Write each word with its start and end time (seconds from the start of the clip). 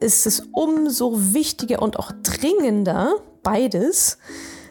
ist 0.00 0.26
es 0.26 0.42
umso 0.52 1.34
wichtiger 1.34 1.82
und 1.82 1.98
auch 1.98 2.12
dringender, 2.22 3.14
beides 3.42 4.18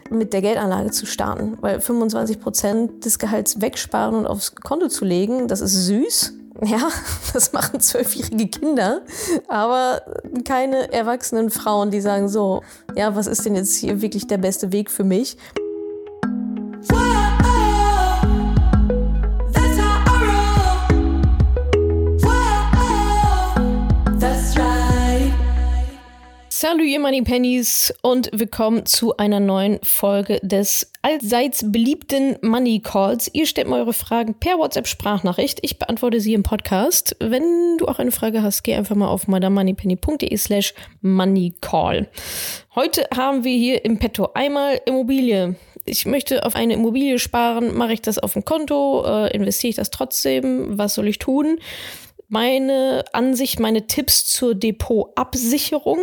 mit 0.10 0.34
der 0.34 0.42
Geldanlage 0.42 0.92
zu 0.92 1.06
starten. 1.06 1.58
Weil 1.62 1.82
25 1.82 2.40
Prozent 2.40 3.06
des 3.06 3.20
Gehalts 3.20 3.62
wegsparen 3.62 4.16
und 4.16 4.28
aufs 4.28 4.56
Konto 4.56 4.88
zu 4.88 5.06
legen, 5.06 5.48
das 5.48 5.62
ist 5.62 5.74
süß. 5.86 6.34
Ja, 6.66 6.90
das 7.34 7.54
machen 7.54 7.80
zwölfjährige 7.80 8.48
Kinder, 8.48 9.02
aber 9.48 10.02
keine 10.44 10.92
erwachsenen 10.92 11.52
Frauen, 11.52 11.92
die 11.92 12.02
sagen 12.02 12.30
so, 12.30 12.64
ja, 12.96 13.16
was 13.16 13.28
ist 13.28 13.46
denn 13.46 13.56
jetzt 13.56 13.76
hier 13.76 14.02
wirklich 14.02 14.26
der 14.26 14.40
beste 14.40 14.72
Weg 14.72 14.90
für 14.90 15.04
mich? 15.04 15.38
Salut 26.60 26.88
ihr 26.88 27.00
Money 27.00 27.22
Pennies 27.22 27.94
und 28.02 28.32
willkommen 28.34 28.88
zu 28.88 29.16
einer 29.18 29.40
neuen 29.40 29.80
Folge 29.84 30.40
des 30.42 30.92
allseits 31.04 31.72
beliebten 31.72 32.36
Money 32.42 32.82
Calls. 32.84 33.30
Ihr 33.32 33.46
stellt 33.46 33.68
mir 33.68 33.76
eure 33.76 33.94
Fragen 33.94 34.34
per 34.34 34.58
WhatsApp 34.58 34.88
Sprachnachricht. 34.88 35.60
Ich 35.62 35.78
beantworte 35.78 36.20
sie 36.20 36.34
im 36.34 36.42
Podcast. 36.42 37.16
Wenn 37.20 37.78
du 37.78 37.86
auch 37.86 38.00
eine 38.00 38.10
Frage 38.10 38.42
hast, 38.42 38.64
geh 38.64 38.74
einfach 38.74 38.96
mal 38.96 39.08
auf 39.08 39.28
madamoneypenny.de 39.28 40.36
slash 40.36 40.74
moneycall. 41.02 42.08
Heute 42.74 43.08
haben 43.16 43.44
wir 43.44 43.56
hier 43.56 43.86
im 43.86 44.00
Petto 44.00 44.32
einmal 44.34 44.82
Immobilie. 44.88 45.54
Ich 45.86 46.08
möchte 46.08 46.44
auf 46.44 46.56
eine 46.56 46.74
Immobilie 46.74 47.20
sparen. 47.20 47.78
Mache 47.78 47.94
ich 47.94 48.02
das 48.02 48.18
auf 48.18 48.34
dem 48.34 48.46
Konto? 48.46 49.06
Äh, 49.06 49.36
investiere 49.36 49.70
ich 49.70 49.76
das 49.76 49.92
trotzdem? 49.92 50.76
Was 50.76 50.96
soll 50.96 51.08
ich 51.08 51.20
tun? 51.20 51.60
Meine 52.28 53.06
Ansicht, 53.14 53.60
meine 53.60 53.88
Tipps 53.88 54.26
zur 54.26 54.56
Depotabsicherung. 54.56 56.00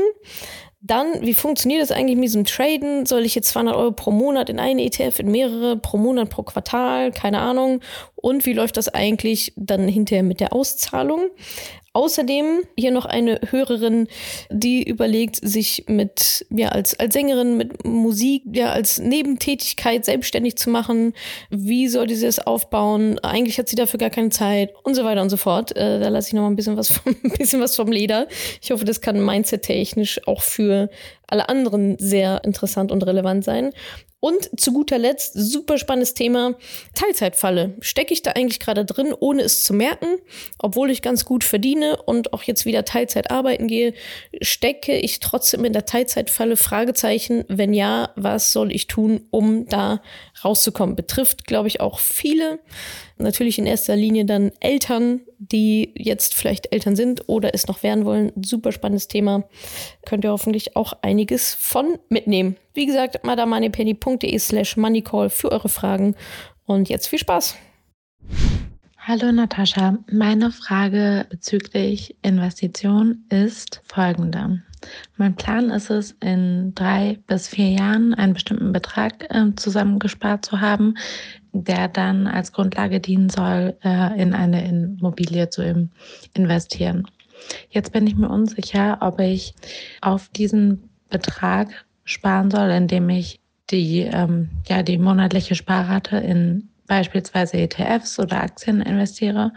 Dann, 0.81 1.23
wie 1.23 1.33
funktioniert 1.33 1.81
das 1.81 1.91
eigentlich 1.91 2.17
mit 2.17 2.25
diesem 2.25 2.45
Traden? 2.45 3.07
Soll 3.07 3.25
ich 3.25 3.35
jetzt 3.35 3.49
200 3.49 3.75
Euro 3.75 3.93
pro 3.93 4.11
Monat 4.11 4.51
in 4.51 4.59
eine 4.59 4.85
ETF, 4.85 5.19
in 5.21 5.31
mehrere, 5.31 5.79
pro 5.79 5.97
Monat, 5.97 6.29
pro 6.29 6.43
Quartal? 6.43 7.11
Keine 7.11 7.39
Ahnung. 7.39 7.81
Und 8.17 8.45
wie 8.45 8.53
läuft 8.53 8.77
das 8.77 8.89
eigentlich 8.89 9.55
dann 9.57 9.89
hinterher 9.89 10.23
mit 10.23 10.41
der 10.41 10.53
Auszahlung? 10.53 11.31
Außerdem 11.95 12.63
hier 12.77 12.91
noch 12.91 13.07
eine 13.07 13.41
Hörerin, 13.51 14.09
die 14.51 14.83
überlegt, 14.83 15.37
sich 15.37 15.85
mit, 15.87 16.45
ja, 16.51 16.71
als, 16.71 16.99
als 16.99 17.15
Sängerin, 17.15 17.57
mit 17.57 17.85
Musik, 17.85 18.43
ja, 18.53 18.73
als 18.73 18.99
Nebentätigkeit 18.99 20.05
selbstständig 20.05 20.57
zu 20.57 20.71
machen. 20.71 21.15
Wie 21.51 21.87
soll 21.87 22.11
sie 22.11 22.27
das 22.27 22.45
aufbauen? 22.45 23.21
Eigentlich 23.21 23.59
hat 23.59 23.69
sie 23.69 23.77
dafür 23.77 23.99
gar 23.99 24.11
keine 24.11 24.31
Zeit 24.31 24.75
und 24.83 24.97
so 24.97 25.05
weiter 25.05 25.23
und 25.23 25.31
so 25.31 25.37
fort. 25.37 25.77
Äh, 25.77 26.01
da 26.01 26.09
lasse 26.09 26.29
ich 26.29 26.35
noch 26.35 26.43
mal 26.43 26.49
ein 26.49 26.57
bisschen 26.57 26.77
was 26.77 26.91
vom, 26.91 27.15
ein 27.23 27.31
bisschen 27.39 27.61
was 27.61 27.77
vom 27.77 27.93
Leder. 27.93 28.27
Ich 28.61 28.73
hoffe, 28.73 28.85
das 28.85 29.01
kann 29.01 29.25
mindset-technisch 29.25 30.27
auch 30.27 30.43
für 30.43 30.91
alle 31.29 31.49
anderen 31.49 31.97
sehr 31.99 32.43
interessant 32.43 32.91
und 32.91 33.07
relevant 33.07 33.45
sein. 33.45 33.71
Und 34.25 34.59
zu 34.59 34.73
guter 34.73 34.97
Letzt, 34.97 35.35
super 35.35 35.77
spannendes 35.77 36.15
Thema, 36.15 36.55
Teilzeitfalle. 36.95 37.75
Stecke 37.81 38.15
ich 38.15 38.23
da 38.23 38.31
eigentlich 38.31 38.59
gerade 38.59 38.87
drin, 38.87 39.13
ohne 39.21 39.43
es 39.43 39.63
zu 39.65 39.75
merken, 39.75 40.17
obwohl 40.59 40.89
ich 40.89 41.03
ganz 41.03 41.27
gut 41.27 41.45
verdiene 41.45 42.01
und 42.01 42.33
auch 42.33 42.43
jetzt 42.43 42.65
wieder 42.65 42.87
Teilzeit 42.87 43.31
arbeiten 43.31 43.69
gehe, 43.69 43.93
stecke 44.41 44.97
ich 44.97 45.21
trotzdem 45.21 45.67
in 45.67 45.75
der 45.75 45.85
Teilzeitfalle? 45.85 46.57
Fragezeichen. 46.57 47.45
Wenn 47.49 47.75
ja, 47.75 48.15
was 48.17 48.51
soll 48.51 48.73
ich 48.73 48.87
tun, 48.87 49.27
um 49.31 49.67
da 49.67 50.01
rauszukommen? 50.43 50.97
Betrifft, 50.97 51.47
glaube 51.47 51.69
ich, 51.69 51.83
auch 51.83 51.99
viele. 51.99 52.61
Natürlich 53.17 53.59
in 53.59 53.67
erster 53.67 53.95
Linie 53.95 54.25
dann 54.25 54.51
Eltern, 54.61 55.21
die 55.39 55.93
jetzt 55.97 56.35
vielleicht 56.35 56.73
Eltern 56.73 56.97
sind 56.97 57.29
oder 57.29 57.55
es 57.55 57.69
noch 57.69 57.83
werden 57.83 58.05
wollen. 58.05 58.33
Super 58.45 58.73
spannendes 58.73 59.09
Thema. 59.09 59.45
Könnt 60.05 60.25
ihr 60.25 60.31
hoffentlich 60.33 60.77
auch 60.77 60.95
einiges 61.03 61.55
von 61.55 61.99
mitnehmen. 62.09 62.57
Wie 62.73 62.87
gesagt, 62.87 63.25
madamoneypenny.de 63.25 64.39
slash 64.39 64.77
moneycall 64.77 65.31
für 65.31 65.53
eure 65.53 65.69
Fragen. 65.69 66.17
Und 66.67 66.89
jetzt 66.89 67.07
viel 67.07 67.19
Spaß. 67.19 67.57
Hallo 69.07 69.31
Natascha, 69.31 69.99
meine 70.11 70.51
Frage 70.51 71.27
bezüglich 71.29 72.17
Investition 72.23 73.27
ist 73.29 73.83
folgende. 73.85 74.63
Mein 75.19 75.37
Plan 75.37 75.69
ist 75.69 75.91
es, 75.91 76.13
in 76.21 76.75
drei 76.75 77.19
bis 77.27 77.49
vier 77.49 77.71
Jahren 77.71 78.15
einen 78.15 78.33
bestimmten 78.33 78.73
Betrag 78.73 79.27
äh, 79.29 79.55
zusammengespart 79.57 80.45
zu 80.47 80.63
haben, 80.63 80.95
der 81.63 81.89
dann 81.89 82.27
als 82.27 82.53
Grundlage 82.53 83.01
dienen 83.01 83.31
soll, 83.31 83.77
äh, 83.83 84.21
in 84.21 84.35
eine 84.35 84.67
Immobilie 84.69 85.49
zu 85.49 85.89
investieren. 86.35 87.07
Jetzt 87.71 87.93
bin 87.93 88.07
ich 88.07 88.17
mir 88.17 88.29
unsicher, 88.29 88.99
ob 89.01 89.21
ich 89.21 89.55
auf 90.01 90.29
diesen 90.29 90.91
Betrag 91.11 91.85
sparen 92.05 92.51
soll, 92.51 92.71
indem 92.71 93.09
ich 93.09 93.41
die, 93.71 94.01
ähm, 94.01 94.51
ja, 94.67 94.83
die 94.83 94.99
monatliche 94.99 95.55
Sparrate 95.55 96.17
in 96.17 96.69
beispielsweise 96.87 97.57
ETFs 97.57 98.19
oder 98.19 98.43
Aktien 98.43 98.83
investiere 98.83 99.53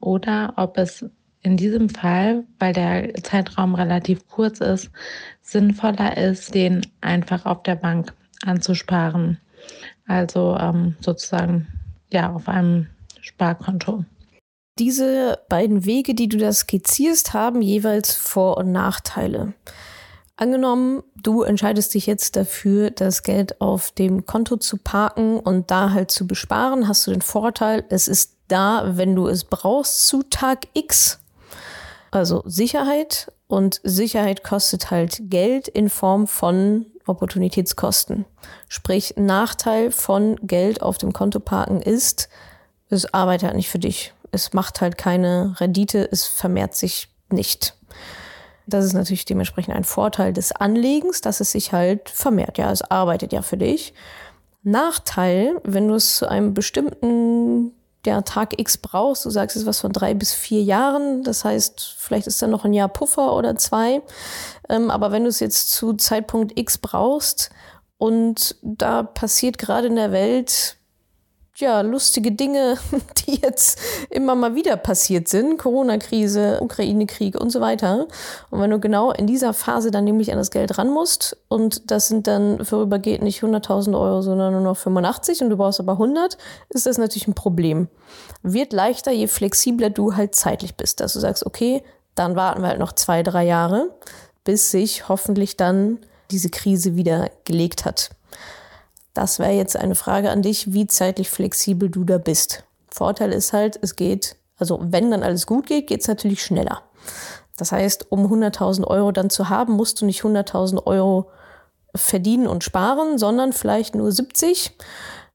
oder 0.00 0.54
ob 0.56 0.78
es 0.78 1.04
in 1.42 1.56
diesem 1.56 1.88
Fall, 1.88 2.44
weil 2.58 2.72
der 2.72 3.14
Zeitraum 3.22 3.74
relativ 3.74 4.26
kurz 4.26 4.60
ist, 4.60 4.90
sinnvoller 5.42 6.16
ist, 6.16 6.54
den 6.54 6.84
einfach 7.00 7.46
auf 7.46 7.62
der 7.62 7.76
Bank 7.76 8.12
anzusparen. 8.44 9.38
Also 10.06 10.56
ähm, 10.58 10.96
sozusagen 11.00 11.66
ja 12.10 12.32
auf 12.32 12.48
einem 12.48 12.86
Sparkonto. 13.20 14.04
Diese 14.78 15.38
beiden 15.48 15.84
Wege, 15.84 16.14
die 16.14 16.28
du 16.28 16.36
da 16.36 16.52
skizzierst, 16.52 17.32
haben 17.32 17.62
jeweils 17.62 18.14
Vor- 18.14 18.58
und 18.58 18.72
Nachteile. 18.72 19.54
Angenommen, 20.36 21.02
du 21.22 21.42
entscheidest 21.42 21.94
dich 21.94 22.04
jetzt 22.04 22.36
dafür, 22.36 22.90
das 22.90 23.22
Geld 23.22 23.58
auf 23.62 23.90
dem 23.92 24.26
Konto 24.26 24.58
zu 24.58 24.76
parken 24.76 25.40
und 25.40 25.70
da 25.70 25.92
halt 25.92 26.10
zu 26.10 26.26
besparen, 26.26 26.88
hast 26.88 27.06
du 27.06 27.10
den 27.10 27.22
Vorteil, 27.22 27.84
es 27.88 28.06
ist 28.06 28.36
da, 28.48 28.98
wenn 28.98 29.16
du 29.16 29.28
es 29.28 29.44
brauchst, 29.44 30.06
zu 30.06 30.22
Tag 30.24 30.68
X. 30.74 31.20
Also 32.10 32.42
Sicherheit 32.44 33.32
und 33.46 33.80
Sicherheit 33.82 34.44
kostet 34.44 34.90
halt 34.90 35.30
Geld 35.30 35.68
in 35.68 35.88
Form 35.88 36.26
von 36.26 36.84
Opportunitätskosten. 37.06 38.24
Sprich, 38.68 39.14
Nachteil 39.16 39.90
von 39.90 40.36
Geld 40.42 40.82
auf 40.82 40.98
dem 40.98 41.12
Konto 41.12 41.40
parken 41.40 41.80
ist, 41.80 42.28
es 42.88 43.12
arbeitet 43.12 43.46
halt 43.48 43.56
nicht 43.56 43.70
für 43.70 43.78
dich. 43.78 44.12
Es 44.32 44.52
macht 44.52 44.80
halt 44.80 44.98
keine 44.98 45.54
Rendite, 45.58 46.08
es 46.10 46.26
vermehrt 46.26 46.74
sich 46.74 47.08
nicht. 47.30 47.76
Das 48.66 48.84
ist 48.84 48.94
natürlich 48.94 49.24
dementsprechend 49.24 49.74
ein 49.74 49.84
Vorteil 49.84 50.32
des 50.32 50.52
Anlegens, 50.52 51.20
dass 51.20 51.40
es 51.40 51.52
sich 51.52 51.72
halt 51.72 52.10
vermehrt. 52.10 52.58
Ja, 52.58 52.70
es 52.72 52.82
arbeitet 52.82 53.32
ja 53.32 53.42
für 53.42 53.56
dich. 53.56 53.94
Nachteil, 54.64 55.60
wenn 55.62 55.86
du 55.86 55.94
es 55.94 56.16
zu 56.16 56.28
einem 56.28 56.52
bestimmten 56.52 57.72
ja, 58.06 58.22
Tag 58.22 58.58
X 58.58 58.78
brauchst, 58.78 59.24
du 59.24 59.30
sagst 59.30 59.56
es 59.56 59.66
was 59.66 59.80
von 59.80 59.92
drei 59.92 60.14
bis 60.14 60.32
vier 60.32 60.62
Jahren, 60.62 61.22
das 61.22 61.44
heißt, 61.44 61.96
vielleicht 61.98 62.26
ist 62.26 62.40
da 62.40 62.46
noch 62.46 62.64
ein 62.64 62.72
Jahr 62.72 62.88
Puffer 62.88 63.34
oder 63.34 63.56
zwei. 63.56 64.02
Ähm, 64.68 64.90
aber 64.90 65.12
wenn 65.12 65.24
du 65.24 65.28
es 65.28 65.40
jetzt 65.40 65.72
zu 65.72 65.92
Zeitpunkt 65.94 66.58
X 66.58 66.78
brauchst 66.78 67.50
und 67.98 68.56
da 68.62 69.02
passiert 69.02 69.58
gerade 69.58 69.88
in 69.88 69.96
der 69.96 70.12
Welt 70.12 70.76
ja, 71.58 71.80
lustige 71.80 72.32
Dinge, 72.32 72.76
die 73.26 73.40
jetzt 73.42 73.78
immer 74.10 74.34
mal 74.34 74.54
wieder 74.54 74.76
passiert 74.76 75.28
sind. 75.28 75.58
Corona-Krise, 75.58 76.60
Ukraine-Krieg 76.60 77.40
und 77.40 77.50
so 77.50 77.60
weiter. 77.60 78.06
Und 78.50 78.60
wenn 78.60 78.70
du 78.70 78.78
genau 78.78 79.12
in 79.12 79.26
dieser 79.26 79.52
Phase 79.52 79.90
dann 79.90 80.04
nämlich 80.04 80.32
an 80.32 80.38
das 80.38 80.50
Geld 80.50 80.78
ran 80.78 80.90
musst 80.90 81.36
und 81.48 81.90
das 81.90 82.08
sind 82.08 82.26
dann 82.26 82.64
vorübergehend 82.64 83.22
nicht 83.22 83.42
100.000 83.42 83.98
Euro, 83.98 84.22
sondern 84.22 84.52
nur 84.52 84.62
noch 84.62 84.76
85 84.76 85.42
und 85.42 85.50
du 85.50 85.56
brauchst 85.56 85.80
aber 85.80 85.92
100, 85.92 86.36
ist 86.68 86.86
das 86.86 86.98
natürlich 86.98 87.28
ein 87.28 87.34
Problem. 87.34 87.88
Wird 88.42 88.72
leichter, 88.72 89.12
je 89.12 89.26
flexibler 89.26 89.90
du 89.90 90.14
halt 90.14 90.34
zeitlich 90.34 90.76
bist, 90.76 91.00
dass 91.00 91.14
du 91.14 91.20
sagst, 91.20 91.46
okay, 91.46 91.82
dann 92.14 92.36
warten 92.36 92.62
wir 92.62 92.68
halt 92.68 92.78
noch 92.78 92.92
zwei, 92.92 93.22
drei 93.22 93.44
Jahre, 93.44 93.90
bis 94.44 94.70
sich 94.70 95.08
hoffentlich 95.08 95.56
dann 95.56 95.98
diese 96.30 96.50
Krise 96.50 96.96
wieder 96.96 97.30
gelegt 97.44 97.84
hat. 97.84 98.10
Das 99.16 99.38
wäre 99.38 99.52
jetzt 99.52 99.76
eine 99.78 99.94
Frage 99.94 100.28
an 100.28 100.42
dich, 100.42 100.74
wie 100.74 100.86
zeitlich 100.86 101.30
flexibel 101.30 101.88
du 101.88 102.04
da 102.04 102.18
bist. 102.18 102.64
Vorteil 102.90 103.32
ist 103.32 103.54
halt, 103.54 103.78
es 103.80 103.96
geht, 103.96 104.36
also 104.58 104.78
wenn 104.82 105.10
dann 105.10 105.22
alles 105.22 105.46
gut 105.46 105.66
geht, 105.66 105.86
geht 105.86 106.02
es 106.02 106.08
natürlich 106.08 106.42
schneller. 106.42 106.82
Das 107.56 107.72
heißt, 107.72 108.12
um 108.12 108.30
100.000 108.30 108.86
Euro 108.86 109.12
dann 109.12 109.30
zu 109.30 109.48
haben, 109.48 109.72
musst 109.72 110.02
du 110.02 110.04
nicht 110.04 110.20
100.000 110.20 110.86
Euro 110.86 111.30
verdienen 111.94 112.46
und 112.46 112.62
sparen, 112.62 113.16
sondern 113.16 113.54
vielleicht 113.54 113.94
nur 113.94 114.12
70. 114.12 114.76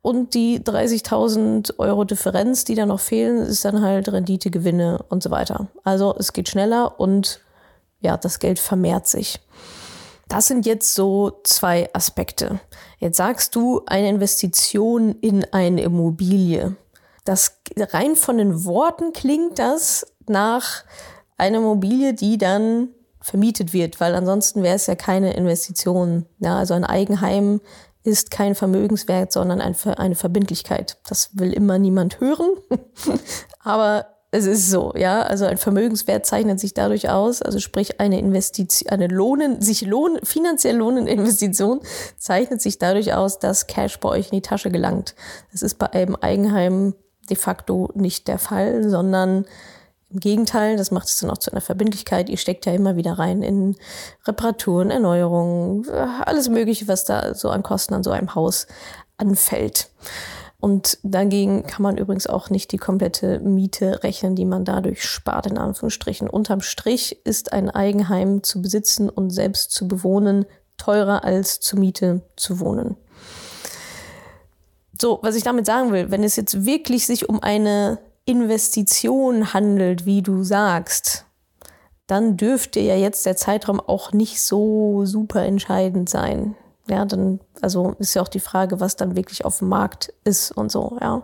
Und 0.04 0.36
die 0.36 0.60
30.000 0.60 1.80
Euro 1.80 2.04
Differenz, 2.04 2.66
die 2.66 2.76
da 2.76 2.86
noch 2.86 3.00
fehlen, 3.00 3.38
ist 3.40 3.66
dann 3.66 3.82
halt 3.82 4.10
Rendite, 4.10 4.52
Gewinne 4.52 5.04
und 5.10 5.24
so 5.24 5.32
weiter. 5.32 5.70
Also 5.84 6.16
es 6.20 6.34
geht 6.34 6.50
schneller 6.50 7.00
und 7.00 7.42
ja, 8.00 8.16
das 8.16 8.38
Geld 8.38 8.60
vermehrt 8.60 9.08
sich. 9.08 9.40
Das 10.28 10.48
sind 10.48 10.68
jetzt 10.68 10.94
so 10.94 11.42
zwei 11.44 11.90
Aspekte. 11.94 12.60
Jetzt 13.02 13.18
sagst 13.18 13.56
du 13.56 13.82
eine 13.88 14.10
Investition 14.10 15.16
in 15.22 15.44
eine 15.52 15.82
Immobilie. 15.82 16.76
Das 17.26 17.58
rein 17.76 18.16
von 18.16 18.38
den 18.38 18.64
Worten 18.64 19.12
klingt 19.12 19.58
das 19.58 20.06
nach 20.28 20.84
einer 21.36 21.58
Immobilie, 21.58 22.14
die 22.14 22.38
dann 22.38 22.90
vermietet 23.20 23.74
wird, 23.74 24.00
weil 24.00 24.14
ansonsten 24.14 24.62
wäre 24.62 24.76
es 24.76 24.86
ja 24.86 24.94
keine 24.94 25.34
Investition. 25.34 26.28
Ja, 26.38 26.60
also 26.60 26.76
ein 26.76 26.84
Eigenheim 26.84 27.60
ist 28.04 28.30
kein 28.30 28.54
Vermögenswert, 28.54 29.32
sondern 29.32 29.62
ein, 29.62 29.76
eine 29.98 30.16
Verbindlichkeit. 30.16 31.00
Das 31.08 31.32
will 31.34 31.54
immer 31.54 31.80
niemand 31.80 32.20
hören, 32.20 32.52
aber 33.60 34.11
es 34.32 34.46
ist 34.46 34.70
so, 34.70 34.94
ja. 34.96 35.22
Also 35.22 35.46
ein 35.46 35.58
Vermögenswert 35.58 36.26
zeichnet 36.26 36.60
sich 36.60 36.74
dadurch 36.74 37.10
aus, 37.10 37.42
also 37.42 37.60
sprich 37.60 38.00
eine 38.00 38.18
Investition, 38.18 38.90
eine 38.90 39.08
lohnen, 39.08 39.62
sich 39.62 39.82
lohnen, 39.82 40.20
finanziell 40.24 40.78
lohnende 40.78 41.12
Investition 41.12 41.82
zeichnet 42.18 42.62
sich 42.62 42.80
dadurch 42.80 43.14
aus, 43.14 43.40
dass 43.40 43.68
Cash 43.68 44.00
bei 44.00 44.10
euch 44.10 44.28
in 44.28 44.38
die 44.38 44.42
Tasche 44.42 44.72
gelangt. 44.72 45.16
Das 45.52 45.62
ist 45.62 45.78
bei 45.78 45.92
einem 45.92 46.16
Eigenheim 46.16 46.96
de 47.30 47.36
facto 47.36 47.90
nicht 47.94 48.28
der 48.30 48.40
Fall, 48.40 48.90
sondern 48.90 49.46
im 50.10 50.20
Gegenteil, 50.20 50.76
das 50.76 50.92
macht 50.92 51.08
es 51.08 51.20
dann 51.20 51.30
auch 51.30 51.38
zu 51.38 51.52
einer 51.52 51.62
Verbindlichkeit. 51.62 52.30
Ihr 52.30 52.38
steckt 52.38 52.66
ja 52.66 52.74
immer 52.74 52.98
wieder 52.98 53.14
rein 53.14 53.44
in 53.44 53.76
Reparaturen, 54.26 54.92
Erneuerungen, 54.92 55.90
alles 55.90 56.50
Mögliche, 56.50 56.88
was 56.88 57.06
da 57.06 57.34
so 57.34 57.50
an 57.50 57.64
Kosten 57.64 57.94
an 57.94 58.04
so 58.04 58.12
einem 58.12 58.36
Haus 58.36 58.68
anfällt. 59.18 59.90
Und 60.62 61.00
dagegen 61.02 61.64
kann 61.64 61.82
man 61.82 61.98
übrigens 61.98 62.28
auch 62.28 62.52
nicht 62.52 62.72
die 62.72 62.78
komplette 62.78 63.40
Miete 63.40 64.04
rechnen, 64.04 64.36
die 64.36 64.46
man 64.46 64.64
dadurch 64.64 65.04
spart, 65.04 65.48
in 65.48 65.58
Anführungsstrichen. 65.58 66.30
Unterm 66.30 66.62
Strich 66.62 67.26
ist 67.26 67.52
ein 67.52 67.72
Eigenheim 67.72 68.44
zu 68.44 68.62
besitzen 68.62 69.10
und 69.10 69.32
selbst 69.32 69.72
zu 69.72 69.88
bewohnen 69.88 70.46
teurer 70.78 71.24
als 71.24 71.60
zur 71.60 71.80
Miete 71.80 72.22
zu 72.36 72.60
wohnen. 72.60 72.96
So, 75.00 75.18
was 75.24 75.36
ich 75.36 75.44
damit 75.44 75.66
sagen 75.66 75.92
will, 75.92 76.12
wenn 76.12 76.24
es 76.24 76.36
jetzt 76.36 76.64
wirklich 76.64 77.08
sich 77.08 77.28
um 77.28 77.42
eine 77.42 77.98
Investition 78.26 79.56
handelt, 79.56 80.06
wie 80.06 80.22
du 80.22 80.44
sagst, 80.44 81.26
dann 82.06 82.38
dürfte 82.38 82.80
ja 82.80 82.96
jetzt 82.96 83.26
der 83.26 83.36
Zeitraum 83.36 83.80
auch 83.80 84.12
nicht 84.12 84.44
so 84.44 85.06
super 85.06 85.44
entscheidend 85.44 86.08
sein. 86.08 86.56
Ja, 86.92 87.06
dann, 87.06 87.40
also 87.62 87.96
ist 88.00 88.14
ja 88.16 88.22
auch 88.22 88.28
die 88.28 88.42
Frage, 88.42 88.82
was 88.82 88.98
dann 88.98 89.16
wirklich 89.16 89.46
auf 89.46 89.60
dem 89.60 89.70
Markt 89.70 90.14
ist 90.26 90.52
und 90.52 90.70
so, 90.70 90.98
ja. 91.00 91.24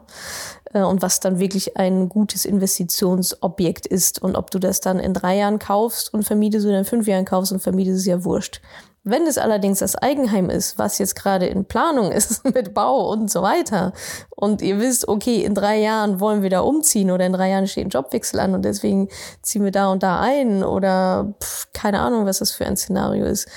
Äh, 0.73 0.83
und 0.83 1.01
was 1.01 1.19
dann 1.19 1.39
wirklich 1.39 1.75
ein 1.75 2.07
gutes 2.07 2.45
Investitionsobjekt 2.45 3.85
ist. 3.85 4.21
Und 4.21 4.37
ob 4.37 4.49
du 4.49 4.59
das 4.59 4.79
dann 4.79 4.99
in 4.99 5.13
drei 5.13 5.35
Jahren 5.37 5.59
kaufst 5.59 6.13
und 6.13 6.23
vermietest 6.23 6.65
oder 6.65 6.79
in 6.79 6.85
fünf 6.85 7.05
Jahren 7.05 7.25
kaufst 7.25 7.51
und 7.51 7.59
vermietest, 7.59 7.99
ist 7.99 8.05
ja 8.05 8.23
wurscht. 8.23 8.61
Wenn 9.03 9.27
es 9.27 9.37
allerdings 9.37 9.79
das 9.79 9.95
Eigenheim 9.95 10.49
ist, 10.49 10.77
was 10.77 10.99
jetzt 10.99 11.15
gerade 11.15 11.47
in 11.47 11.65
Planung 11.65 12.11
ist 12.11 12.43
mit 12.53 12.73
Bau 12.73 13.09
und 13.11 13.29
so 13.29 13.41
weiter, 13.41 13.91
und 14.29 14.61
ihr 14.61 14.79
wisst, 14.79 15.07
okay, 15.09 15.43
in 15.43 15.53
drei 15.53 15.79
Jahren 15.79 16.21
wollen 16.21 16.43
wir 16.43 16.49
da 16.49 16.61
umziehen 16.61 17.11
oder 17.11 17.25
in 17.25 17.33
drei 17.33 17.49
Jahren 17.49 17.67
steht 17.67 17.87
ein 17.87 17.89
Jobwechsel 17.89 18.39
an 18.39 18.53
und 18.53 18.63
deswegen 18.63 19.09
ziehen 19.41 19.65
wir 19.65 19.71
da 19.71 19.91
und 19.91 20.01
da 20.01 20.21
ein 20.21 20.63
oder 20.63 21.33
pff, 21.41 21.67
keine 21.73 21.99
Ahnung, 21.99 22.25
was 22.25 22.39
das 22.39 22.51
für 22.51 22.65
ein 22.65 22.77
Szenario 22.77 23.25
ist, 23.25 23.47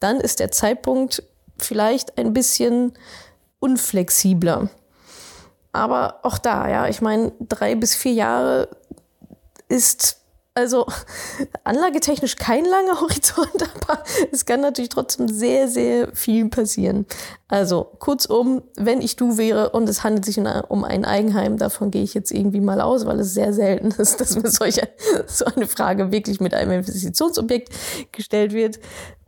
dann 0.00 0.20
ist 0.20 0.40
der 0.40 0.50
Zeitpunkt 0.50 1.22
vielleicht 1.60 2.18
ein 2.18 2.32
bisschen 2.32 2.92
unflexibler. 3.60 4.68
Aber 5.72 6.20
auch 6.22 6.38
da, 6.38 6.68
ja, 6.68 6.88
ich 6.88 7.00
meine, 7.00 7.32
drei 7.40 7.74
bis 7.74 7.94
vier 7.94 8.12
Jahre 8.12 8.68
ist 9.68 10.17
also 10.58 10.86
anlagetechnisch 11.64 12.36
kein 12.36 12.64
langer 12.64 13.00
Horizont, 13.00 13.62
aber 13.62 14.02
es 14.32 14.44
kann 14.44 14.60
natürlich 14.60 14.88
trotzdem 14.88 15.28
sehr, 15.28 15.68
sehr 15.68 16.14
viel 16.14 16.48
passieren. 16.48 17.06
Also 17.46 17.92
kurzum, 17.98 18.62
wenn 18.76 19.00
ich 19.00 19.16
du 19.16 19.38
wäre 19.38 19.70
und 19.70 19.88
es 19.88 20.02
handelt 20.04 20.24
sich 20.24 20.38
um 20.68 20.84
ein 20.84 21.04
Eigenheim, 21.04 21.56
davon 21.56 21.90
gehe 21.90 22.02
ich 22.02 22.12
jetzt 22.12 22.32
irgendwie 22.32 22.60
mal 22.60 22.80
aus, 22.80 23.06
weil 23.06 23.20
es 23.20 23.32
sehr 23.32 23.52
selten 23.52 23.92
ist, 23.92 24.20
dass 24.20 24.36
mir 24.36 24.50
solche, 24.50 24.88
so 25.26 25.44
eine 25.44 25.66
Frage 25.66 26.10
wirklich 26.10 26.40
mit 26.40 26.52
einem 26.52 26.72
Investitionsobjekt 26.72 27.72
gestellt 28.12 28.52
wird, 28.52 28.80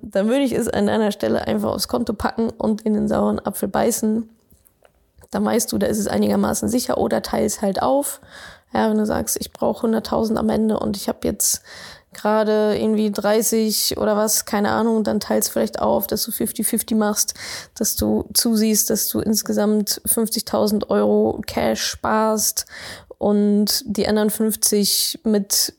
dann 0.02 0.28
würde 0.28 0.42
ich 0.42 0.52
es 0.52 0.68
an 0.68 0.88
einer 0.88 1.12
Stelle 1.12 1.46
einfach 1.46 1.70
aufs 1.70 1.88
Konto 1.88 2.12
packen 2.12 2.50
und 2.50 2.82
in 2.82 2.94
den 2.94 3.08
sauren 3.08 3.38
Apfel 3.38 3.68
beißen. 3.68 4.28
Dann 5.30 5.44
weißt 5.44 5.70
du, 5.70 5.78
da 5.78 5.86
ist 5.86 5.98
es 5.98 6.08
einigermaßen 6.08 6.68
sicher 6.68 6.98
oder 6.98 7.22
teil 7.22 7.44
es 7.44 7.62
halt 7.62 7.82
auf 7.82 8.20
ja, 8.72 8.88
wenn 8.90 8.98
du 8.98 9.06
sagst, 9.06 9.36
ich 9.40 9.52
brauche 9.52 9.86
100.000 9.86 10.36
am 10.36 10.48
Ende 10.48 10.78
und 10.78 10.96
ich 10.96 11.08
habe 11.08 11.20
jetzt 11.24 11.62
gerade 12.12 12.76
irgendwie 12.76 13.10
30 13.10 13.96
oder 13.98 14.16
was, 14.16 14.44
keine 14.44 14.70
Ahnung, 14.70 15.04
dann 15.04 15.20
teilst 15.20 15.50
vielleicht 15.50 15.80
auf, 15.80 16.06
dass 16.06 16.24
du 16.24 16.32
50-50 16.32 16.96
machst, 16.96 17.34
dass 17.76 17.96
du 17.96 18.28
zusiehst, 18.34 18.90
dass 18.90 19.08
du 19.08 19.20
insgesamt 19.20 20.02
50.000 20.06 20.88
Euro 20.90 21.40
Cash 21.46 21.82
sparst 21.82 22.66
und 23.18 23.84
die 23.86 24.08
anderen 24.08 24.30
50 24.30 25.20
mit, 25.24 25.74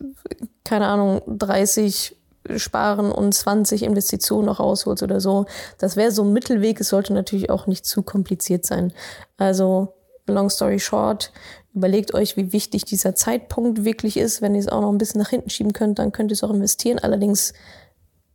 keine 0.63 0.87
Ahnung, 0.87 1.21
30 1.27 2.15
sparen 2.57 3.11
und 3.11 3.33
20 3.33 3.83
Investitionen 3.83 4.45
noch 4.45 4.59
rausholst 4.59 5.03
oder 5.03 5.19
so. 5.19 5.45
Das 5.77 5.95
wäre 5.95 6.11
so 6.11 6.23
ein 6.23 6.33
Mittelweg. 6.33 6.79
Es 6.79 6.89
sollte 6.89 7.13
natürlich 7.13 7.49
auch 7.49 7.67
nicht 7.67 7.85
zu 7.85 8.03
kompliziert 8.03 8.65
sein. 8.65 8.93
Also, 9.37 9.93
long 10.27 10.49
story 10.49 10.79
short, 10.79 11.31
Überlegt 11.73 12.13
euch, 12.13 12.35
wie 12.35 12.51
wichtig 12.51 12.85
dieser 12.85 13.15
Zeitpunkt 13.15 13.85
wirklich 13.85 14.17
ist. 14.17 14.41
Wenn 14.41 14.55
ihr 14.55 14.61
es 14.61 14.67
auch 14.67 14.81
noch 14.81 14.91
ein 14.91 14.97
bisschen 14.97 15.21
nach 15.21 15.29
hinten 15.29 15.49
schieben 15.49 15.73
könnt, 15.73 15.99
dann 15.99 16.11
könnt 16.11 16.31
ihr 16.31 16.35
es 16.35 16.43
auch 16.43 16.49
investieren. 16.49 16.99
Allerdings 16.99 17.53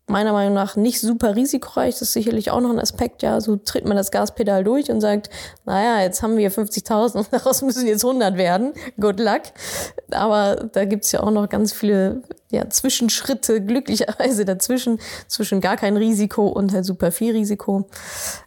meiner 0.08 0.32
Meinung 0.32 0.54
nach 0.54 0.76
nicht 0.76 1.00
super 1.00 1.34
risikoreich. 1.34 1.94
Das 1.94 2.02
ist 2.02 2.12
sicherlich 2.12 2.50
auch 2.50 2.60
noch 2.60 2.70
ein 2.70 2.78
Aspekt. 2.78 3.22
Ja, 3.22 3.40
so 3.40 3.56
tritt 3.56 3.84
man 3.86 3.96
das 3.96 4.10
Gaspedal 4.10 4.62
durch 4.62 4.90
und 4.90 5.00
sagt, 5.00 5.30
naja, 5.64 6.02
jetzt 6.02 6.22
haben 6.22 6.36
wir 6.36 6.50
50.000 6.50 7.16
und 7.16 7.28
daraus 7.32 7.62
müssen 7.62 7.86
jetzt 7.86 8.04
100 8.04 8.36
werden. 8.36 8.72
Good 9.00 9.18
luck. 9.18 9.42
Aber 10.12 10.68
da 10.72 10.84
gibt's 10.84 11.10
ja 11.12 11.22
auch 11.22 11.30
noch 11.30 11.48
ganz 11.48 11.72
viele 11.72 12.22
ja, 12.50 12.70
Zwischenschritte, 12.70 13.60
glücklicherweise 13.64 14.44
dazwischen, 14.44 15.00
zwischen 15.26 15.60
gar 15.60 15.76
kein 15.76 15.96
Risiko 15.96 16.46
und 16.46 16.72
halt 16.72 16.84
super 16.84 17.10
viel 17.10 17.32
Risiko. 17.32 17.88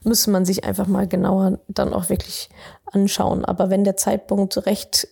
Müsste 0.04 0.32
man 0.32 0.46
sich 0.46 0.64
einfach 0.64 0.88
mal 0.88 1.08
genauer 1.08 1.60
dann 1.68 1.94
auch 1.94 2.10
wirklich 2.10 2.50
anschauen. 2.92 3.46
Aber 3.46 3.70
wenn 3.70 3.84
der 3.84 3.98
Zeitpunkt 3.98 4.66
recht 4.66 5.08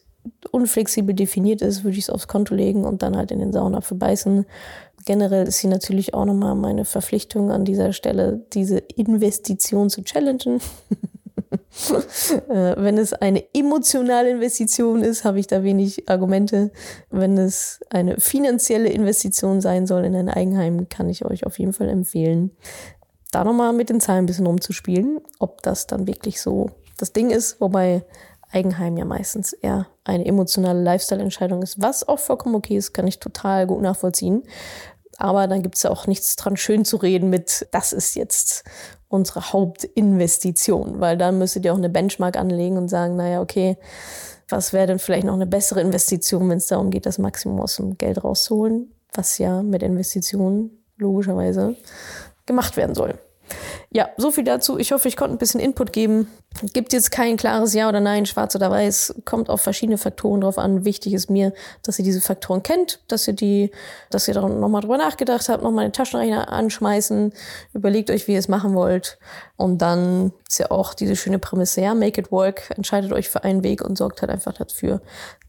unflexibel 0.51 1.15
definiert 1.15 1.61
ist, 1.61 1.83
würde 1.83 1.97
ich 1.97 2.03
es 2.03 2.09
aufs 2.09 2.27
Konto 2.27 2.53
legen 2.53 2.83
und 2.83 3.01
dann 3.01 3.15
halt 3.15 3.31
in 3.31 3.39
den 3.39 3.53
Sauenapfel 3.53 3.97
beißen 3.97 4.45
generell 5.07 5.47
ist 5.47 5.59
sie 5.59 5.67
natürlich 5.67 6.13
auch 6.13 6.25
nochmal 6.25 6.53
meine 6.53 6.85
Verpflichtung 6.85 7.49
an 7.49 7.65
dieser 7.65 7.93
Stelle, 7.93 8.45
diese 8.53 8.77
Investition 8.77 9.89
zu 9.89 10.03
challengen. 10.03 10.61
Äh, 12.49 12.75
wenn 12.77 12.97
es 12.97 13.13
eine 13.13 13.43
emotionale 13.53 14.31
Investition 14.31 15.03
ist, 15.03 15.23
habe 15.23 15.39
ich 15.39 15.45
da 15.45 15.63
wenig 15.63 16.09
Argumente. 16.09 16.71
Wenn 17.11 17.37
es 17.37 17.79
eine 17.89 18.19
finanzielle 18.19 18.89
Investition 18.89 19.61
sein 19.61 19.85
soll 19.85 20.03
in 20.05 20.15
ein 20.15 20.27
Eigenheim, 20.27 20.89
kann 20.89 21.07
ich 21.07 21.23
euch 21.23 21.45
auf 21.45 21.59
jeden 21.59 21.73
Fall 21.73 21.89
empfehlen, 21.89 22.51
da 23.31 23.43
nochmal 23.43 23.73
mit 23.73 23.89
den 23.89 24.01
Zahlen 24.01 24.23
ein 24.23 24.25
bisschen 24.25 24.47
rumzuspielen, 24.47 25.19
ob 25.37 25.61
das 25.61 25.85
dann 25.85 26.07
wirklich 26.07 26.41
so 26.41 26.71
das 26.97 27.13
Ding 27.13 27.29
ist, 27.29 27.61
wobei 27.61 28.03
Eigenheim 28.51 28.97
ja 28.97 29.05
meistens 29.05 29.53
eher 29.53 29.87
eine 30.03 30.25
emotionale 30.25 30.81
Lifestyle-Entscheidung 30.81 31.61
ist, 31.61 31.81
was 31.81 32.07
auch 32.07 32.19
vollkommen 32.19 32.55
okay 32.55 32.77
ist, 32.77 32.93
kann 32.93 33.07
ich 33.07 33.19
total 33.19 33.67
gut 33.67 33.81
nachvollziehen. 33.81 34.43
Aber 35.17 35.47
dann 35.47 35.63
gibt 35.63 35.75
es 35.75 35.83
ja 35.83 35.89
auch 35.89 36.07
nichts 36.07 36.35
dran 36.35 36.57
schön 36.57 36.85
zu 36.85 36.97
reden 36.97 37.29
mit, 37.29 37.67
das 37.71 37.91
ist 37.91 38.15
jetzt 38.15 38.63
unsere 39.09 39.51
Hauptinvestition, 39.51 40.99
weil 40.99 41.17
dann 41.17 41.37
müsstet 41.37 41.65
ihr 41.65 41.73
auch 41.73 41.77
eine 41.77 41.89
Benchmark 41.89 42.37
anlegen 42.37 42.77
und 42.77 42.87
sagen, 42.87 43.15
naja, 43.15 43.41
okay, 43.41 43.77
was 44.49 44.73
wäre 44.73 44.87
denn 44.87 44.99
vielleicht 44.99 45.25
noch 45.25 45.33
eine 45.33 45.47
bessere 45.47 45.81
Investition, 45.81 46.49
wenn 46.49 46.57
es 46.57 46.67
darum 46.67 46.89
geht, 46.89 47.05
das 47.05 47.17
Maximum 47.17 47.59
aus 47.59 47.77
dem 47.77 47.97
Geld 47.97 48.23
rauszuholen, 48.23 48.93
was 49.13 49.37
ja 49.39 49.61
mit 49.63 49.83
Investitionen 49.83 50.83
logischerweise 50.97 51.75
gemacht 52.45 52.77
werden 52.77 52.95
soll. 52.95 53.19
Ja, 53.91 54.09
so 54.17 54.31
viel 54.31 54.43
dazu. 54.43 54.77
Ich 54.77 54.91
hoffe, 54.91 55.07
ich 55.07 55.15
konnte 55.15 55.35
ein 55.35 55.37
bisschen 55.37 55.59
Input 55.59 55.93
geben. 55.93 56.27
Gibt 56.73 56.93
jetzt 56.93 57.11
kein 57.11 57.37
klares 57.37 57.73
Ja 57.73 57.87
oder 57.87 57.99
Nein, 57.99 58.25
schwarz 58.25 58.55
oder 58.55 58.69
weiß. 58.69 59.21
Kommt 59.25 59.49
auf 59.49 59.61
verschiedene 59.61 59.97
Faktoren 59.97 60.41
drauf 60.41 60.57
an. 60.57 60.85
Wichtig 60.85 61.13
ist 61.13 61.29
mir, 61.29 61.53
dass 61.83 61.99
ihr 61.99 62.05
diese 62.05 62.21
Faktoren 62.21 62.63
kennt, 62.63 62.99
dass 63.07 63.27
ihr 63.27 63.33
die, 63.33 63.71
dass 64.09 64.27
ihr 64.27 64.39
nochmal 64.39 64.81
drüber 64.81 64.97
nachgedacht 64.97 65.47
habt, 65.49 65.63
nochmal 65.63 65.85
den 65.85 65.93
Taschenrechner 65.93 66.51
anschmeißen, 66.51 67.33
überlegt 67.73 68.09
euch, 68.09 68.27
wie 68.27 68.33
ihr 68.33 68.39
es 68.39 68.47
machen 68.47 68.73
wollt. 68.73 69.19
Und 69.55 69.81
dann 69.81 70.33
ist 70.47 70.59
ja 70.59 70.71
auch 70.71 70.93
diese 70.93 71.15
schöne 71.15 71.39
Prämisse, 71.39 71.81
ja, 71.81 71.93
make 71.93 72.19
it 72.19 72.31
work. 72.31 72.71
Entscheidet 72.75 73.13
euch 73.13 73.29
für 73.29 73.43
einen 73.43 73.63
Weg 73.63 73.83
und 73.83 73.97
sorgt 73.97 74.21
halt 74.21 74.31
einfach 74.31 74.53
dafür, 74.53 75.01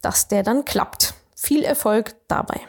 dass 0.02 0.28
der 0.28 0.42
dann 0.42 0.64
klappt. 0.64 1.14
Viel 1.34 1.62
Erfolg 1.62 2.14
dabei. 2.28 2.60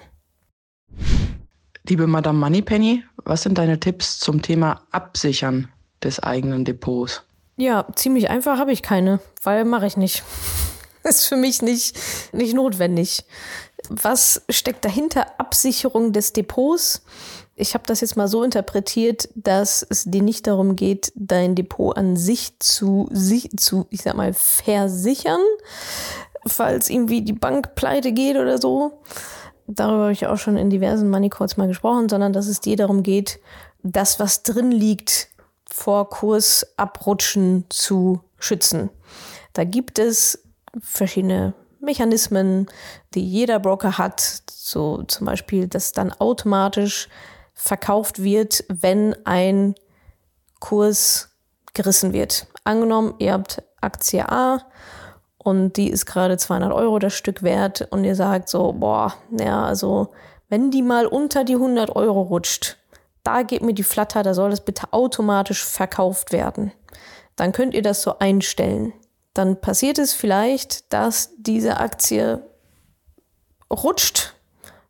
Liebe 1.90 2.06
Madame 2.06 2.38
Moneypenny, 2.38 3.04
was 3.26 3.42
sind 3.42 3.58
deine 3.58 3.80
Tipps 3.80 4.20
zum 4.20 4.44
Thema 4.44 4.84
Absichern 4.92 5.70
des 6.04 6.20
eigenen 6.22 6.64
Depots? 6.64 7.24
Ja, 7.58 7.88
ziemlich 7.96 8.30
einfach 8.30 8.60
habe 8.60 8.72
ich 8.72 8.84
keine, 8.84 9.20
weil 9.42 9.66
mache 9.66 9.88
ich 9.88 9.98
nicht. 9.98 10.22
ist 11.04 11.26
für 11.26 11.36
mich 11.36 11.64
nicht, 11.64 11.98
nicht 12.32 12.54
notwendig. 12.54 13.26
Was 13.90 14.44
steckt 14.50 14.86
dahinter? 14.86 15.40
Absicherung 15.40 16.14
des 16.14 16.32
Depots. 16.32 17.02
Ich 17.56 17.74
habe 17.74 17.86
das 17.88 18.02
jetzt 18.02 18.16
mal 18.16 18.28
so 18.28 18.44
interpretiert, 18.44 19.28
dass 19.34 19.82
es 19.90 20.04
dir 20.04 20.22
nicht 20.22 20.46
darum 20.46 20.76
geht, 20.76 21.12
dein 21.16 21.56
Depot 21.56 21.98
an 21.98 22.18
sich 22.18 22.60
zu, 22.60 23.10
zu 23.58 23.88
ich 23.90 24.04
sag 24.04 24.16
mal, 24.16 24.34
versichern, 24.34 25.42
falls 26.46 26.92
irgendwie 26.92 27.24
die 27.24 27.34
Bank 27.34 27.74
pleite 27.74 28.12
geht 28.12 28.38
oder 28.38 28.60
so, 28.60 29.02
darüber 29.76 30.04
habe 30.04 30.12
ich 30.12 30.28
auch 30.28 30.38
schon 30.38 30.58
in 30.58 30.70
diversen 30.70 31.10
Money 31.10 31.30
Calls 31.30 31.58
mal 31.58 31.68
gesprochen, 31.68 32.10
sondern 32.10 32.34
dass 32.34 32.48
es 32.48 32.60
dir 32.60 32.76
darum 32.76 33.04
geht, 33.04 33.40
das, 33.84 34.20
was 34.20 34.44
drin 34.44 34.72
liegt, 34.72 35.30
vor 35.70 36.10
Kursabrutschen 36.10 37.66
zu 37.70 38.22
schützen. 38.40 38.90
Da 39.54 39.64
gibt 39.64 40.00
es 40.00 40.44
verschiedene 40.82 41.54
Mechanismen, 41.80 42.68
die 43.14 43.26
jeder 43.26 43.60
Broker 43.60 43.98
hat, 43.98 44.44
so 44.50 45.04
zum 45.04 45.26
Beispiel, 45.26 45.68
dass 45.68 45.92
dann 45.92 46.12
automatisch 46.12 47.08
verkauft 47.54 48.24
wird, 48.24 48.64
wenn 48.68 49.16
ein 49.26 49.76
Kurs 50.60 51.30
gerissen 51.74 52.14
wird. 52.14 52.48
Angenommen, 52.64 53.14
ihr 53.20 53.34
habt 53.34 53.64
Aktie 53.82 54.28
A 54.28 54.62
und 55.50 55.78
die 55.78 55.90
ist 55.90 56.06
gerade 56.06 56.38
200 56.38 56.72
Euro 56.72 57.00
das 57.00 57.16
Stück 57.16 57.42
wert 57.42 57.88
und 57.90 58.04
ihr 58.04 58.16
sagt 58.16 58.50
so, 58.50 58.74
boah, 58.74 59.16
ja, 59.32 59.64
also 59.66 60.10
wenn 60.48 60.70
die 60.70 60.84
mal 60.84 61.08
unter 61.08 61.44
die 61.44 61.56
100 61.56 61.96
Euro 61.96 62.22
rutscht, 62.22 62.78
da 63.24 63.42
geht 63.42 63.64
mir 63.64 63.74
die 63.74 63.84
Flatter, 63.84 64.22
da 64.22 64.36
soll 64.36 64.52
das 64.52 64.62
bitte 64.62 64.94
automatisch 64.94 65.66
verkauft 65.66 66.32
werden. 66.32 66.72
Dann 67.36 67.52
könnt 67.52 67.74
ihr 67.74 67.82
das 67.82 68.04
so 68.04 68.20
einstellen. 68.20 68.94
Dann 69.34 69.60
passiert 69.60 69.98
es 69.98 70.14
vielleicht, 70.14 70.94
dass 70.94 71.32
diese 71.38 71.78
Aktie 71.78 72.44
rutscht 73.72 74.36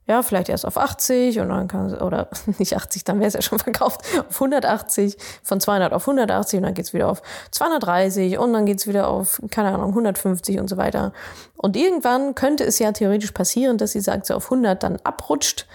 ja, 0.09 0.23
vielleicht 0.23 0.49
erst 0.49 0.65
auf 0.65 0.75
80 0.75 1.39
und 1.39 1.49
dann 1.49 1.67
kann 1.67 1.93
oder 2.01 2.29
nicht 2.57 2.75
80, 2.75 3.03
dann 3.03 3.19
wäre 3.19 3.27
es 3.27 3.35
ja 3.35 3.43
schon 3.43 3.59
verkauft, 3.59 4.01
auf 4.27 4.41
180, 4.41 5.15
von 5.43 5.61
200 5.61 5.93
auf 5.93 6.01
180 6.01 6.57
und 6.57 6.63
dann 6.63 6.73
geht's 6.73 6.93
wieder 6.93 7.09
auf 7.09 7.21
230 7.51 8.39
und 8.39 8.51
dann 8.51 8.65
geht's 8.65 8.87
wieder 8.87 9.07
auf, 9.07 9.39
keine 9.51 9.69
Ahnung, 9.69 9.89
150 9.89 10.59
und 10.59 10.67
so 10.67 10.77
weiter. 10.77 11.13
Und 11.55 11.77
irgendwann 11.77 12.33
könnte 12.33 12.63
es 12.63 12.79
ja 12.79 12.91
theoretisch 12.91 13.31
passieren, 13.31 13.77
dass 13.77 13.91
sie 13.91 14.01
sagt, 14.01 14.25
so 14.25 14.33
auf 14.33 14.45
100 14.45 14.81
dann 14.81 14.97
abrutscht. 15.03 15.67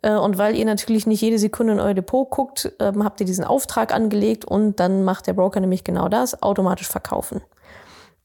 Äh, 0.00 0.14
und 0.14 0.38
weil 0.38 0.56
ihr 0.56 0.64
natürlich 0.64 1.06
nicht 1.06 1.20
jede 1.20 1.38
Sekunde 1.38 1.74
in 1.74 1.80
euer 1.80 1.92
Depot 1.92 2.30
guckt, 2.30 2.72
ähm, 2.80 3.04
habt 3.04 3.20
ihr 3.20 3.26
diesen 3.26 3.44
Auftrag 3.44 3.92
angelegt 3.92 4.46
und 4.46 4.80
dann 4.80 5.04
macht 5.04 5.26
der 5.26 5.34
Broker 5.34 5.60
nämlich 5.60 5.84
genau 5.84 6.08
das, 6.08 6.42
automatisch 6.42 6.88
verkaufen. 6.88 7.42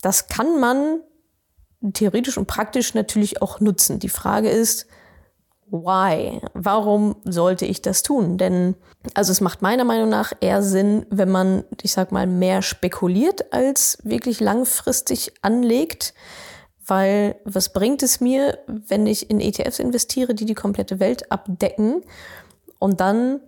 Das 0.01 0.29
kann 0.29 0.61
man 0.61 1.01
theoretisch 1.91 2.37
und 2.37 2.47
praktisch 2.47 2.93
natürlich 2.93 3.41
auch 3.41 3.59
nutzen. 3.59 3.99
Die 3.99 4.07
Frage 4.07 4.49
ist, 4.49 4.87
why? 5.71 6.41
Warum 6.53 7.15
sollte 7.23 7.65
ich 7.65 7.81
das 7.81 8.03
tun? 8.03 8.37
Denn, 8.37 8.75
also 9.13 9.31
es 9.31 9.41
macht 9.41 9.61
meiner 9.61 9.83
Meinung 9.83 10.09
nach 10.09 10.33
eher 10.39 10.61
Sinn, 10.61 11.05
wenn 11.09 11.29
man, 11.29 11.63
ich 11.81 11.91
sag 11.91 12.11
mal, 12.11 12.27
mehr 12.27 12.61
spekuliert 12.61 13.53
als 13.53 13.97
wirklich 14.03 14.39
langfristig 14.39 15.33
anlegt. 15.41 16.13
Weil 16.85 17.35
was 17.45 17.71
bringt 17.71 18.01
es 18.01 18.19
mir, 18.19 18.57
wenn 18.67 19.05
ich 19.05 19.29
in 19.29 19.39
ETFs 19.39 19.79
investiere, 19.79 20.33
die 20.33 20.45
die 20.45 20.55
komplette 20.55 20.99
Welt 20.99 21.31
abdecken 21.31 22.01
und 22.79 22.99
dann 22.99 23.41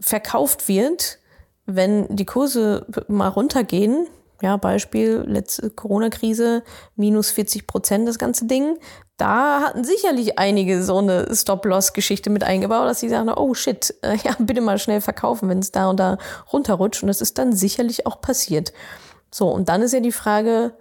verkauft 0.00 0.66
wird, 0.66 1.18
wenn 1.66 2.14
die 2.14 2.26
Kurse 2.26 2.86
mal 3.08 3.28
runtergehen, 3.28 4.08
ja, 4.42 4.56
Beispiel, 4.56 5.24
letzte 5.26 5.70
Corona-Krise, 5.70 6.64
minus 6.96 7.30
40 7.30 7.66
Prozent 7.66 8.08
das 8.08 8.18
ganze 8.18 8.46
Ding. 8.46 8.76
Da 9.16 9.60
hatten 9.60 9.84
sicherlich 9.84 10.38
einige 10.38 10.82
so 10.82 10.98
eine 10.98 11.34
Stop-Loss-Geschichte 11.34 12.30
mit 12.30 12.42
eingebaut, 12.42 12.88
dass 12.88 13.00
sie 13.00 13.08
sagen, 13.08 13.30
oh 13.30 13.54
shit, 13.54 13.94
äh, 14.02 14.16
ja, 14.24 14.34
bitte 14.38 14.60
mal 14.60 14.78
schnell 14.78 15.00
verkaufen, 15.00 15.48
wenn 15.48 15.60
es 15.60 15.72
da 15.72 15.88
und 15.90 16.00
da 16.00 16.18
runterrutscht. 16.52 17.02
Und 17.02 17.08
das 17.08 17.20
ist 17.20 17.38
dann 17.38 17.52
sicherlich 17.52 18.06
auch 18.06 18.20
passiert. 18.20 18.72
So, 19.30 19.48
und 19.48 19.68
dann 19.68 19.82
ist 19.82 19.92
ja 19.92 20.00
die 20.00 20.12
Frage, 20.12 20.74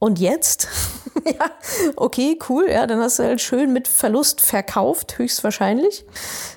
und 0.00 0.18
jetzt? 0.18 0.66
ja, 1.26 1.50
okay, 1.94 2.38
cool, 2.48 2.68
ja, 2.70 2.86
dann 2.86 3.00
hast 3.00 3.18
du 3.18 3.22
halt 3.22 3.40
schön 3.40 3.72
mit 3.72 3.86
Verlust 3.86 4.40
verkauft, 4.40 5.18
höchstwahrscheinlich. 5.18 6.06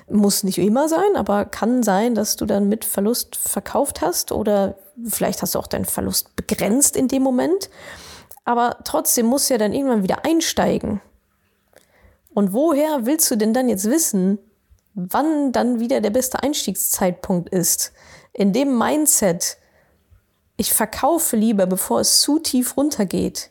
Muss 0.08 0.44
nicht 0.44 0.58
immer 0.58 0.88
sein, 0.88 1.14
aber 1.14 1.44
kann 1.44 1.82
sein, 1.82 2.14
dass 2.14 2.36
du 2.36 2.46
dann 2.46 2.68
mit 2.70 2.86
Verlust 2.86 3.36
verkauft 3.36 4.00
hast 4.00 4.32
oder 4.32 4.78
vielleicht 5.06 5.42
hast 5.42 5.54
du 5.54 5.58
auch 5.58 5.66
deinen 5.66 5.84
Verlust 5.84 6.34
begrenzt 6.36 6.96
in 6.96 7.06
dem 7.06 7.22
Moment. 7.22 7.68
Aber 8.44 8.78
trotzdem 8.84 9.26
musst 9.26 9.48
du 9.48 9.54
ja 9.54 9.58
dann 9.58 9.72
irgendwann 9.72 10.02
wieder 10.02 10.24
einsteigen. 10.24 11.00
Und 12.34 12.52
woher 12.52 13.06
willst 13.06 13.30
du 13.30 13.36
denn 13.36 13.54
dann 13.54 13.68
jetzt 13.68 13.88
wissen, 13.88 14.38
wann 14.94 15.52
dann 15.52 15.80
wieder 15.80 16.00
der 16.00 16.10
beste 16.10 16.42
Einstiegszeitpunkt 16.42 17.48
ist? 17.48 17.92
In 18.32 18.52
dem 18.52 18.76
Mindset, 18.76 19.56
ich 20.56 20.72
verkaufe 20.72 21.36
lieber, 21.36 21.66
bevor 21.66 22.00
es 22.00 22.20
zu 22.20 22.38
tief 22.38 22.76
runtergeht, 22.76 23.50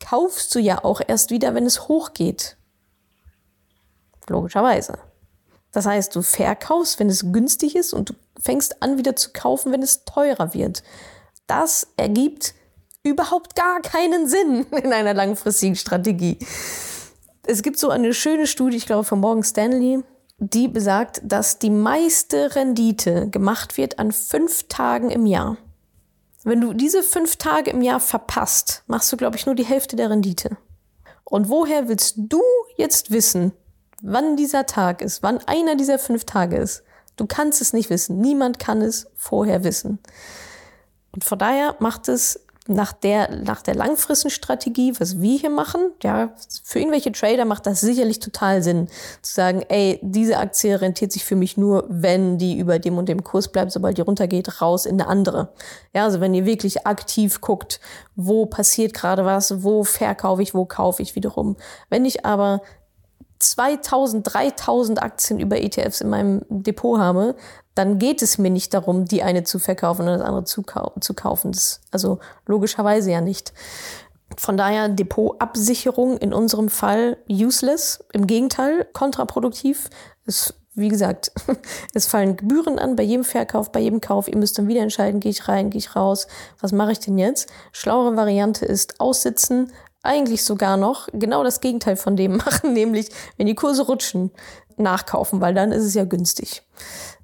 kaufst 0.00 0.54
du 0.54 0.58
ja 0.58 0.84
auch 0.84 1.00
erst 1.06 1.30
wieder, 1.30 1.54
wenn 1.54 1.66
es 1.66 1.88
hochgeht. 1.88 2.56
Logischerweise. 4.28 4.98
Das 5.72 5.86
heißt, 5.86 6.14
du 6.14 6.22
verkaufst, 6.22 6.98
wenn 6.98 7.08
es 7.08 7.32
günstig 7.32 7.76
ist 7.76 7.92
und 7.92 8.10
du 8.10 8.14
fängst 8.40 8.82
an 8.82 8.98
wieder 8.98 9.16
zu 9.16 9.30
kaufen, 9.32 9.72
wenn 9.72 9.82
es 9.82 10.04
teurer 10.04 10.52
wird. 10.54 10.82
Das 11.46 11.88
ergibt 11.96 12.54
überhaupt 13.04 13.56
gar 13.56 13.80
keinen 13.80 14.28
Sinn 14.28 14.66
in 14.82 14.92
einer 14.92 15.14
langfristigen 15.14 15.76
Strategie. 15.76 16.38
Es 17.44 17.62
gibt 17.62 17.78
so 17.78 17.90
eine 17.90 18.14
schöne 18.14 18.46
Studie, 18.46 18.76
ich 18.76 18.86
glaube 18.86 19.04
von 19.04 19.20
Morgan 19.20 19.42
Stanley, 19.42 20.04
die 20.38 20.68
besagt, 20.68 21.20
dass 21.24 21.58
die 21.58 21.70
meiste 21.70 22.54
Rendite 22.54 23.28
gemacht 23.30 23.76
wird 23.76 23.98
an 23.98 24.12
fünf 24.12 24.64
Tagen 24.68 25.10
im 25.10 25.26
Jahr. 25.26 25.56
Wenn 26.44 26.60
du 26.60 26.72
diese 26.72 27.02
fünf 27.02 27.36
Tage 27.36 27.70
im 27.70 27.82
Jahr 27.82 28.00
verpasst, 28.00 28.82
machst 28.88 29.12
du, 29.12 29.16
glaube 29.16 29.36
ich, 29.36 29.46
nur 29.46 29.54
die 29.54 29.64
Hälfte 29.64 29.94
der 29.94 30.10
Rendite. 30.10 30.56
Und 31.24 31.48
woher 31.48 31.88
willst 31.88 32.14
du 32.18 32.42
jetzt 32.76 33.12
wissen, 33.12 33.52
wann 34.02 34.36
dieser 34.36 34.66
Tag 34.66 35.02
ist, 35.02 35.22
wann 35.22 35.38
einer 35.46 35.76
dieser 35.76 36.00
fünf 36.00 36.24
Tage 36.24 36.56
ist? 36.56 36.82
Du 37.16 37.26
kannst 37.26 37.60
es 37.60 37.72
nicht 37.72 37.90
wissen. 37.90 38.20
Niemand 38.20 38.58
kann 38.58 38.82
es 38.82 39.06
vorher 39.14 39.62
wissen. 39.62 40.00
Und 41.12 41.24
von 41.24 41.38
daher 41.38 41.76
macht 41.78 42.08
es 42.08 42.40
nach 42.68 42.92
der, 42.92 43.28
nach 43.42 43.62
der 43.62 43.74
langfristigen 43.74 44.30
Strategie, 44.30 44.94
was 44.98 45.20
wir 45.20 45.38
hier 45.38 45.50
machen, 45.50 45.90
ja, 46.02 46.32
für 46.62 46.78
irgendwelche 46.78 47.10
Trader 47.10 47.44
macht 47.44 47.66
das 47.66 47.80
sicherlich 47.80 48.20
total 48.20 48.62
Sinn, 48.62 48.88
zu 49.20 49.34
sagen, 49.34 49.64
ey, 49.68 49.98
diese 50.02 50.38
Aktie 50.38 50.80
rentiert 50.80 51.10
sich 51.10 51.24
für 51.24 51.34
mich 51.34 51.56
nur, 51.56 51.84
wenn 51.88 52.38
die 52.38 52.58
über 52.58 52.78
dem 52.78 52.98
und 52.98 53.08
dem 53.08 53.24
Kurs 53.24 53.48
bleibt, 53.48 53.72
sobald 53.72 53.98
die 53.98 54.02
runtergeht, 54.02 54.60
raus 54.60 54.86
in 54.86 55.00
eine 55.00 55.08
andere. 55.08 55.52
Ja, 55.92 56.04
also 56.04 56.20
wenn 56.20 56.34
ihr 56.34 56.46
wirklich 56.46 56.86
aktiv 56.86 57.40
guckt, 57.40 57.80
wo 58.14 58.46
passiert 58.46 58.94
gerade 58.94 59.24
was, 59.24 59.64
wo 59.64 59.82
verkaufe 59.82 60.42
ich, 60.42 60.54
wo 60.54 60.64
kaufe 60.64 61.02
ich 61.02 61.16
wiederum. 61.16 61.56
Wenn 61.90 62.04
ich 62.04 62.24
aber 62.24 62.62
2000, 63.42 64.22
3000 64.32 65.02
Aktien 65.02 65.40
über 65.40 65.60
ETFs 65.60 66.00
in 66.00 66.08
meinem 66.08 66.42
Depot 66.48 66.98
habe, 66.98 67.34
dann 67.74 67.98
geht 67.98 68.22
es 68.22 68.38
mir 68.38 68.50
nicht 68.50 68.74
darum, 68.74 69.06
die 69.06 69.22
eine 69.22 69.44
zu 69.44 69.58
verkaufen 69.58 70.02
und 70.02 70.08
das 70.08 70.20
andere 70.20 70.44
zu, 70.44 70.62
kau 70.62 70.92
zu 71.00 71.14
kaufen. 71.14 71.52
Das, 71.52 71.80
also 71.90 72.18
logischerweise 72.46 73.10
ja 73.10 73.20
nicht. 73.20 73.52
Von 74.38 74.56
daher 74.56 74.88
Depotabsicherung 74.88 76.16
in 76.18 76.32
unserem 76.32 76.68
Fall 76.68 77.18
useless, 77.30 78.04
im 78.12 78.26
Gegenteil, 78.26 78.86
kontraproduktiv. 78.92 79.90
Es, 80.24 80.54
wie 80.74 80.88
gesagt, 80.88 81.32
es 81.94 82.06
fallen 82.06 82.36
Gebühren 82.36 82.78
an 82.78 82.96
bei 82.96 83.02
jedem 83.02 83.24
Verkauf, 83.24 83.72
bei 83.72 83.80
jedem 83.80 84.00
Kauf. 84.00 84.28
Ihr 84.28 84.38
müsst 84.38 84.58
dann 84.58 84.68
wieder 84.68 84.82
entscheiden, 84.82 85.20
gehe 85.20 85.30
ich 85.30 85.48
rein, 85.48 85.70
gehe 85.70 85.78
ich 85.78 85.96
raus. 85.96 86.26
Was 86.60 86.72
mache 86.72 86.92
ich 86.92 87.00
denn 87.00 87.18
jetzt? 87.18 87.50
Schlauere 87.72 88.16
Variante 88.16 88.64
ist 88.64 89.00
aussitzen, 89.00 89.72
eigentlich 90.02 90.44
sogar 90.44 90.76
noch 90.76 91.08
genau 91.12 91.44
das 91.44 91.60
Gegenteil 91.60 91.96
von 91.96 92.16
dem 92.16 92.36
machen, 92.44 92.72
nämlich 92.72 93.08
wenn 93.36 93.46
die 93.46 93.54
Kurse 93.54 93.82
rutschen, 93.82 94.30
nachkaufen, 94.76 95.40
weil 95.40 95.54
dann 95.54 95.72
ist 95.72 95.84
es 95.84 95.94
ja 95.94 96.04
günstig. 96.04 96.62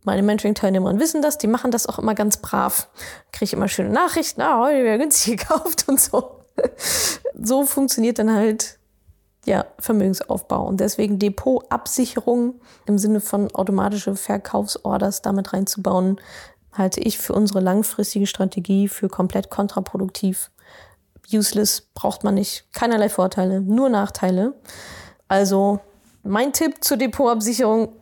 Meine 0.05 0.23
Mentoring-Teilnehmer 0.23 0.99
wissen 0.99 1.23
das, 1.23 1.39
die 1.39 1.47
machen 1.47 1.71
das 1.71 1.87
auch 1.87 1.99
immer 1.99 2.15
ganz 2.15 2.37
brav. 2.39 2.89
Kriege 3.33 3.47
ich 3.47 3.53
immer 3.53 3.69
schöne 3.69 3.91
Nachrichten, 3.91 4.41
ah, 4.43 4.61
heute 4.61 4.85
wäre 4.85 4.99
günstig 4.99 5.39
gekauft 5.39 5.87
und 5.89 6.01
so. 6.01 6.43
so 7.35 7.65
funktioniert 7.65 8.19
dann 8.19 8.33
halt 8.33 8.79
ja, 9.45 9.67
Vermögensaufbau. 9.79 10.67
Und 10.67 10.81
deswegen 10.81 11.19
Depotabsicherung 11.19 12.61
im 12.87 12.99
Sinne 12.99 13.21
von 13.21 13.53
automatische 13.55 14.15
Verkaufsorders 14.15 15.23
damit 15.23 15.53
reinzubauen, 15.53 16.21
halte 16.73 17.01
ich 17.01 17.19
für 17.19 17.33
unsere 17.33 17.61
langfristige 17.61 18.27
Strategie 18.27 18.89
für 18.89 19.09
komplett 19.09 19.51
kontraproduktiv 19.51 20.51
useless, 21.33 21.83
braucht 21.95 22.25
man 22.25 22.35
nicht. 22.35 22.65
Keinerlei 22.73 23.09
Vorteile, 23.09 23.61
nur 23.61 23.89
Nachteile. 23.89 24.55
Also 25.29 25.81
mein 26.23 26.53
Tipp 26.53 26.83
zur 26.83 26.97
Depotabsicherung, 26.97 27.93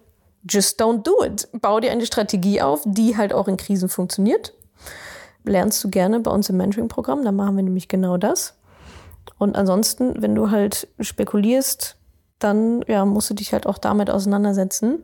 just 0.49 0.81
don't 0.81 1.03
do 1.03 1.25
it. 1.25 1.49
Bau 1.53 1.81
dir 1.81 1.91
eine 1.91 2.07
Strategie 2.07 2.63
auf, 2.63 2.83
die 2.85 3.17
halt 3.17 3.33
auch 3.33 3.49
in 3.49 3.57
Krisen 3.57 3.89
funktioniert. 3.89 4.53
Lernst 5.45 5.83
du 5.85 5.91
gerne 5.91 6.21
bei 6.21 6.31
uns 6.31 6.49
im 6.49 6.57
Mentoring-Programm, 6.57 7.25
da 7.25 7.33
machen 7.33 7.57
wir 7.57 7.63
nämlich 7.63 7.89
genau 7.89 8.17
das. 8.17 8.55
Und 9.39 9.57
ansonsten, 9.57 10.21
wenn 10.23 10.35
du 10.35 10.51
halt 10.51 10.89
spekulierst, 10.99 11.97
dann 12.39 12.83
ja, 12.87 13.05
musst 13.05 13.31
du 13.31 13.35
dich 13.35 13.53
halt 13.53 13.67
auch 13.67 13.79
damit 13.79 14.11
auseinandersetzen. 14.11 15.03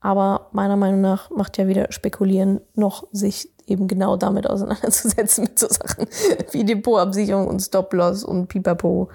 Aber 0.00 0.48
meiner 0.52 0.76
Meinung 0.76 1.00
nach 1.00 1.30
macht 1.30 1.58
ja 1.58 1.68
weder 1.68 1.92
Spekulieren 1.92 2.60
noch 2.74 3.06
sich 3.12 3.51
eben 3.66 3.88
genau 3.88 4.16
damit 4.16 4.48
auseinanderzusetzen 4.48 5.44
mit 5.44 5.58
so 5.58 5.68
Sachen 5.68 6.06
wie 6.50 6.64
Depotabsicherung 6.64 7.46
und 7.46 7.60
Stop-Loss 7.60 8.24
und 8.24 8.48
Pipapo. 8.48 9.08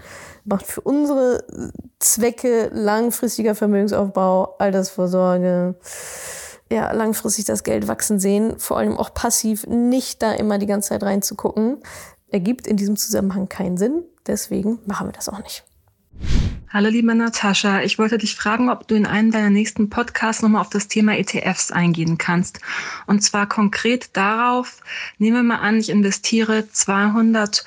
Macht 0.46 0.66
für 0.66 0.82
unsere 0.82 1.44
Zwecke 2.00 2.70
langfristiger 2.74 3.56
Vermögensaufbau, 3.56 4.56
Altersvorsorge, 4.60 5.75
ja, 6.72 6.92
langfristig 6.92 7.46
das 7.46 7.63
Geld 7.63 7.88
wachsen 7.88 8.20
sehen, 8.20 8.60
vor 8.60 8.77
allem 8.77 8.98
auch 8.98 9.13
passiv, 9.13 9.66
nicht 9.68 10.22
da 10.22 10.34
immer 10.34 10.58
die 10.58 10.66
ganze 10.66 10.89
Zeit 10.89 11.04
reinzugucken, 11.04 11.80
ergibt 12.30 12.68
in 12.68 12.77
diesem 12.77 12.98
Zusammenhang 12.98 13.50
keinen 13.50 13.77
Sinn. 13.77 14.04
Deswegen 14.25 14.80
machen 14.86 15.08
wir 15.08 15.13
das 15.13 15.30
auch 15.30 15.42
nicht. 15.42 15.67
Hallo 16.70 16.90
liebe 16.90 17.16
Natascha, 17.16 17.82
ich 17.82 17.98
wollte 17.98 18.18
dich 18.18 18.36
fragen, 18.36 18.70
ob 18.70 18.88
du 18.88 18.96
in 18.96 19.06
einem 19.06 19.32
deiner 19.32 19.50
nächsten 19.50 19.90
Podcasts 19.90 20.42
nochmal 20.42 20.62
auf 20.62 20.70
das 20.70 20.88
Thema 20.88 21.18
ETFs 21.18 21.72
eingehen 21.72 22.18
kannst. 22.18 22.60
Und 23.06 23.24
zwar 23.24 23.48
konkret 23.48 24.10
darauf, 24.14 24.82
nehmen 25.18 25.38
wir 25.38 25.44
mal 25.44 25.60
an, 25.60 25.80
ich 25.80 25.90
investiere 25.90 26.70
200 26.70 27.64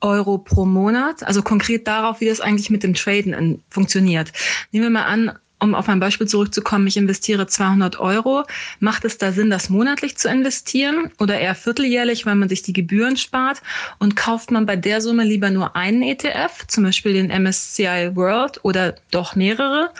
Euro 0.00 0.38
pro 0.38 0.66
Monat, 0.66 1.22
also 1.22 1.42
konkret 1.42 1.86
darauf, 1.86 2.20
wie 2.20 2.26
das 2.26 2.40
eigentlich 2.40 2.68
mit 2.68 2.82
dem 2.82 2.94
Traden 2.94 3.62
funktioniert. 3.70 4.32
Nehmen 4.72 4.86
wir 4.86 4.90
mal 4.90 5.04
an, 5.04 5.38
um 5.62 5.74
auf 5.74 5.86
mein 5.86 6.00
Beispiel 6.00 6.26
zurückzukommen, 6.26 6.86
ich 6.86 6.96
investiere 6.96 7.46
200 7.46 8.00
Euro. 8.00 8.44
Macht 8.80 9.04
es 9.04 9.16
da 9.16 9.32
Sinn, 9.32 9.48
das 9.48 9.70
monatlich 9.70 10.16
zu 10.16 10.28
investieren 10.28 11.10
oder 11.18 11.38
eher 11.38 11.54
vierteljährlich, 11.54 12.26
weil 12.26 12.34
man 12.34 12.48
sich 12.48 12.62
die 12.62 12.72
Gebühren 12.72 13.16
spart? 13.16 13.62
Und 13.98 14.16
kauft 14.16 14.50
man 14.50 14.66
bei 14.66 14.76
der 14.76 15.00
Summe 15.00 15.24
lieber 15.24 15.50
nur 15.50 15.76
einen 15.76 16.02
ETF, 16.02 16.66
zum 16.66 16.84
Beispiel 16.84 17.12
den 17.12 17.28
MSCI 17.28 18.10
World 18.14 18.64
oder 18.64 18.96
doch 19.10 19.36
mehrere? 19.36 19.90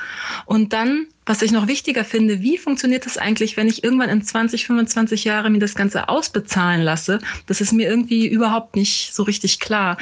Und 0.46 0.72
dann 0.72 1.06
was 1.24 1.42
ich 1.42 1.52
noch 1.52 1.68
wichtiger 1.68 2.04
finde, 2.04 2.40
wie 2.42 2.58
funktioniert 2.58 3.06
das 3.06 3.16
eigentlich, 3.16 3.56
wenn 3.56 3.68
ich 3.68 3.84
irgendwann 3.84 4.08
in 4.08 4.22
20, 4.22 4.66
25 4.66 5.24
Jahren 5.24 5.52
mir 5.52 5.60
das 5.60 5.76
Ganze 5.76 6.08
ausbezahlen 6.08 6.82
lasse? 6.82 7.20
Das 7.46 7.60
ist 7.60 7.72
mir 7.72 7.88
irgendwie 7.88 8.26
überhaupt 8.26 8.74
nicht 8.74 9.14
so 9.14 9.22
richtig 9.22 9.60
klar. 9.60 9.98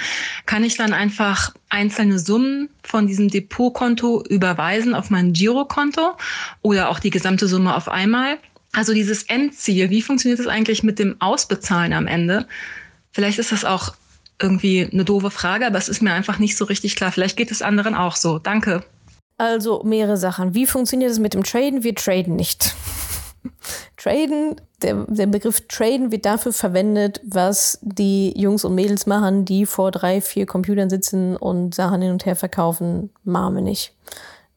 Kann 0.47 0.65
ich 0.65 0.77
dann 0.77 0.95
einfach 0.95 1.55
einzelne 1.69 2.19
Summen 2.19 2.71
von 2.83 3.07
diesem 3.07 3.29
Depotkonto 3.29 4.25
überweisen 4.29 4.95
auf 4.95 5.11
mein 5.11 5.35
Girokonto 5.35 6.17
oder 6.63 6.89
auch 6.89 6.99
die 6.99 7.11
gesamte 7.11 7.49
Summe 7.49 7.77
auf 7.77 7.89
einmal? 7.89 8.39
Also 8.73 8.95
dieses 8.95 9.25
Endziel, 9.25 9.91
wie 9.91 10.01
funktioniert 10.01 10.39
das 10.39 10.47
eigentlich 10.47 10.83
mit 10.83 10.99
dem 10.99 11.17
Ausbezahlen 11.21 11.93
am 11.93 12.07
Ende? 12.07 12.47
Vielleicht 13.13 13.39
ist 13.39 13.53
das 13.53 13.65
auch 13.65 13.95
irgendwie 14.41 14.89
eine 14.91 15.05
doofe 15.05 15.31
Frage, 15.31 15.67
aber 15.67 15.77
es 15.77 15.89
ist 15.89 16.01
mir 16.01 16.15
einfach 16.15 16.39
nicht 16.39 16.57
so 16.57 16.65
richtig 16.65 16.97
klar. 16.97 17.13
Vielleicht 17.13 17.37
geht 17.37 17.51
es 17.51 17.61
anderen 17.61 17.95
auch 17.95 18.17
so. 18.17 18.39
Danke. 18.39 18.85
Also 19.41 19.81
mehrere 19.85 20.19
Sachen. 20.19 20.53
Wie 20.53 20.67
funktioniert 20.67 21.11
es 21.11 21.19
mit 21.19 21.33
dem 21.33 21.45
Traden? 21.45 21.83
Wir 21.83 21.95
traden 21.95 22.37
nicht. 22.37 22.75
traden, 23.97 24.61
der, 24.83 25.07
der 25.09 25.25
Begriff 25.25 25.67
traden 25.67 26.13
wird 26.13 26.27
dafür 26.27 26.53
verwendet, 26.53 27.23
was 27.25 27.79
die 27.81 28.39
Jungs 28.39 28.67
und 28.67 28.75
Mädels 28.75 29.07
machen, 29.07 29.47
die 29.47 29.65
vor 29.65 29.93
drei, 29.93 30.21
vier 30.21 30.45
Computern 30.45 30.91
sitzen 30.91 31.39
und 31.39 31.75
Sachen 31.75 32.03
hin 32.03 32.13
und 32.13 32.27
her 32.27 32.37
verkaufen. 32.37 33.15
Wir 33.25 33.51
nicht. 33.63 33.95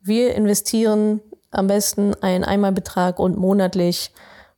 Wir 0.02 0.36
investieren 0.36 1.22
am 1.52 1.68
besten 1.68 2.14
einen 2.16 2.44
Einmalbetrag 2.44 3.20
und 3.20 3.38
monatlich 3.38 4.12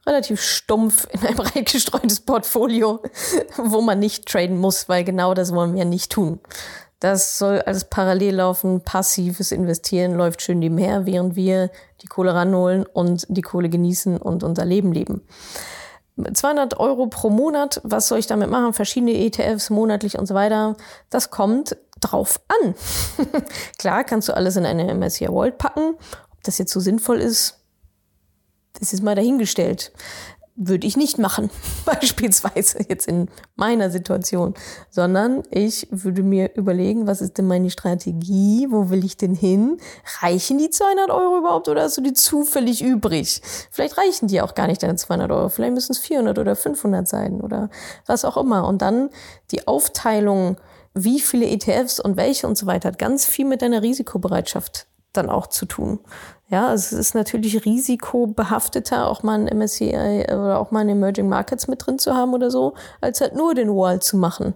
relativ 0.08 0.42
stumpf 0.42 1.08
in 1.12 1.24
ein 1.24 1.36
breit 1.36 1.72
gestreutes 1.72 2.20
Portfolio, 2.20 3.04
wo 3.58 3.82
man 3.82 4.00
nicht 4.00 4.26
traden 4.26 4.58
muss, 4.58 4.90
weil 4.90 5.04
genau 5.04 5.36
das 5.36 5.54
wollen 5.54 5.76
wir 5.76 5.86
nicht 5.86 6.12
tun. 6.12 6.40
Das 7.06 7.38
soll 7.38 7.62
alles 7.62 7.84
parallel 7.84 8.38
laufen. 8.38 8.82
Passives 8.82 9.52
Investieren 9.52 10.16
läuft 10.16 10.42
schön 10.42 10.58
nebenher, 10.58 11.06
während 11.06 11.36
wir 11.36 11.70
die 12.02 12.08
Kohle 12.08 12.34
ranholen 12.34 12.84
und 12.84 13.28
die 13.30 13.44
Kohle 13.44 13.70
genießen 13.70 14.18
und 14.18 14.44
unser 14.44 14.66
Leben 14.66 14.92
leben. 14.92 15.22
200 16.18 16.80
Euro 16.80 17.06
pro 17.06 17.30
Monat, 17.30 17.80
was 17.84 18.08
soll 18.08 18.18
ich 18.18 18.26
damit 18.26 18.50
machen? 18.50 18.74
Verschiedene 18.74 19.14
ETFs 19.14 19.70
monatlich 19.70 20.18
und 20.18 20.26
so 20.26 20.34
weiter. 20.34 20.78
Das 21.12 21.30
kommt 21.30 21.78
drauf 22.00 22.42
an. 22.48 22.74
Klar, 23.78 24.04
kannst 24.04 24.28
du 24.28 24.34
alles 24.36 24.56
in 24.56 24.66
eine 24.66 24.92
MSCI 24.92 25.28
World 25.28 25.60
packen. 25.60 25.94
Ob 26.32 26.44
das 26.44 26.58
jetzt 26.58 26.74
so 26.74 26.80
sinnvoll 26.80 27.18
ist, 27.18 27.60
das 28.80 28.94
ist 28.94 29.04
mal 29.04 29.14
dahingestellt 29.14 29.92
würde 30.56 30.88
ich 30.88 30.96
nicht 30.96 31.18
machen, 31.18 31.50
beispielsweise 31.86 32.80
jetzt 32.88 33.08
in 33.08 33.30
meiner 33.56 33.92
Situation, 33.92 34.54
sondern 34.90 35.44
ich 35.52 35.88
würde 35.92 36.24
mir 36.24 36.56
überlegen, 36.56 37.08
was 37.08 37.22
ist 37.22 37.38
denn 37.38 37.48
meine 37.48 37.70
Strategie, 37.70 38.68
wo 38.70 38.90
will 38.90 39.04
ich 39.04 39.18
denn 39.18 39.36
hin? 39.36 39.78
Reichen 40.22 40.58
die 40.58 40.70
200 40.70 41.10
Euro 41.10 41.40
überhaupt 41.40 41.68
oder 41.68 41.84
hast 41.84 41.98
du 41.98 42.02
die 42.02 42.14
zufällig 42.14 42.82
übrig? 42.82 43.42
Vielleicht 43.70 43.98
reichen 43.98 44.28
die 44.28 44.42
auch 44.42 44.56
gar 44.56 44.68
nicht 44.68 44.82
deine 44.82 44.96
200 44.96 45.30
Euro, 45.32 45.50
vielleicht 45.50 45.74
müssen 45.74 45.92
es 45.92 46.00
400 46.00 46.40
oder 46.40 46.56
500 46.56 47.08
sein 47.08 47.42
oder 47.42 47.70
was 48.06 48.24
auch 48.24 48.38
immer. 48.38 48.68
Und 48.68 48.82
dann 48.82 49.10
die 49.52 49.68
Aufteilung, 49.68 50.58
wie 50.94 51.20
viele 51.20 51.48
ETFs 51.48 52.00
und 52.00 52.16
welche 52.16 52.48
und 52.48 52.58
so 52.58 52.66
weiter, 52.66 52.90
hat 52.90 52.98
ganz 52.98 53.26
viel 53.26 53.46
mit 53.46 53.62
deiner 53.62 53.82
Risikobereitschaft 53.82 54.88
dann 55.18 55.30
auch 55.30 55.48
zu 55.48 55.66
tun. 55.66 56.00
Ja, 56.48 56.74
es 56.74 56.94
ist 56.94 57.16
natürlich 57.16 57.66
risikobehafteter, 57.66 59.10
auch 59.10 59.24
mal 59.24 59.40
ein 59.40 59.58
MSCI 59.58 60.26
oder 60.28 60.60
auch 60.60 60.70
mal 60.70 60.82
ein 60.82 60.90
Emerging 60.90 61.28
Markets 61.28 61.68
mit 61.68 61.86
drin 61.86 61.98
zu 61.98 62.14
haben 62.14 62.34
oder 62.36 62.52
so, 62.52 62.76
als 63.02 63.20
halt 63.20 63.36
nur 63.36 63.56
den 63.56 63.70
Wall 63.70 64.00
zu 64.00 64.16
machen. 64.16 64.54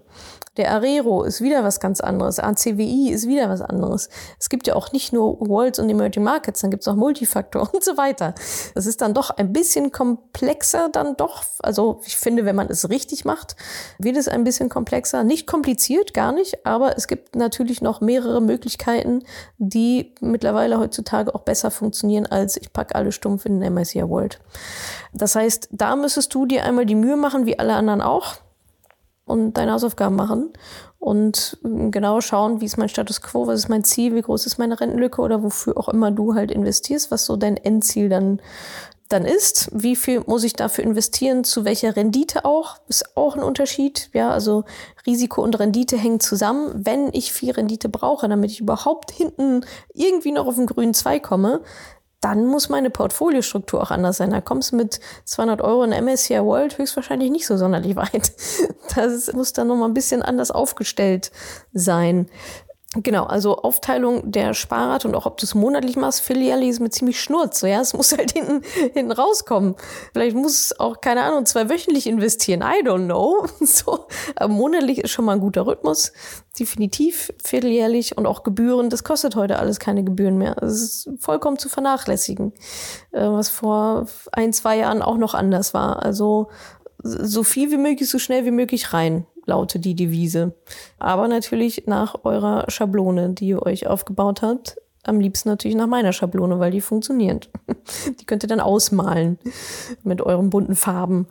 Der 0.60 0.74
Arero 0.74 1.24
ist 1.24 1.40
wieder 1.40 1.64
was 1.64 1.80
ganz 1.80 2.02
anderes. 2.02 2.38
ACWI 2.38 3.12
ist 3.12 3.30
wieder 3.30 3.50
was 3.50 3.62
anderes. 3.62 4.10
Es 4.38 4.50
gibt 4.50 4.68
ja 4.68 4.76
auch 4.76 4.92
nicht 4.92 5.14
nur 5.14 5.40
Worlds 5.40 5.80
und 5.80 5.90
Emerging 5.90 6.22
Markets, 6.24 6.60
dann 6.60 6.70
gibt 6.70 6.84
es 6.84 6.88
auch 6.90 6.96
Multifaktor 6.96 7.70
und 7.74 7.82
so 7.82 7.96
weiter. 7.96 8.36
Das 8.76 8.86
ist 8.86 9.00
dann 9.00 9.14
doch 9.14 9.30
ein 9.30 9.54
bisschen 9.54 9.94
komplexer 9.94 10.90
dann 10.90 11.16
doch. 11.16 11.46
Also 11.60 12.02
ich 12.06 12.18
finde, 12.18 12.44
wenn 12.44 12.58
man 12.58 12.68
es 12.68 12.90
richtig 12.90 13.24
macht, 13.24 13.56
wird 14.00 14.18
es 14.18 14.28
ein 14.28 14.44
bisschen 14.44 14.68
komplexer. 14.68 15.24
Nicht 15.24 15.48
kompliziert, 15.48 16.14
gar 16.14 16.34
nicht, 16.34 16.66
aber 16.66 16.98
es 16.98 17.08
gibt 17.08 17.38
natürlich 17.38 17.82
noch 17.82 18.02
mehrere 18.02 18.42
Möglichkeiten, 18.42 19.24
die 19.60 20.14
mittlerweile 20.20 20.78
heutzutage 20.78 21.34
auch 21.36 21.44
besser 21.44 21.72
funktionieren, 21.72 22.26
als 22.26 22.58
ich 22.58 22.74
packe 22.74 22.96
alle 22.96 23.14
stumpf 23.14 23.46
in 23.46 23.62
den 23.62 23.74
MSCI 23.74 24.10
World. 24.10 24.42
Das 25.14 25.36
heißt, 25.36 25.70
da 25.72 25.96
müsstest 25.96 26.34
du 26.34 26.46
dir 26.46 26.66
einmal 26.66 26.86
die 26.86 26.96
Mühe 26.96 27.16
machen, 27.16 27.46
wie 27.46 27.58
alle 27.58 27.76
anderen 27.76 28.02
auch 28.02 28.36
und 29.30 29.54
deine 29.54 29.74
Hausaufgaben 29.74 30.16
machen 30.16 30.52
und 31.00 31.58
genau 31.64 32.20
schauen, 32.20 32.62
wie 32.62 32.66
ist 32.66 32.78
mein 32.78 32.90
Status 32.90 33.22
quo, 33.22 33.48
was 33.48 33.60
ist 33.60 33.70
mein 33.70 33.84
Ziel, 33.84 34.16
wie 34.16 34.22
groß 34.22 34.46
ist 34.46 34.58
meine 34.58 34.80
Rentenlücke 34.80 35.22
oder 35.22 35.44
wofür 35.44 35.78
auch 35.78 35.90
immer 35.90 36.12
du 36.12 36.36
halt 36.36 36.52
investierst, 36.52 37.12
was 37.12 37.26
so 37.26 37.38
dein 37.38 37.58
Endziel 37.58 38.10
dann 38.10 38.42
dann 39.10 39.26
ist, 39.26 39.72
wie 39.74 39.96
viel 39.96 40.22
muss 40.28 40.44
ich 40.44 40.54
dafür 40.54 40.84
investieren, 40.84 41.44
zu 41.44 41.66
welcher 41.66 41.96
Rendite 41.96 42.46
auch, 42.46 42.78
ist 42.88 43.18
auch 43.18 43.36
ein 43.36 43.42
Unterschied. 43.42 44.12
Ja, 44.14 44.30
also 44.30 44.66
Risiko 45.08 45.42
und 45.42 45.58
Rendite 45.60 45.98
hängen 45.98 46.20
zusammen. 46.20 46.86
Wenn 46.86 47.10
ich 47.12 47.34
viel 47.34 47.52
Rendite 47.52 47.90
brauche, 47.90 48.30
damit 48.30 48.52
ich 48.52 48.60
überhaupt 48.60 49.10
hinten 49.10 49.66
irgendwie 49.96 50.32
noch 50.32 50.46
auf 50.46 50.56
den 50.56 50.68
grünen 50.68 50.94
Zweig 50.94 51.24
komme, 51.24 51.62
dann 52.22 52.46
muss 52.46 52.70
meine 52.70 52.90
Portfoliostruktur 52.90 53.82
auch 53.82 53.92
anders 53.92 54.18
sein. 54.18 54.32
Da 54.32 54.42
kommst 54.42 54.72
du 54.72 54.76
mit 54.76 55.00
200 55.26 55.62
Euro 55.62 55.84
in 55.84 55.92
MSCI 55.92 56.42
World 56.44 56.78
höchstwahrscheinlich 56.78 57.32
nicht 57.32 57.48
so 57.48 57.58
sonderlich 57.58 57.96
weit. 57.96 58.34
Das 58.96 59.32
muss 59.34 59.54
dann 59.54 59.68
nochmal 59.68 59.90
ein 59.90 59.94
bisschen 59.94 60.22
anders 60.22 60.52
aufgestellt 60.52 61.32
sein. 61.74 62.30
Genau, 62.96 63.26
also 63.26 63.58
Aufteilung 63.58 64.32
der 64.32 64.56
Sparrate 64.56 65.08
und 65.08 65.14
auch 65.14 65.28
ob 65.28 65.38
du 65.38 65.46
es 65.46 65.54
monatlich 65.54 65.96
machst, 65.96 66.22
filially 66.22 66.70
ist 66.70 66.80
mir 66.80 66.90
ziemlich 66.90 67.22
schnurz. 67.22 67.60
So, 67.60 67.68
ja, 67.68 67.82
es 67.82 67.94
muss 67.94 68.18
halt 68.18 68.32
hinten, 68.32 68.64
hinten 68.94 69.12
rauskommen. 69.12 69.76
Vielleicht 70.12 70.36
muss 70.36 70.60
es 70.60 70.80
auch, 70.80 71.00
keine 71.00 71.22
Ahnung, 71.22 71.46
zwei 71.46 71.70
wöchentlich 71.70 72.08
investieren. 72.08 72.62
I 72.62 72.84
don't 72.84 73.06
know. 73.06 73.46
So, 73.60 74.08
aber 74.36 74.52
monatlich 74.52 74.98
ist 74.98 75.12
schon 75.12 75.26
mal 75.26 75.34
ein 75.34 75.40
guter 75.40 75.68
Rhythmus. 75.68 76.12
Definitiv 76.60 77.32
vierteljährlich 77.44 78.18
und 78.18 78.26
auch 78.26 78.42
Gebühren. 78.42 78.90
Das 78.90 79.04
kostet 79.04 79.36
heute 79.36 79.60
alles 79.60 79.80
keine 79.80 80.04
Gebühren 80.04 80.40
mehr. 80.40 80.58
Es 80.64 80.82
ist 80.82 81.10
vollkommen 81.20 81.60
zu 81.60 81.70
vernachlässigen. 81.70 82.54
Äh, 83.12 83.22
was 83.22 83.50
vor 83.50 84.08
ein, 84.32 84.52
zwei 84.52 84.78
Jahren 84.78 85.04
auch 85.04 85.18
noch 85.18 85.36
anders 85.36 85.76
war. 85.76 86.02
Also, 86.02 86.50
so 87.04 87.44
viel 87.44 87.72
wie 87.72 87.78
möglich, 87.78 88.10
so 88.10 88.18
schnell 88.18 88.46
wie 88.46 88.52
möglich 88.52 88.94
rein 88.94 89.28
lautet 89.50 89.86
die 89.86 89.96
Devise. 89.96 90.54
Aber 90.98 91.28
natürlich 91.28 91.84
nach 91.86 92.24
eurer 92.24 92.66
Schablone, 92.70 93.30
die 93.32 93.50
ihr 93.50 93.64
euch 93.64 93.88
aufgebaut 93.88 94.42
habt. 94.42 94.78
Am 95.04 95.20
liebsten 95.20 95.50
natürlich 95.50 95.78
nach 95.78 95.88
meiner 95.88 96.14
Schablone, 96.14 96.60
weil 96.60 96.72
die 96.72 96.82
funktioniert. 96.82 97.50
Die 98.20 98.26
könnt 98.26 98.44
ihr 98.44 98.50
dann 98.50 98.60
ausmalen 98.60 99.40
mit 100.04 100.22
euren 100.22 100.50
bunten 100.50 100.76
Farben. 100.76 101.28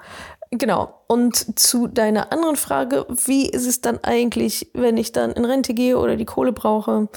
Genau. 0.50 1.02
Und 1.06 1.58
zu 1.58 1.86
deiner 1.86 2.32
anderen 2.32 2.56
Frage, 2.56 3.06
wie 3.26 3.46
ist 3.46 3.66
es 3.66 3.82
dann 3.82 3.98
eigentlich, 4.02 4.70
wenn 4.72 4.96
ich 4.96 5.12
dann 5.12 5.32
in 5.32 5.44
Rente 5.44 5.74
gehe 5.74 5.98
oder 5.98 6.16
die 6.16 6.24
Kohle 6.24 6.52
brauche? 6.52 7.08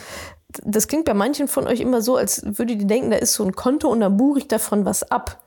Das 0.63 0.89
klingt 0.89 1.05
bei 1.05 1.13
manchen 1.13 1.47
von 1.47 1.67
euch 1.67 1.79
immer 1.79 2.01
so, 2.01 2.17
als 2.17 2.43
würdet 2.43 2.81
ihr 2.81 2.87
denken, 2.87 3.11
da 3.11 3.17
ist 3.17 3.33
so 3.33 3.43
ein 3.45 3.55
Konto 3.55 3.87
und 3.89 4.01
dann 4.01 4.17
buche 4.17 4.39
ich 4.39 4.47
davon 4.49 4.83
was 4.83 5.09
ab. 5.09 5.41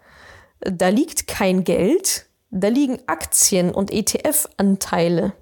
Da 0.61 0.89
liegt 0.89 1.27
kein 1.27 1.65
Geld, 1.65 2.27
da 2.51 2.69
liegen 2.69 2.99
Aktien 3.07 3.71
und 3.71 3.93
ETF-Anteile. 3.93 5.35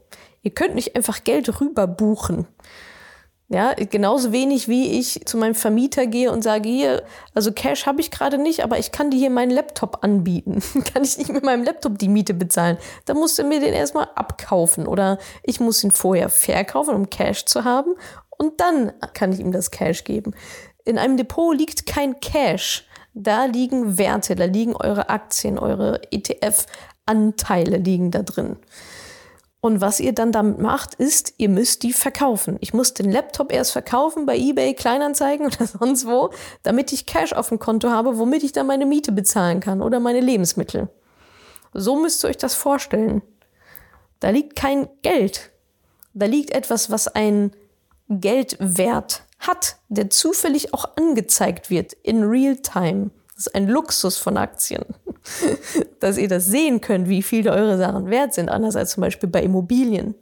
Ihr 0.43 0.53
könnt 0.53 0.75
nicht 0.75 0.97
einfach 0.97 1.25
Geld 1.25 1.61
rüber 1.61 1.87
buchen. 1.87 2.47
Ja, 3.49 3.75
genauso 3.75 4.33
wenig 4.33 4.67
wie 4.69 4.99
ich 4.99 5.27
zu 5.27 5.37
meinem 5.37 5.55
Vermieter 5.55 6.07
gehe 6.07 6.33
und 6.33 6.41
sage, 6.41 6.71
hier, 6.71 7.03
also 7.35 7.53
Cash 7.53 7.85
habe 7.85 8.01
ich 8.01 8.11
gerade 8.11 8.39
nicht, 8.39 8.65
aber 8.65 8.79
ich 8.79 8.93
kann 8.93 9.11
dir 9.11 9.19
hier 9.19 9.29
meinen 9.29 9.51
Laptop 9.51 10.03
anbieten. 10.03 10.63
kann 10.95 11.05
ich 11.05 11.19
nicht 11.19 11.31
mit 11.31 11.45
meinem 11.45 11.63
Laptop 11.63 11.99
die 11.99 12.09
Miete 12.09 12.33
bezahlen. 12.33 12.79
Da 13.05 13.13
musst 13.13 13.39
du 13.39 13.45
mir 13.45 13.61
den 13.61 13.75
erstmal 13.75 14.09
abkaufen 14.15 14.87
oder 14.87 15.19
ich 15.43 15.61
muss 15.61 15.85
ihn 15.85 15.91
vorher 15.91 16.31
verkaufen, 16.31 16.95
um 16.95 17.11
Cash 17.11 17.45
zu 17.45 17.65
haben 17.65 17.95
und 18.39 18.59
dann 18.63 18.93
kann 19.13 19.33
ich 19.33 19.41
ihm 19.41 19.53
das 19.53 19.71
Cash 19.71 20.05
geben. 20.05 20.33
In 20.87 20.97
einem 20.97 21.19
Depot 21.19 21.55
liegt 21.55 21.85
kein 21.85 22.21
Cash. 22.21 22.87
Da 23.13 23.45
liegen 23.45 23.99
Werte, 23.99 24.35
da 24.35 24.47
liegen 24.47 24.75
eure 24.75 25.11
Aktien, 25.11 25.59
eure 25.59 26.01
ETF-Anteile 26.11 27.77
liegen 27.77 28.11
da 28.11 28.23
drin. 28.23 28.57
Und 29.65 29.81
was 29.81 30.01
ihr 30.01 30.13
dann 30.13 30.33
damit 30.33 30.59
macht, 30.59 30.95
ist, 30.95 31.35
ihr 31.37 31.49
müsst 31.49 31.85
die 31.85 31.93
verkaufen. 31.93 32.57
Ich 32.61 32.75
muss 32.75 32.95
den 32.95 33.13
Laptop 33.13 33.53
erst 33.53 33.71
verkaufen 33.71 34.27
bei 34.27 34.37
eBay, 34.37 34.75
Kleinanzeigen 34.75 35.47
oder 35.47 35.65
sonst 35.65 36.05
wo, 36.05 36.31
damit 36.65 36.93
ich 36.93 37.07
Cash 37.07 37.33
auf 37.33 37.49
dem 37.49 37.61
Konto 37.61 37.89
habe, 37.89 38.19
womit 38.19 38.43
ich 38.43 38.51
dann 38.51 38.67
meine 38.67 38.87
Miete 38.87 39.13
bezahlen 39.13 39.61
kann 39.61 39.81
oder 39.81 40.01
meine 40.01 40.21
Lebensmittel. 40.21 40.89
So 41.73 41.95
müsst 41.95 42.25
ihr 42.25 42.29
euch 42.29 42.39
das 42.39 42.57
vorstellen. 42.57 43.23
Da 44.19 44.31
liegt 44.31 44.57
kein 44.57 44.89
Geld. 45.03 45.53
Da 46.13 46.27
liegt 46.27 46.51
etwas, 46.51 46.91
was 46.91 47.07
ein 47.07 47.53
Geldwert 48.09 49.23
hat, 49.39 49.77
der 49.89 50.11
zufällig 50.11 50.75
auch 50.75 50.97
angezeigt 50.97 51.71
wird 51.71 51.93
in 51.93 52.25
Real 52.25 52.57
Time. 52.57 53.11
Ist 53.47 53.57
ein 53.57 53.67
Luxus 53.67 54.19
von 54.19 54.37
Aktien, 54.37 54.85
dass 56.01 56.17
ihr 56.17 56.29
das 56.29 56.47
sehen 56.47 56.81
könnt, 56.81 57.09
wie 57.09 57.23
viel 57.23 57.49
eure 57.49 57.77
Sachen 57.77 58.09
wert 58.09 58.35
sind. 58.35 58.49
Anders 58.49 58.77
als 58.77 58.93
zum 58.93 59.01
Beispiel 59.01 59.29
bei 59.29 59.43
Immobilien. 59.43 60.15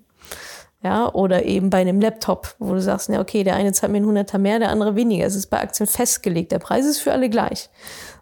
Ja, 0.83 1.13
oder 1.13 1.45
eben 1.45 1.69
bei 1.69 1.83
einem 1.83 2.01
Laptop, 2.01 2.55
wo 2.59 2.73
du 2.73 2.81
sagst, 2.81 3.11
ja, 3.11 3.21
okay, 3.21 3.45
der 3.45 3.57
eine 3.57 3.75
zahlt 3.75 3.93
mir 3.93 3.99
einen 3.99 4.07
Hunderter 4.07 4.39
mehr, 4.39 4.59
der 4.59 4.71
andere 4.71 4.97
weniger. 4.97 5.27
Es 5.27 5.35
ist 5.35 5.49
bei 5.49 5.61
Aktien 5.61 5.87
festgelegt. 5.87 6.51
Der 6.51 6.61
Preis 6.61 6.87
ist 6.87 7.01
für 7.01 7.13
alle 7.13 7.29
gleich. 7.29 7.69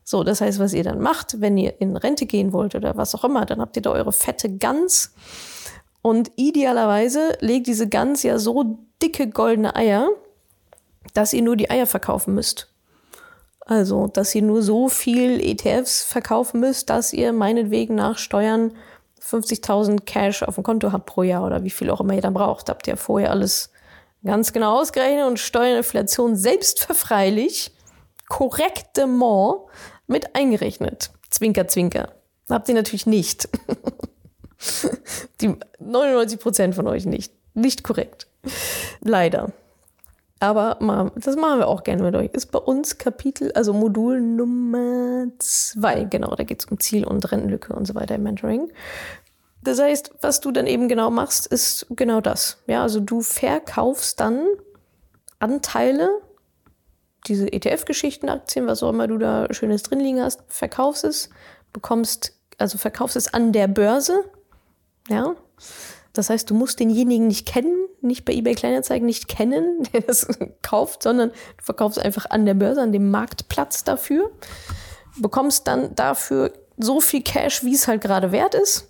So, 0.02 0.24
das 0.24 0.40
heißt, 0.40 0.58
was 0.58 0.72
ihr 0.72 0.82
dann 0.82 1.00
macht, 1.00 1.40
wenn 1.40 1.56
ihr 1.56 1.80
in 1.80 1.96
Rente 1.96 2.26
gehen 2.26 2.52
wollt 2.52 2.74
oder 2.74 2.96
was 2.96 3.14
auch 3.14 3.22
immer, 3.22 3.46
dann 3.46 3.61
habt 3.61 3.76
ihr 3.76 3.82
da 3.82 3.90
eure 3.90 4.11
fette 4.11 4.56
Gans. 4.56 5.14
Und 6.02 6.32
idealerweise 6.34 7.38
legt 7.38 7.68
diese 7.68 7.88
Gans 7.88 8.24
ja 8.24 8.40
so 8.40 8.80
dicke 9.00 9.28
goldene 9.28 9.76
Eier, 9.76 10.08
dass 11.14 11.32
ihr 11.32 11.42
nur 11.42 11.54
die 11.54 11.70
Eier 11.70 11.87
verkaufen 11.87 12.34
müsst. 12.34 12.72
Also, 13.68 14.07
dass 14.07 14.35
ihr 14.35 14.40
nur 14.40 14.62
so 14.62 14.88
viel 14.88 15.40
ETFs 15.40 16.02
verkaufen 16.02 16.59
müsst, 16.59 16.88
dass 16.88 17.12
ihr 17.12 17.35
meinetwegen 17.35 17.94
nach 17.94 18.16
Steuern 18.16 18.72
50.000 19.22 20.07
Cash 20.07 20.42
auf 20.42 20.54
dem 20.54 20.64
Konto 20.64 20.90
habt 20.90 21.04
pro 21.04 21.22
Jahr 21.22 21.44
oder 21.44 21.62
wie 21.64 21.70
viel 21.70 21.90
auch 21.90 22.00
immer 22.00 22.14
ihr 22.14 22.22
dann 22.22 22.33
braucht. 22.33 22.70
Habt 22.70 22.88
ihr 22.88 22.96
vorher 22.96 23.31
alles 23.31 23.70
ganz 24.24 24.54
genau 24.54 24.81
ausgerechnet 24.81 25.26
und 25.26 25.38
Steuerinflation 25.38 26.35
selbstverfreilich, 26.35 27.70
korrektement 28.28 29.66
mit 30.07 30.35
eingerechnet. 30.35 31.11
Zwinker, 31.28 31.68
zwinker. 31.68 32.14
Habt 32.48 32.70
ihr 32.70 32.74
natürlich 32.74 33.04
nicht. 33.04 33.50
Die 35.42 35.54
99 35.78 36.40
Prozent 36.40 36.74
von 36.74 36.88
euch 36.88 37.04
nicht. 37.04 37.35
Nicht 37.52 37.85
korrekt. 37.85 38.28
Leider. 39.02 39.52
Aber 40.40 41.11
das 41.16 41.37
machen 41.37 41.59
wir 41.59 41.66
auch 41.66 41.83
gerne 41.83 42.03
mit 42.03 42.14
euch. 42.14 42.31
Ist 42.33 42.53
bei 42.53 42.61
uns 42.61 42.98
Kapitel, 42.98 43.51
also 43.53 43.72
Modul 43.72 44.20
Nummer 44.20 45.27
zwei. 45.38 46.05
Genau, 46.05 46.35
da 46.35 46.44
geht 46.44 46.61
es 46.62 46.70
um 46.70 46.79
Ziel- 46.79 47.07
und 47.07 47.31
Rentenlücke 47.31 47.74
und 47.74 47.87
so 47.87 47.94
weiter 47.94 48.14
im 48.14 48.22
Mentoring. 48.22 48.70
Das 49.62 49.81
heißt, 49.81 50.12
was 50.20 50.40
du 50.40 50.53
dann 50.53 50.66
eben 50.66 50.88
genau 50.88 51.11
machst, 51.11 51.46
ist 51.48 51.87
genau 51.90 52.20
das. 52.20 52.62
Ja, 52.68 52.83
also 52.83 53.01
du 53.01 53.20
verkaufst 53.20 54.20
dann 54.20 54.46
Anteile, 55.40 56.09
diese 57.27 57.53
ETF-Geschichten, 57.53 58.29
Aktien, 58.29 58.68
was 58.68 58.83
auch 58.83 58.90
immer 58.90 59.09
du 59.09 59.18
da 59.18 59.53
Schönes 59.53 59.83
drin 59.83 59.98
liegen 59.98 60.22
hast, 60.22 60.42
verkaufst 60.46 61.05
es, 61.05 61.31
bekommst, 61.72 62.35
also 62.59 62.79
verkaufst 62.79 63.16
es 63.16 63.35
an 63.35 63.53
der 63.53 63.66
Börse. 63.66 64.24
Ja, 65.09 65.35
das 66.12 66.31
heißt, 66.31 66.48
du 66.48 66.55
musst 66.55 66.79
denjenigen 66.79 67.27
nicht 67.27 67.46
kennen, 67.46 67.88
nicht 68.00 68.24
bei 68.24 68.32
eBay 68.32 68.54
Kleinanzeigen 68.54 69.06
nicht 69.06 69.28
kennen, 69.28 69.82
der 69.92 70.02
das 70.02 70.26
kauft, 70.62 71.02
sondern 71.02 71.30
du 71.30 71.64
verkaufst 71.64 71.98
einfach 71.98 72.26
an 72.30 72.46
der 72.46 72.54
Börse, 72.54 72.82
an 72.82 72.92
dem 72.92 73.11
Marktplatz 73.11 73.84
dafür, 73.84 74.30
bekommst 75.18 75.66
dann 75.66 75.94
dafür 75.94 76.52
so 76.76 77.00
viel 77.00 77.22
Cash, 77.22 77.64
wie 77.64 77.74
es 77.74 77.88
halt 77.88 78.00
gerade 78.00 78.32
wert 78.32 78.54
ist. 78.54 78.88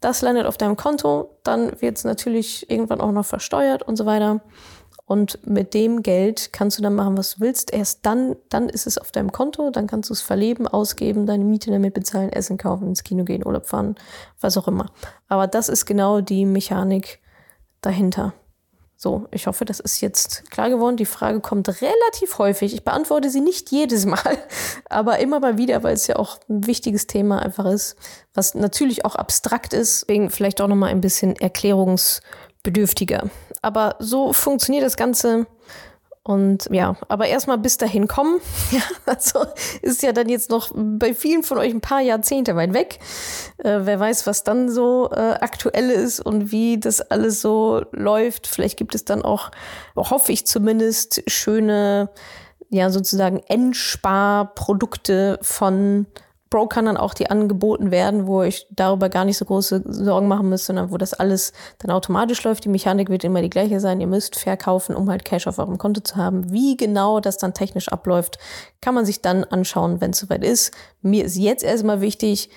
Das 0.00 0.22
landet 0.22 0.46
auf 0.46 0.56
deinem 0.56 0.76
Konto, 0.76 1.36
dann 1.42 1.80
wird 1.82 1.98
es 1.98 2.04
natürlich 2.04 2.70
irgendwann 2.70 3.00
auch 3.00 3.12
noch 3.12 3.26
versteuert 3.26 3.82
und 3.82 3.96
so 3.96 4.06
weiter. 4.06 4.40
Und 5.10 5.44
mit 5.44 5.74
dem 5.74 6.04
Geld 6.04 6.52
kannst 6.52 6.78
du 6.78 6.82
dann 6.82 6.94
machen, 6.94 7.18
was 7.18 7.34
du 7.34 7.40
willst. 7.40 7.72
Erst 7.72 8.06
dann, 8.06 8.36
dann 8.48 8.68
ist 8.68 8.86
es 8.86 8.96
auf 8.96 9.10
deinem 9.10 9.32
Konto, 9.32 9.70
dann 9.70 9.88
kannst 9.88 10.08
du 10.08 10.14
es 10.14 10.22
verleben, 10.22 10.68
ausgeben, 10.68 11.26
deine 11.26 11.44
Miete 11.44 11.72
damit 11.72 11.94
bezahlen, 11.94 12.30
Essen 12.32 12.56
kaufen, 12.58 12.86
ins 12.86 13.02
Kino 13.02 13.24
gehen, 13.24 13.44
Urlaub 13.44 13.66
fahren, 13.66 13.96
was 14.40 14.56
auch 14.56 14.68
immer. 14.68 14.86
Aber 15.26 15.48
das 15.48 15.68
ist 15.68 15.84
genau 15.84 16.20
die 16.20 16.46
Mechanik 16.46 17.18
dahinter. 17.80 18.34
So, 18.96 19.26
ich 19.30 19.46
hoffe, 19.46 19.64
das 19.64 19.80
ist 19.80 20.02
jetzt 20.02 20.50
klar 20.50 20.68
geworden. 20.68 20.98
Die 20.98 21.06
Frage 21.06 21.40
kommt 21.40 21.68
relativ 21.68 22.36
häufig. 22.36 22.74
Ich 22.74 22.84
beantworte 22.84 23.30
sie 23.30 23.40
nicht 23.40 23.70
jedes 23.70 24.04
Mal, 24.04 24.38
aber 24.90 25.18
immer 25.20 25.40
mal 25.40 25.56
wieder, 25.56 25.82
weil 25.82 25.94
es 25.94 26.06
ja 26.06 26.16
auch 26.16 26.38
ein 26.48 26.66
wichtiges 26.66 27.06
Thema 27.06 27.40
einfach 27.40 27.64
ist, 27.64 27.96
was 28.34 28.54
natürlich 28.54 29.04
auch 29.06 29.16
abstrakt 29.16 29.72
ist, 29.72 30.02
deswegen 30.02 30.28
vielleicht 30.30 30.60
auch 30.60 30.68
noch 30.68 30.76
mal 30.76 30.88
ein 30.90 31.00
bisschen 31.00 31.34
erklärungsbedürftiger 31.36 33.30
aber 33.62 33.96
so 33.98 34.32
funktioniert 34.32 34.84
das 34.84 34.96
Ganze. 34.96 35.46
Und 36.30 36.68
ja, 36.70 36.94
aber 37.08 37.26
erstmal 37.26 37.58
bis 37.58 37.76
dahin 37.76 38.06
kommen. 38.06 38.40
Ja, 38.70 38.82
also 39.04 39.46
ist 39.82 40.00
ja 40.04 40.12
dann 40.12 40.28
jetzt 40.28 40.48
noch 40.48 40.70
bei 40.72 41.12
vielen 41.12 41.42
von 41.42 41.58
euch 41.58 41.74
ein 41.74 41.80
paar 41.80 42.00
Jahrzehnte 42.00 42.54
weit 42.54 42.72
weg. 42.72 43.00
Äh, 43.58 43.80
wer 43.82 43.98
weiß, 43.98 44.28
was 44.28 44.44
dann 44.44 44.70
so 44.70 45.10
äh, 45.10 45.32
aktuell 45.40 45.90
ist 45.90 46.20
und 46.20 46.52
wie 46.52 46.78
das 46.78 47.00
alles 47.00 47.40
so 47.40 47.82
läuft. 47.90 48.46
Vielleicht 48.46 48.76
gibt 48.76 48.94
es 48.94 49.04
dann 49.04 49.22
auch, 49.22 49.50
hoffe 49.96 50.30
ich 50.30 50.46
zumindest, 50.46 51.24
schöne, 51.26 52.10
ja, 52.68 52.90
sozusagen 52.90 53.40
Endsparprodukte 53.48 55.40
von 55.42 56.06
Brokern 56.50 56.86
dann 56.86 56.96
auch 56.96 57.14
die 57.14 57.30
angeboten 57.30 57.92
werden, 57.92 58.26
wo 58.26 58.42
ich 58.42 58.66
darüber 58.70 59.08
gar 59.08 59.24
nicht 59.24 59.38
so 59.38 59.44
große 59.44 59.84
Sorgen 59.86 60.26
machen 60.26 60.48
müsst, 60.48 60.66
sondern 60.66 60.90
wo 60.90 60.98
das 60.98 61.14
alles 61.14 61.52
dann 61.78 61.92
automatisch 61.92 62.42
läuft. 62.42 62.64
Die 62.64 62.68
Mechanik 62.68 63.08
wird 63.08 63.22
immer 63.22 63.40
die 63.40 63.50
gleiche 63.50 63.78
sein. 63.78 64.00
Ihr 64.00 64.08
müsst 64.08 64.36
verkaufen, 64.36 64.96
um 64.96 65.08
halt 65.08 65.24
Cash 65.24 65.46
auf 65.46 65.60
eurem 65.60 65.78
Konto 65.78 66.00
zu 66.00 66.16
haben. 66.16 66.52
Wie 66.52 66.76
genau 66.76 67.20
das 67.20 67.38
dann 67.38 67.54
technisch 67.54 67.88
abläuft, 67.88 68.38
kann 68.80 68.94
man 68.94 69.06
sich 69.06 69.22
dann 69.22 69.44
anschauen, 69.44 70.00
wenn 70.00 70.10
es 70.10 70.18
soweit 70.18 70.44
ist. 70.44 70.72
Mir 71.02 71.24
ist 71.24 71.36
jetzt 71.36 71.62
erstmal 71.62 72.00
wichtig, 72.00 72.50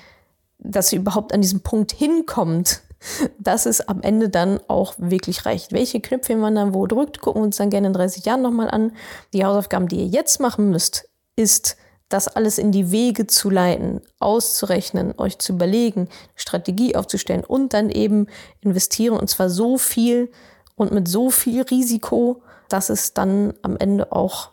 dass 0.57 0.91
ihr 0.91 0.99
überhaupt 0.99 1.31
an 1.31 1.41
diesem 1.41 1.61
Punkt 1.61 1.91
hinkommt, 1.91 2.81
dass 3.37 3.67
es 3.67 3.87
am 3.87 4.01
Ende 4.01 4.29
dann 4.29 4.59
auch 4.67 4.95
wirklich 4.97 5.45
reicht. 5.45 5.71
Welche 5.71 6.01
Knöpfe 6.01 6.35
man 6.35 6.55
dann 6.55 6.73
wo 6.73 6.87
drückt, 6.87 7.21
gucken 7.21 7.43
wir 7.43 7.45
uns 7.45 7.57
dann 7.57 7.69
gerne 7.69 7.87
in 7.87 7.93
30 7.93 8.25
Jahren 8.25 8.41
nochmal 8.41 8.71
an. 8.71 8.93
Die 9.33 9.45
Hausaufgaben, 9.45 9.87
die 9.87 9.97
ihr 9.97 10.07
jetzt 10.07 10.39
machen 10.39 10.71
müsst, 10.71 11.07
ist 11.35 11.77
das 12.13 12.27
alles 12.27 12.59
in 12.59 12.71
die 12.71 12.91
Wege 12.91 13.25
zu 13.25 13.49
leiten, 13.49 14.01
auszurechnen, 14.19 15.15
euch 15.17 15.39
zu 15.39 15.53
überlegen, 15.53 16.09
Strategie 16.35 16.95
aufzustellen 16.95 17.43
und 17.43 17.73
dann 17.73 17.89
eben 17.89 18.27
investieren 18.61 19.17
und 19.17 19.29
zwar 19.29 19.49
so 19.49 19.79
viel 19.79 20.31
und 20.75 20.91
mit 20.91 21.07
so 21.07 21.31
viel 21.31 21.63
Risiko, 21.63 22.43
dass 22.69 22.89
es 22.89 23.13
dann 23.13 23.55
am 23.63 23.77
Ende 23.77 24.11
auch 24.11 24.51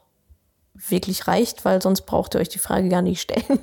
wirklich 0.73 1.29
reicht, 1.29 1.67
weil 1.67 1.83
sonst 1.83 2.03
braucht 2.03 2.35
ihr 2.35 2.41
euch 2.41 2.49
die 2.49 2.59
Frage 2.59 2.89
gar 2.89 3.03
nicht 3.03 3.21
stellen. 3.21 3.61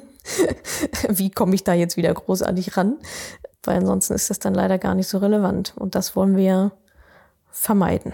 Wie 1.09 1.31
komme 1.31 1.55
ich 1.55 1.63
da 1.63 1.73
jetzt 1.73 1.97
wieder 1.97 2.13
großartig 2.13 2.77
ran? 2.77 2.97
Weil 3.63 3.77
ansonsten 3.77 4.13
ist 4.13 4.29
das 4.29 4.37
dann 4.37 4.53
leider 4.53 4.77
gar 4.77 4.93
nicht 4.93 5.07
so 5.07 5.17
relevant 5.17 5.73
und 5.75 5.95
das 5.95 6.15
wollen 6.15 6.37
wir 6.37 6.71
vermeiden. 7.49 8.13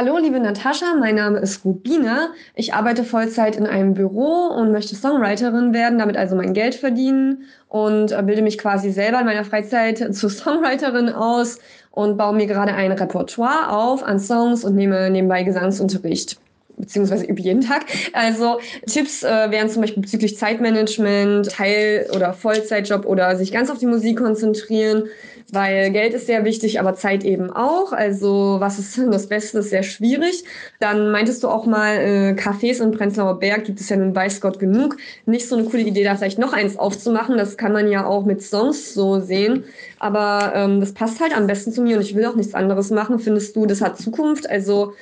Hallo, 0.00 0.16
liebe 0.16 0.38
Natascha, 0.38 0.94
mein 0.94 1.16
Name 1.16 1.40
ist 1.40 1.64
Rubina. 1.64 2.28
Ich 2.54 2.72
arbeite 2.72 3.02
Vollzeit 3.02 3.56
in 3.56 3.66
einem 3.66 3.94
Büro 3.94 4.46
und 4.46 4.70
möchte 4.70 4.94
Songwriterin 4.94 5.72
werden, 5.72 5.98
damit 5.98 6.16
also 6.16 6.36
mein 6.36 6.54
Geld 6.54 6.76
verdienen 6.76 7.46
und 7.66 8.12
äh, 8.12 8.22
bilde 8.22 8.42
mich 8.42 8.58
quasi 8.58 8.92
selber 8.92 9.18
in 9.18 9.26
meiner 9.26 9.44
Freizeit 9.44 10.14
zur 10.14 10.30
Songwriterin 10.30 11.08
aus 11.08 11.58
und 11.90 12.16
baue 12.16 12.36
mir 12.36 12.46
gerade 12.46 12.74
ein 12.74 12.92
Repertoire 12.92 13.72
auf 13.72 14.04
an 14.04 14.20
Songs 14.20 14.62
und 14.62 14.76
nehme 14.76 15.10
nebenbei 15.10 15.42
Gesangsunterricht 15.42 16.38
beziehungsweise 16.76 17.24
übe 17.24 17.40
jeden 17.40 17.62
Tag. 17.62 17.86
Also 18.12 18.60
Tipps 18.86 19.24
äh, 19.24 19.50
wären 19.50 19.68
zum 19.68 19.82
Beispiel 19.82 20.02
bezüglich 20.02 20.38
Zeitmanagement, 20.38 21.50
Teil- 21.50 22.06
oder 22.14 22.32
Vollzeitjob 22.34 23.04
oder 23.04 23.34
sich 23.34 23.50
ganz 23.50 23.68
auf 23.68 23.78
die 23.78 23.86
Musik 23.86 24.18
konzentrieren, 24.18 25.08
weil 25.50 25.90
Geld 25.92 26.12
ist 26.12 26.26
sehr 26.26 26.44
wichtig, 26.44 26.78
aber 26.78 26.94
Zeit 26.94 27.24
eben 27.24 27.50
auch. 27.50 27.92
Also 27.92 28.56
was 28.58 28.78
ist 28.78 28.96
denn 28.98 29.10
das 29.10 29.28
Beste, 29.28 29.58
ist 29.58 29.70
sehr 29.70 29.82
schwierig. 29.82 30.44
Dann 30.78 31.10
meintest 31.10 31.42
du 31.42 31.48
auch 31.48 31.64
mal, 31.64 31.96
äh, 31.96 32.32
Cafés 32.32 32.82
in 32.82 32.92
Prenzlauer 32.92 33.38
Berg 33.38 33.64
gibt 33.64 33.80
es 33.80 33.88
ja 33.88 33.96
nun 33.96 34.14
weiß 34.14 34.40
Gott 34.40 34.58
genug. 34.58 34.96
Nicht 35.24 35.48
so 35.48 35.56
eine 35.56 35.64
coole 35.64 35.82
Idee, 35.82 36.04
da 36.04 36.16
vielleicht 36.16 36.38
noch 36.38 36.52
eins 36.52 36.78
aufzumachen. 36.78 37.38
Das 37.38 37.56
kann 37.56 37.72
man 37.72 37.90
ja 37.90 38.04
auch 38.06 38.26
mit 38.26 38.42
Songs 38.42 38.92
so 38.92 39.20
sehen. 39.20 39.64
Aber 39.98 40.52
ähm, 40.54 40.80
das 40.80 40.92
passt 40.92 41.20
halt 41.20 41.34
am 41.34 41.46
besten 41.46 41.72
zu 41.72 41.80
mir 41.82 41.96
und 41.96 42.02
ich 42.02 42.14
will 42.14 42.26
auch 42.26 42.36
nichts 42.36 42.54
anderes 42.54 42.90
machen. 42.90 43.18
Findest 43.18 43.56
du, 43.56 43.64
das 43.64 43.80
hat 43.80 43.98
Zukunft? 43.98 44.48
Also 44.50 44.92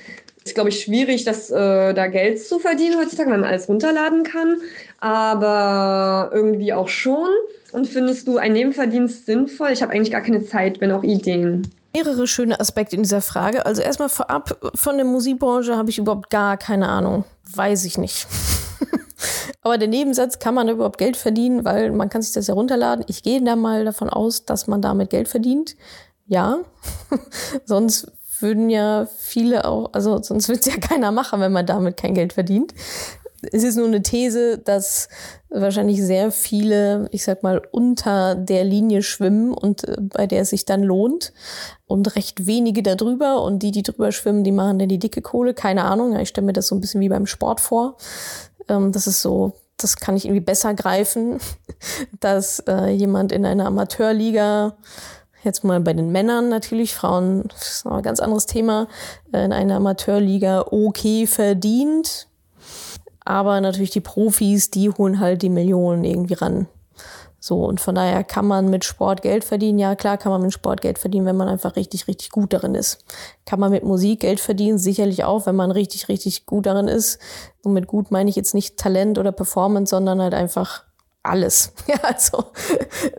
ist, 0.44 0.54
glaube 0.54 0.68
ich, 0.68 0.80
schwierig, 0.80 1.24
das, 1.24 1.50
äh, 1.50 1.92
da 1.92 2.06
Geld 2.06 2.40
zu 2.40 2.61
verdienen 2.61 3.00
heutzutage, 3.00 3.30
weil 3.30 3.38
man 3.38 3.50
alles 3.50 3.68
runterladen 3.68 4.22
kann. 4.22 4.59
Aber 5.00 6.30
irgendwie 6.32 6.72
auch 6.72 6.88
schon. 6.88 7.28
Und 7.76 7.86
findest 7.86 8.26
du 8.26 8.38
einen 8.38 8.54
Nebenverdienst 8.54 9.26
sinnvoll? 9.26 9.68
Ich 9.70 9.82
habe 9.82 9.92
eigentlich 9.92 10.10
gar 10.10 10.22
keine 10.22 10.42
Zeit, 10.46 10.80
wenn 10.80 10.90
auch 10.92 11.02
Ideen. 11.02 11.70
Mehrere 11.92 12.26
schöne 12.26 12.58
Aspekte 12.58 12.96
in 12.96 13.02
dieser 13.02 13.20
Frage. 13.20 13.66
Also 13.66 13.82
erstmal 13.82 14.08
vorab, 14.08 14.70
von 14.74 14.96
der 14.96 15.04
Musikbranche 15.04 15.76
habe 15.76 15.90
ich 15.90 15.98
überhaupt 15.98 16.30
gar 16.30 16.56
keine 16.56 16.88
Ahnung. 16.88 17.26
Weiß 17.54 17.84
ich 17.84 17.98
nicht. 17.98 18.26
Aber 19.60 19.76
der 19.76 19.88
Nebensatz, 19.88 20.38
kann 20.38 20.54
man 20.54 20.70
überhaupt 20.70 20.96
Geld 20.96 21.18
verdienen, 21.18 21.66
weil 21.66 21.92
man 21.92 22.08
kann 22.08 22.22
sich 22.22 22.32
das 22.32 22.46
ja 22.46 22.54
runterladen. 22.54 23.04
Ich 23.08 23.22
gehe 23.22 23.44
da 23.44 23.56
mal 23.56 23.84
davon 23.84 24.08
aus, 24.08 24.46
dass 24.46 24.66
man 24.68 24.80
damit 24.80 25.10
Geld 25.10 25.28
verdient. 25.28 25.76
Ja, 26.26 26.60
sonst 27.66 28.10
würden 28.40 28.70
ja 28.70 29.06
viele 29.18 29.66
auch, 29.66 29.90
also 29.92 30.22
sonst 30.22 30.48
wird 30.48 30.60
es 30.60 30.72
ja 30.72 30.80
keiner 30.80 31.12
machen, 31.12 31.40
wenn 31.40 31.52
man 31.52 31.66
damit 31.66 31.98
kein 31.98 32.14
Geld 32.14 32.32
verdient. 32.32 32.72
Es 33.52 33.64
ist 33.64 33.76
nur 33.76 33.87
eine 33.87 34.02
These, 34.02 34.59
dass 34.59 35.09
wahrscheinlich 35.48 36.02
sehr 36.02 36.30
viele, 36.30 37.09
ich 37.12 37.24
sag 37.24 37.42
mal, 37.42 37.62
unter 37.70 38.35
der 38.35 38.64
Linie 38.64 39.02
schwimmen 39.02 39.52
und 39.52 39.85
äh, 39.85 39.96
bei 40.00 40.26
der 40.26 40.42
es 40.42 40.50
sich 40.50 40.64
dann 40.64 40.82
lohnt 40.82 41.32
und 41.87 42.16
recht 42.16 42.46
wenige 42.46 42.82
da 42.82 42.94
drüber 42.94 43.42
und 43.42 43.61
die, 43.61 43.70
die 43.70 43.82
drüber 43.82 44.12
schwimmen, 44.12 44.44
die 44.44 44.52
machen 44.52 44.78
dann 44.78 44.88
die 44.88 44.98
dicke 44.98 45.22
Kohle. 45.22 45.54
Keine 45.54 45.85
Ahnung, 45.85 46.16
ich 46.18 46.28
stelle 46.28 46.46
mir 46.46 46.52
das 46.52 46.66
so 46.66 46.74
ein 46.74 46.80
bisschen 46.80 47.00
wie 47.00 47.09
beim 47.09 47.26
Sport 47.26 47.61
vor. 47.61 47.96
Ähm, 48.68 48.92
das 48.92 49.06
ist 49.06 49.22
so, 49.22 49.52
das 49.76 49.96
kann 49.96 50.16
ich 50.16 50.24
irgendwie 50.24 50.44
besser 50.44 50.74
greifen, 50.74 51.38
dass 52.20 52.61
äh, 52.61 52.90
jemand 52.90 53.32
in 53.32 53.44
einer 53.46 53.66
Amateurliga 53.66 54.76
jetzt 55.46 55.64
mal 55.64 55.80
bei 55.80 55.94
den 55.94 56.12
Männern 56.12 56.50
natürlich, 56.50 56.94
Frauen 56.94 57.44
das 57.48 57.76
ist 57.76 57.85
noch 57.87 57.92
ein 57.92 58.02
ganz 58.02 58.20
anderes 58.20 58.46
Thema, 58.46 58.88
äh, 59.32 59.44
in 59.44 59.52
einer 59.52 59.76
Amateurliga 59.76 60.66
okay 60.70 61.26
verdient. 61.26 62.25
Aber 63.26 63.60
natürlich 63.60 63.90
die 63.90 64.00
Profis, 64.00 64.70
die 64.70 64.88
holen 64.88 65.18
halt 65.18 65.42
die 65.42 65.50
Millionen 65.50 66.04
irgendwie 66.04 66.34
ran. 66.34 66.68
So, 67.40 67.64
und 67.64 67.80
von 67.80 67.96
daher 67.96 68.24
kann 68.24 68.46
man 68.46 68.70
mit 68.70 68.84
Sport 68.84 69.20
Geld 69.20 69.44
verdienen. 69.44 69.78
Ja, 69.80 69.96
klar 69.96 70.16
kann 70.16 70.30
man 70.30 70.42
mit 70.42 70.52
Sport 70.52 70.80
Geld 70.80 70.98
verdienen, 70.98 71.26
wenn 71.26 71.36
man 71.36 71.48
einfach 71.48 71.76
richtig, 71.76 72.06
richtig 72.06 72.30
gut 72.30 72.52
darin 72.52 72.76
ist. 72.76 73.04
Kann 73.44 73.58
man 73.60 73.72
mit 73.72 73.82
Musik 73.84 74.20
Geld 74.20 74.38
verdienen? 74.38 74.78
Sicherlich 74.78 75.24
auch, 75.24 75.44
wenn 75.46 75.56
man 75.56 75.72
richtig, 75.72 76.08
richtig 76.08 76.46
gut 76.46 76.66
darin 76.66 76.86
ist. 76.86 77.18
Und 77.62 77.72
mit 77.72 77.88
gut 77.88 78.12
meine 78.12 78.30
ich 78.30 78.36
jetzt 78.36 78.54
nicht 78.54 78.78
Talent 78.78 79.18
oder 79.18 79.32
Performance, 79.32 79.90
sondern 79.90 80.22
halt 80.22 80.34
einfach 80.34 80.84
alles. 81.24 81.72
Ja, 81.88 81.96
also 82.02 82.44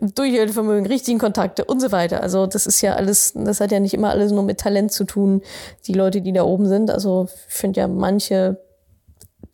Durchhaltevermögen, 0.00 0.86
richtigen 0.86 1.18
Kontakte 1.18 1.66
und 1.66 1.80
so 1.80 1.92
weiter. 1.92 2.22
Also 2.22 2.46
das 2.46 2.66
ist 2.66 2.80
ja 2.80 2.94
alles, 2.94 3.34
das 3.34 3.60
hat 3.60 3.72
ja 3.72 3.80
nicht 3.80 3.94
immer 3.94 4.08
alles 4.08 4.32
nur 4.32 4.42
mit 4.42 4.58
Talent 4.58 4.90
zu 4.90 5.04
tun, 5.04 5.42
die 5.86 5.92
Leute, 5.92 6.22
die 6.22 6.32
da 6.32 6.44
oben 6.44 6.66
sind. 6.66 6.90
Also 6.90 7.28
ich 7.48 7.54
finde 7.54 7.80
ja 7.80 7.88
manche 7.88 8.58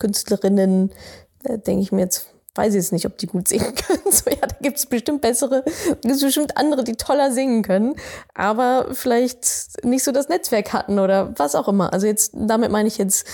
Künstlerinnen, 0.04 0.92
äh, 1.44 1.58
denke 1.58 1.82
ich 1.82 1.90
mir 1.90 2.02
jetzt, 2.02 2.28
weiß 2.54 2.74
ich 2.74 2.82
jetzt 2.82 2.92
nicht, 2.92 3.06
ob 3.06 3.16
die 3.16 3.26
gut 3.26 3.48
singen 3.48 3.74
können. 3.86 4.12
So, 4.12 4.30
ja, 4.30 4.46
da 4.46 4.56
gibt 4.60 4.76
es 4.76 4.84
bestimmt 4.86 5.22
bessere, 5.22 5.64
gibt 6.02 6.14
es 6.14 6.20
bestimmt 6.20 6.58
andere, 6.58 6.84
die 6.84 6.96
toller 6.96 7.32
singen 7.32 7.62
können, 7.62 7.94
aber 8.34 8.88
vielleicht 8.92 9.84
nicht 9.84 10.04
so 10.04 10.12
das 10.12 10.28
Netzwerk 10.28 10.74
hatten 10.74 10.98
oder 10.98 11.32
was 11.38 11.54
auch 11.54 11.68
immer. 11.68 11.92
Also 11.92 12.06
jetzt, 12.06 12.32
damit 12.34 12.70
meine 12.70 12.88
ich 12.88 12.98
jetzt, 12.98 13.26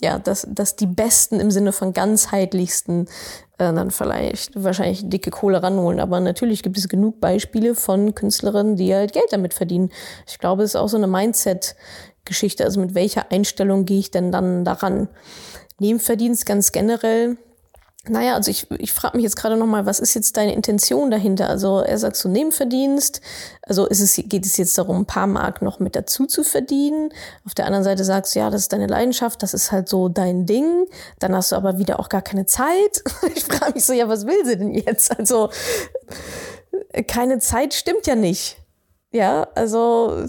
ja, 0.00 0.18
dass, 0.18 0.46
dass 0.48 0.76
die 0.76 0.86
Besten 0.86 1.40
im 1.40 1.50
Sinne 1.50 1.72
von 1.72 1.94
ganzheitlichsten 1.94 3.08
äh, 3.58 3.72
dann 3.72 3.90
vielleicht 3.90 4.62
wahrscheinlich 4.62 5.08
dicke 5.08 5.30
Kohle 5.30 5.62
ranholen. 5.62 5.98
Aber 5.98 6.20
natürlich 6.20 6.62
gibt 6.62 6.78
es 6.78 6.88
genug 6.88 7.20
Beispiele 7.20 7.74
von 7.74 8.14
Künstlerinnen, 8.14 8.76
die 8.76 8.94
halt 8.94 9.14
Geld 9.14 9.32
damit 9.32 9.54
verdienen. 9.54 9.90
Ich 10.26 10.38
glaube, 10.38 10.62
es 10.62 10.70
ist 10.70 10.76
auch 10.76 10.88
so 10.88 10.98
eine 10.98 11.08
Mindset-Geschichte. 11.08 12.64
Also 12.64 12.78
mit 12.78 12.94
welcher 12.94 13.32
Einstellung 13.32 13.86
gehe 13.86 13.98
ich 13.98 14.12
denn 14.12 14.30
dann 14.30 14.64
daran? 14.64 15.08
Nebenverdienst 15.78 16.46
ganz 16.46 16.72
generell 16.72 17.36
naja, 18.10 18.34
also 18.34 18.50
ich, 18.50 18.70
ich 18.78 18.92
frage 18.92 19.16
mich 19.16 19.24
jetzt 19.24 19.36
gerade 19.36 19.56
nochmal, 19.56 19.86
was 19.86 20.00
ist 20.00 20.14
jetzt 20.14 20.36
deine 20.36 20.54
Intention 20.54 21.10
dahinter? 21.10 21.48
Also 21.48 21.80
er 21.80 21.98
sagt 21.98 22.16
so 22.16 22.28
Nebenverdienst, 22.28 23.20
also 23.62 23.86
ist 23.86 24.00
es, 24.00 24.16
geht 24.16 24.46
es 24.46 24.56
jetzt 24.56 24.76
darum, 24.78 25.00
ein 25.00 25.06
paar 25.06 25.26
Mark 25.26 25.62
noch 25.62 25.78
mit 25.78 25.96
dazu 25.96 26.26
zu 26.26 26.44
verdienen? 26.44 27.10
Auf 27.44 27.54
der 27.54 27.66
anderen 27.66 27.84
Seite 27.84 28.04
sagst 28.04 28.34
du, 28.34 28.40
ja, 28.40 28.50
das 28.50 28.62
ist 28.62 28.72
deine 28.72 28.86
Leidenschaft, 28.86 29.42
das 29.42 29.54
ist 29.54 29.72
halt 29.72 29.88
so 29.88 30.08
dein 30.08 30.46
Ding. 30.46 30.86
Dann 31.18 31.34
hast 31.34 31.52
du 31.52 31.56
aber 31.56 31.78
wieder 31.78 32.00
auch 32.00 32.08
gar 32.08 32.22
keine 32.22 32.46
Zeit. 32.46 33.02
Ich 33.34 33.44
frage 33.44 33.74
mich 33.74 33.84
so, 33.84 33.92
ja, 33.92 34.08
was 34.08 34.26
will 34.26 34.44
sie 34.44 34.56
denn 34.56 34.72
jetzt? 34.72 35.16
Also 35.18 35.50
keine 37.06 37.38
Zeit 37.38 37.74
stimmt 37.74 38.06
ja 38.06 38.14
nicht. 38.14 38.56
Ja, 39.10 39.48
also 39.54 40.26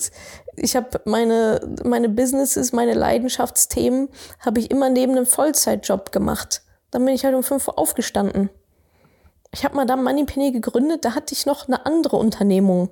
ich 0.62 0.76
habe 0.76 1.02
meine, 1.06 1.62
meine 1.84 2.10
Businesses, 2.10 2.72
meine 2.74 2.94
Leidenschaftsthemen, 2.94 4.10
habe 4.40 4.60
ich 4.60 4.72
immer 4.72 4.90
neben 4.90 5.14
einem 5.14 5.26
Vollzeitjob 5.26 6.12
gemacht. 6.12 6.64
Dann 6.92 7.06
bin 7.06 7.14
ich 7.14 7.26
halt 7.26 7.36
um 7.36 7.44
5 7.44 7.68
Uhr 7.68 7.80
aufgestanden. 7.80 8.50
Ich 9.52 9.64
habe 9.64 9.76
Madame 9.76 10.04
Moneypenny 10.04 10.52
gegründet, 10.52 11.06
da 11.06 11.16
hatte 11.16 11.34
ich 11.34 11.46
noch 11.46 11.68
eine 11.68 11.86
andere 11.86 12.18
Unternehmung. 12.18 12.90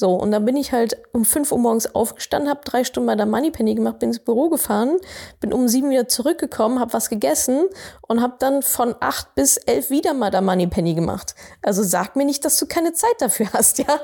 So, 0.00 0.14
und 0.14 0.30
dann 0.30 0.46
bin 0.46 0.56
ich 0.56 0.72
halt 0.72 0.96
um 1.12 1.26
5 1.26 1.52
Uhr 1.52 1.58
morgens 1.58 1.94
aufgestanden, 1.94 2.48
habe 2.48 2.62
drei 2.64 2.84
Stunden 2.84 3.06
bei 3.06 3.16
der 3.16 3.26
Moneypenny 3.26 3.74
gemacht, 3.74 3.98
bin 3.98 4.08
ins 4.08 4.18
Büro 4.18 4.48
gefahren, 4.48 4.96
bin 5.40 5.52
um 5.52 5.68
sieben 5.68 5.90
wieder 5.90 6.08
zurückgekommen, 6.08 6.80
habe 6.80 6.94
was 6.94 7.10
gegessen 7.10 7.66
und 8.08 8.22
habe 8.22 8.36
dann 8.38 8.62
von 8.62 8.94
acht 9.00 9.34
bis 9.34 9.58
elf 9.58 9.90
wieder 9.90 10.14
mal 10.14 10.30
der 10.30 10.40
Moneypenny 10.40 10.94
gemacht. 10.94 11.34
Also 11.60 11.82
sag 11.82 12.16
mir 12.16 12.24
nicht, 12.24 12.46
dass 12.46 12.58
du 12.58 12.64
keine 12.64 12.94
Zeit 12.94 13.14
dafür 13.18 13.52
hast, 13.52 13.76
ja? 13.86 14.00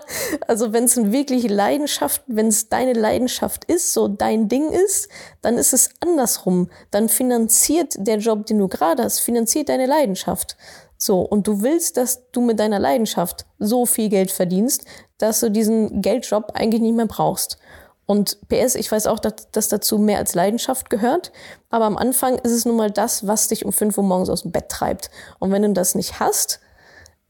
Also 0.47 0.75
wenn 0.75 0.85
es 0.85 0.99
eine 0.99 1.13
wirkliche 1.13 1.49
Leidenschaft, 1.49 2.23
wenn 2.27 2.49
es 2.49 2.69
deine 2.69 2.93
Leidenschaft 2.93 3.65
ist, 3.65 3.95
so 3.95 4.07
dein 4.07 4.49
Ding 4.49 4.69
ist, 4.73 5.09
dann 5.41 5.57
ist 5.57 5.73
es 5.73 5.89
andersrum. 6.01 6.69
Dann 6.91 7.09
finanziert 7.09 7.95
der 7.97 8.19
Job, 8.19 8.45
den 8.45 8.59
du 8.59 8.69
gerade 8.69 9.03
hast, 9.03 9.21
finanziert 9.21 9.71
deine 9.71 9.87
Leidenschaft. 9.87 10.59
So, 10.99 11.21
und 11.21 11.47
du 11.47 11.63
willst, 11.63 11.97
dass 11.97 12.31
du 12.31 12.41
mit 12.41 12.59
deiner 12.59 12.79
Leidenschaft 12.79 13.47
so 13.59 13.87
viel 13.87 14.09
Geld 14.09 14.31
verdienst, 14.31 14.85
dass 15.19 15.41
du 15.41 15.51
diesen 15.51 16.01
Geldjob 16.03 16.53
eigentlich 16.55 16.83
nicht 16.83 16.97
mehr 16.97 17.07
brauchst. 17.07 17.59
Und 18.07 18.39
PS, 18.49 18.77
ich 18.77 18.91
weiß 18.91 19.09
auch, 19.09 19.19
dass, 19.19 19.51
dass 19.51 19.69
dazu 19.69 19.99
mehr 19.99 20.19
als 20.19 20.35
Leidenschaft 20.35 20.91
gehört. 20.91 21.33
Aber 21.71 21.87
am 21.87 21.97
Anfang 21.97 22.39
ist 22.39 22.53
es 22.53 22.65
nun 22.65 22.77
mal 22.77 22.91
das, 22.91 23.27
was 23.27 23.49
dich 23.49 23.65
um 23.65 23.73
5 23.73 23.99
Uhr 23.99 24.05
morgens 24.05 24.31
aus 24.31 24.43
dem 24.43 24.53
Bett 24.53 24.69
treibt. 24.69 25.11
Und 25.41 25.51
wenn 25.51 25.63
du 25.63 25.73
das 25.73 25.97
nicht 25.97 26.21
hast, 26.21 26.61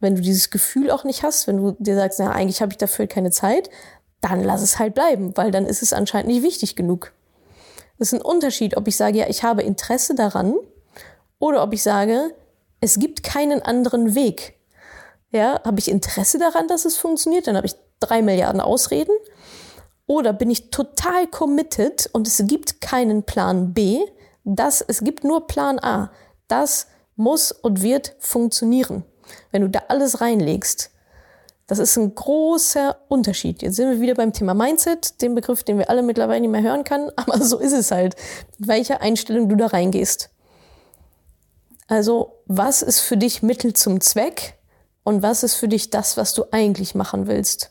wenn 0.00 0.14
du 0.14 0.20
dieses 0.20 0.50
Gefühl 0.50 0.90
auch 0.90 1.04
nicht 1.04 1.22
hast, 1.22 1.46
wenn 1.46 1.56
du 1.56 1.74
dir 1.78 1.96
sagst, 1.96 2.18
na, 2.18 2.30
eigentlich 2.30 2.60
habe 2.60 2.72
ich 2.72 2.78
dafür 2.78 3.06
keine 3.06 3.30
Zeit, 3.30 3.70
dann 4.20 4.44
lass 4.44 4.60
es 4.60 4.78
halt 4.78 4.94
bleiben, 4.94 5.34
weil 5.36 5.50
dann 5.50 5.66
ist 5.66 5.82
es 5.82 5.94
anscheinend 5.94 6.28
nicht 6.28 6.42
wichtig 6.42 6.76
genug. 6.76 7.12
Das 7.98 8.12
ist 8.12 8.20
ein 8.20 8.24
Unterschied, 8.24 8.76
ob 8.76 8.86
ich 8.88 8.96
sage, 8.96 9.18
ja, 9.18 9.26
ich 9.28 9.42
habe 9.42 9.62
Interesse 9.62 10.14
daran 10.14 10.54
oder 11.38 11.62
ob 11.62 11.72
ich 11.72 11.82
sage, 11.82 12.34
es 12.86 13.00
gibt 13.00 13.24
keinen 13.24 13.62
anderen 13.62 14.14
Weg. 14.14 14.54
Ja, 15.32 15.60
habe 15.64 15.80
ich 15.80 15.90
Interesse 15.90 16.38
daran, 16.38 16.68
dass 16.68 16.84
es 16.84 16.96
funktioniert? 16.96 17.48
Dann 17.48 17.56
habe 17.56 17.66
ich 17.66 17.74
drei 17.98 18.22
Milliarden 18.22 18.60
Ausreden. 18.60 19.12
Oder 20.06 20.32
bin 20.32 20.50
ich 20.50 20.70
total 20.70 21.26
committed 21.26 22.08
und 22.12 22.28
es 22.28 22.40
gibt 22.46 22.80
keinen 22.80 23.24
Plan 23.24 23.74
B? 23.74 23.98
Das, 24.44 24.80
es 24.86 25.02
gibt 25.02 25.24
nur 25.24 25.48
Plan 25.48 25.80
A. 25.80 26.12
Das 26.46 26.86
muss 27.16 27.50
und 27.50 27.82
wird 27.82 28.14
funktionieren. 28.20 29.04
Wenn 29.50 29.62
du 29.62 29.68
da 29.68 29.82
alles 29.88 30.20
reinlegst, 30.20 30.92
das 31.66 31.80
ist 31.80 31.96
ein 31.96 32.14
großer 32.14 32.98
Unterschied. 33.08 33.62
Jetzt 33.62 33.74
sind 33.74 33.90
wir 33.90 34.00
wieder 34.00 34.14
beim 34.14 34.32
Thema 34.32 34.54
Mindset, 34.54 35.20
dem 35.20 35.34
Begriff, 35.34 35.64
den 35.64 35.78
wir 35.78 35.90
alle 35.90 36.04
mittlerweile 36.04 36.40
nicht 36.40 36.50
mehr 36.50 36.62
hören 36.62 36.84
können, 36.84 37.10
aber 37.16 37.42
so 37.42 37.58
ist 37.58 37.72
es 37.72 37.90
halt, 37.90 38.14
welche 38.58 39.00
Einstellung 39.00 39.48
du 39.48 39.56
da 39.56 39.66
reingehst. 39.66 40.30
Also, 41.88 42.32
was 42.46 42.82
ist 42.82 43.00
für 43.00 43.16
dich 43.16 43.42
Mittel 43.42 43.72
zum 43.72 44.00
Zweck 44.00 44.54
und 45.04 45.22
was 45.22 45.42
ist 45.42 45.54
für 45.54 45.68
dich 45.68 45.90
das, 45.90 46.16
was 46.16 46.34
du 46.34 46.44
eigentlich 46.50 46.94
machen 46.94 47.26
willst? 47.26 47.70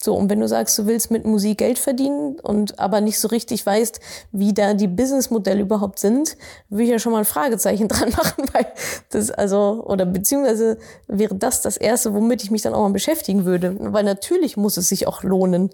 So, 0.00 0.14
und 0.14 0.28
wenn 0.28 0.40
du 0.40 0.46
sagst, 0.46 0.78
du 0.78 0.86
willst 0.86 1.10
mit 1.10 1.24
Musik 1.24 1.58
Geld 1.58 1.78
verdienen 1.78 2.38
und 2.38 2.78
aber 2.78 3.00
nicht 3.00 3.18
so 3.18 3.28
richtig 3.28 3.64
weißt, 3.64 3.98
wie 4.30 4.52
da 4.52 4.74
die 4.74 4.88
Businessmodelle 4.88 5.62
überhaupt 5.62 5.98
sind, 5.98 6.36
würde 6.68 6.84
ich 6.84 6.90
ja 6.90 6.98
schon 6.98 7.12
mal 7.12 7.20
ein 7.20 7.24
Fragezeichen 7.24 7.88
dran 7.88 8.10
machen, 8.10 8.44
weil 8.52 8.66
das 9.10 9.30
also, 9.30 9.82
oder 9.86 10.04
beziehungsweise 10.04 10.76
wäre 11.08 11.34
das 11.34 11.62
das 11.62 11.78
Erste, 11.78 12.12
womit 12.12 12.44
ich 12.44 12.50
mich 12.50 12.62
dann 12.62 12.74
auch 12.74 12.82
mal 12.82 12.92
beschäftigen 12.92 13.46
würde. 13.46 13.74
Weil 13.80 14.04
natürlich 14.04 14.58
muss 14.58 14.76
es 14.76 14.88
sich 14.88 15.06
auch 15.06 15.22
lohnen. 15.22 15.70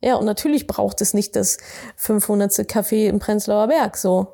Ja, 0.00 0.16
und 0.16 0.24
natürlich 0.24 0.66
braucht 0.68 1.00
es 1.00 1.12
nicht 1.12 1.34
das 1.34 1.58
500. 1.96 2.52
Café 2.70 3.08
im 3.08 3.18
Prenzlauer 3.18 3.66
Berg, 3.66 3.96
so 3.96 4.28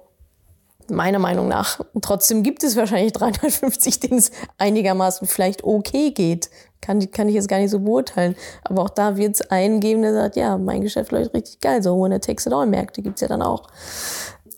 meiner 0.91 1.19
Meinung 1.19 1.49
nach. 1.49 1.81
Und 1.93 2.05
trotzdem 2.05 2.43
gibt 2.43 2.63
es 2.65 2.77
wahrscheinlich 2.77 3.13
350, 3.13 4.01
denen 4.01 4.19
es 4.19 4.31
einigermaßen 4.59 5.27
vielleicht 5.27 5.65
okay 5.65 6.11
geht. 6.11 6.51
Kann, 6.81 7.11
kann 7.11 7.29
ich 7.29 7.35
jetzt 7.35 7.49
gar 7.49 7.59
nicht 7.59 7.71
so 7.71 7.81
beurteilen. 7.81 8.35
Aber 8.65 8.83
auch 8.83 8.91
da 8.91 9.17
wird 9.17 9.35
es 9.35 9.51
einen 9.51 9.81
geben, 9.81 10.03
der 10.03 10.15
sagt, 10.15 10.37
ja, 10.37 10.57
mein 10.57 10.81
Geschäft 10.81 11.13
läuft 11.13 11.35
richtig 11.35 11.61
geil. 11.61 11.83
So 11.83 11.95
hohe 11.95 12.21
Takes 12.21 12.47
it 12.47 12.53
all 12.53 12.67
Märkte 12.67 13.03
gibt's 13.03 13.21
ja 13.21 13.29
dann 13.29 13.43
auch. 13.43 13.69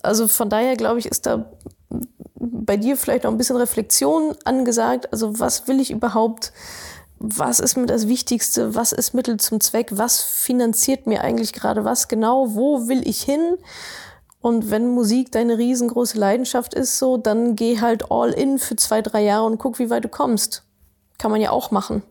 Also 0.03 0.29
von 0.29 0.49
daher 0.49 0.77
glaube 0.77 0.99
ich, 0.99 1.07
ist 1.07 1.27
da 1.27 1.51
bei 2.35 2.77
dir 2.77 2.97
vielleicht 2.97 3.25
noch 3.25 3.31
ein 3.31 3.38
bisschen 3.38 3.57
Reflexion 3.57 4.35
angesagt. 4.45 5.12
Also 5.12 5.38
was 5.38 5.68
will 5.68 5.81
ich 5.81 5.90
überhaupt? 5.90 6.53
Was 7.18 7.61
ist 7.61 7.77
mir 7.77 7.87
das 7.87 8.09
Wichtigste? 8.09 8.75
Was 8.75 8.90
ist 8.90 9.14
Mittel 9.14 9.38
zum 9.38 9.61
Zweck? 9.61 9.90
Was 9.92 10.21
finanziert 10.21 11.07
mir 11.07 11.23
eigentlich 11.23 11.53
gerade 11.53 11.85
was 11.85 12.09
genau? 12.09 12.55
Wo 12.55 12.88
will 12.88 13.07
ich 13.07 13.23
hin? 13.23 13.59
Und 14.43 14.71
wenn 14.73 14.89
Musik 14.89 15.31
deine 15.31 15.57
riesengroße 15.57 16.19
Leidenschaft 16.19 16.75
ist, 16.75 16.99
so, 16.99 17.17
dann 17.17 17.55
geh 17.55 17.81
halt 17.81 18.11
all 18.11 18.31
in 18.31 18.59
für 18.59 18.75
zwei, 18.75 19.01
drei 19.01 19.23
Jahre 19.23 19.47
und 19.47 19.59
guck, 19.59 19.79
wie 19.79 19.89
weit 19.89 20.05
du 20.05 20.09
kommst. 20.09 20.65
Kann 21.17 21.31
man 21.31 21.41
ja 21.41 21.51
auch 21.51 21.71
machen. 21.71 22.03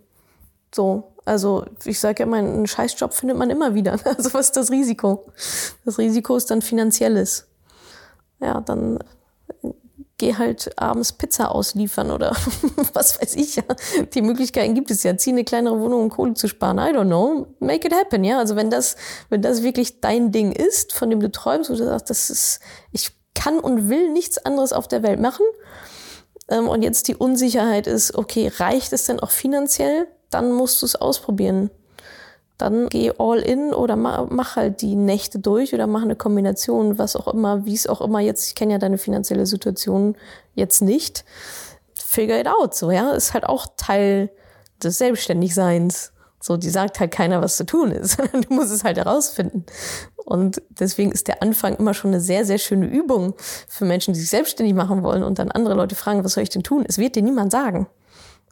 So, 0.74 1.12
also 1.26 1.66
ich 1.84 2.00
sage 2.00 2.20
ja 2.20 2.26
immer, 2.26 2.38
einen 2.38 2.68
Scheißjob 2.68 3.14
findet 3.14 3.38
man 3.38 3.50
immer 3.50 3.76
wieder. 3.76 4.00
Also 4.06 4.34
was 4.34 4.48
ist 4.48 4.58
das 4.58 4.72
Risiko? 4.72 5.26
Das 5.84 5.98
Risiko 5.98 6.38
ist 6.38 6.50
dann 6.50 6.62
finanzielles. 6.62 7.48
Ja, 8.40 8.62
dann 8.62 9.00
geh 10.22 10.36
halt 10.36 10.80
abends 10.80 11.14
Pizza 11.14 11.50
ausliefern 11.54 12.12
oder 12.12 12.36
was 12.94 13.20
weiß 13.20 13.36
ich. 13.36 13.56
Ja. 13.56 13.64
Die 14.14 14.22
Möglichkeiten 14.22 14.76
gibt 14.76 14.92
es 14.92 15.02
ja. 15.02 15.18
Zieh 15.18 15.32
eine 15.32 15.44
kleinere 15.44 15.80
Wohnung, 15.80 16.04
um 16.04 16.10
Kohle 16.10 16.36
zu 16.36 16.48
sparen. 16.48 16.78
I 16.78 16.96
don't 16.96 17.08
know. 17.08 17.48
Make 17.60 17.88
it 17.88 17.94
happen, 17.94 18.24
ja. 18.24 18.38
Also 18.38 18.56
wenn 18.56 18.70
das, 18.70 18.96
wenn 19.30 19.42
das 19.42 19.64
wirklich 19.64 20.00
dein 20.00 20.32
Ding 20.32 20.52
ist, 20.52 20.94
von 20.94 21.10
dem 21.10 21.20
du 21.20 21.32
träumst, 21.32 21.72
wo 21.72 21.74
du 21.74 21.84
sagst, 21.84 22.12
das 22.12 22.30
ist, 22.30 22.60
ich 22.92 23.12
kann 23.34 23.60
und 23.60 23.90
will 23.90 24.12
nichts 24.12 24.38
anderes 24.38 24.74
auf 24.74 24.88
der 24.88 25.02
Welt 25.02 25.20
machen. 25.20 25.46
Ähm, 26.50 26.70
und 26.70 26.84
jetzt 26.84 27.08
die 27.08 27.16
Unsicherheit 27.16 27.88
ist, 27.88 28.14
okay, 28.14 28.52
reicht 28.56 28.94
es 28.94 29.06
denn 29.06 29.20
auch 29.20 29.32
finanziell? 29.32 30.08
Dann 30.30 30.52
musst 30.52 30.84
du 30.84 30.86
es 30.86 30.96
ausprobieren 30.96 31.72
dann 32.62 32.88
geh 32.90 33.12
all 33.18 33.40
in 33.40 33.74
oder 33.74 33.96
mach 33.96 34.56
halt 34.56 34.82
die 34.82 34.96
Nächte 34.96 35.40
durch 35.40 35.74
oder 35.74 35.88
mach 35.88 36.04
eine 36.04 36.16
Kombination, 36.16 36.98
was 36.98 37.16
auch 37.16 37.28
immer, 37.28 37.66
wie 37.66 37.74
es 37.74 37.88
auch 37.88 38.02
immer 38.02 38.20
jetzt, 38.20 38.48
ich 38.48 38.56
kenne 38.56 38.74
ja 38.74 38.78
deine 38.78 38.98
finanzielle 38.98 39.46
Situation 39.46 40.16
jetzt 40.54 40.82
nicht. 40.82 41.26
Figure 41.96 42.40
it 42.40 42.48
out, 42.48 42.76
so, 42.76 42.92
ja, 42.92 43.12
ist 43.12 43.34
halt 43.34 43.46
auch 43.46 43.68
Teil 43.78 44.30
des 44.84 44.98
Selbstständigseins. 44.98 46.14
So, 46.44 46.58
die 46.58 46.70
sagt 46.70 47.00
halt 47.00 47.12
keiner, 47.12 47.42
was 47.42 47.58
zu 47.58 47.66
tun 47.66 47.92
ist, 47.92 48.18
sondern 48.18 48.42
du 48.50 48.54
musst 48.54 48.72
es 48.72 48.84
halt 48.84 48.98
herausfinden. 48.98 49.66
Und 50.26 50.62
deswegen 50.70 51.12
ist 51.12 51.28
der 51.28 51.42
Anfang 51.42 51.76
immer 51.76 51.94
schon 51.94 52.12
eine 52.12 52.22
sehr, 52.22 52.46
sehr 52.46 52.58
schöne 52.58 52.88
Übung 52.88 53.36
für 53.68 53.86
Menschen, 53.86 54.14
die 54.14 54.20
sich 54.20 54.30
selbstständig 54.30 54.76
machen 54.76 55.04
wollen 55.04 55.24
und 55.24 55.40
dann 55.40 55.52
andere 55.52 55.76
Leute 55.76 55.96
fragen, 55.96 56.24
was 56.24 56.34
soll 56.34 56.44
ich 56.44 56.50
denn 56.50 56.64
tun? 56.64 56.86
Es 56.88 56.98
wird 56.98 57.16
dir 57.16 57.24
niemand 57.24 57.52
sagen 57.52 57.88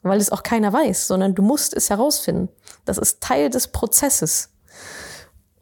weil 0.02 0.20
es 0.20 0.32
auch 0.32 0.44
keiner 0.44 0.72
weiß, 0.72 1.08
sondern 1.08 1.36
du 1.36 1.42
musst 1.42 1.74
es 1.76 1.90
herausfinden. 1.90 2.50
Das 2.86 2.98
ist 2.98 3.22
Teil 3.22 3.50
des 3.50 3.68
Prozesses. 3.68 4.50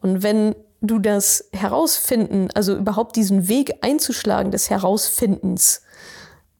Und 0.00 0.22
wenn 0.22 0.54
du 0.80 0.98
das 0.98 1.48
herausfinden, 1.52 2.48
also 2.54 2.76
überhaupt 2.76 3.16
diesen 3.16 3.48
Weg 3.48 3.78
einzuschlagen 3.82 4.52
des 4.52 4.70
Herausfindens, 4.70 5.82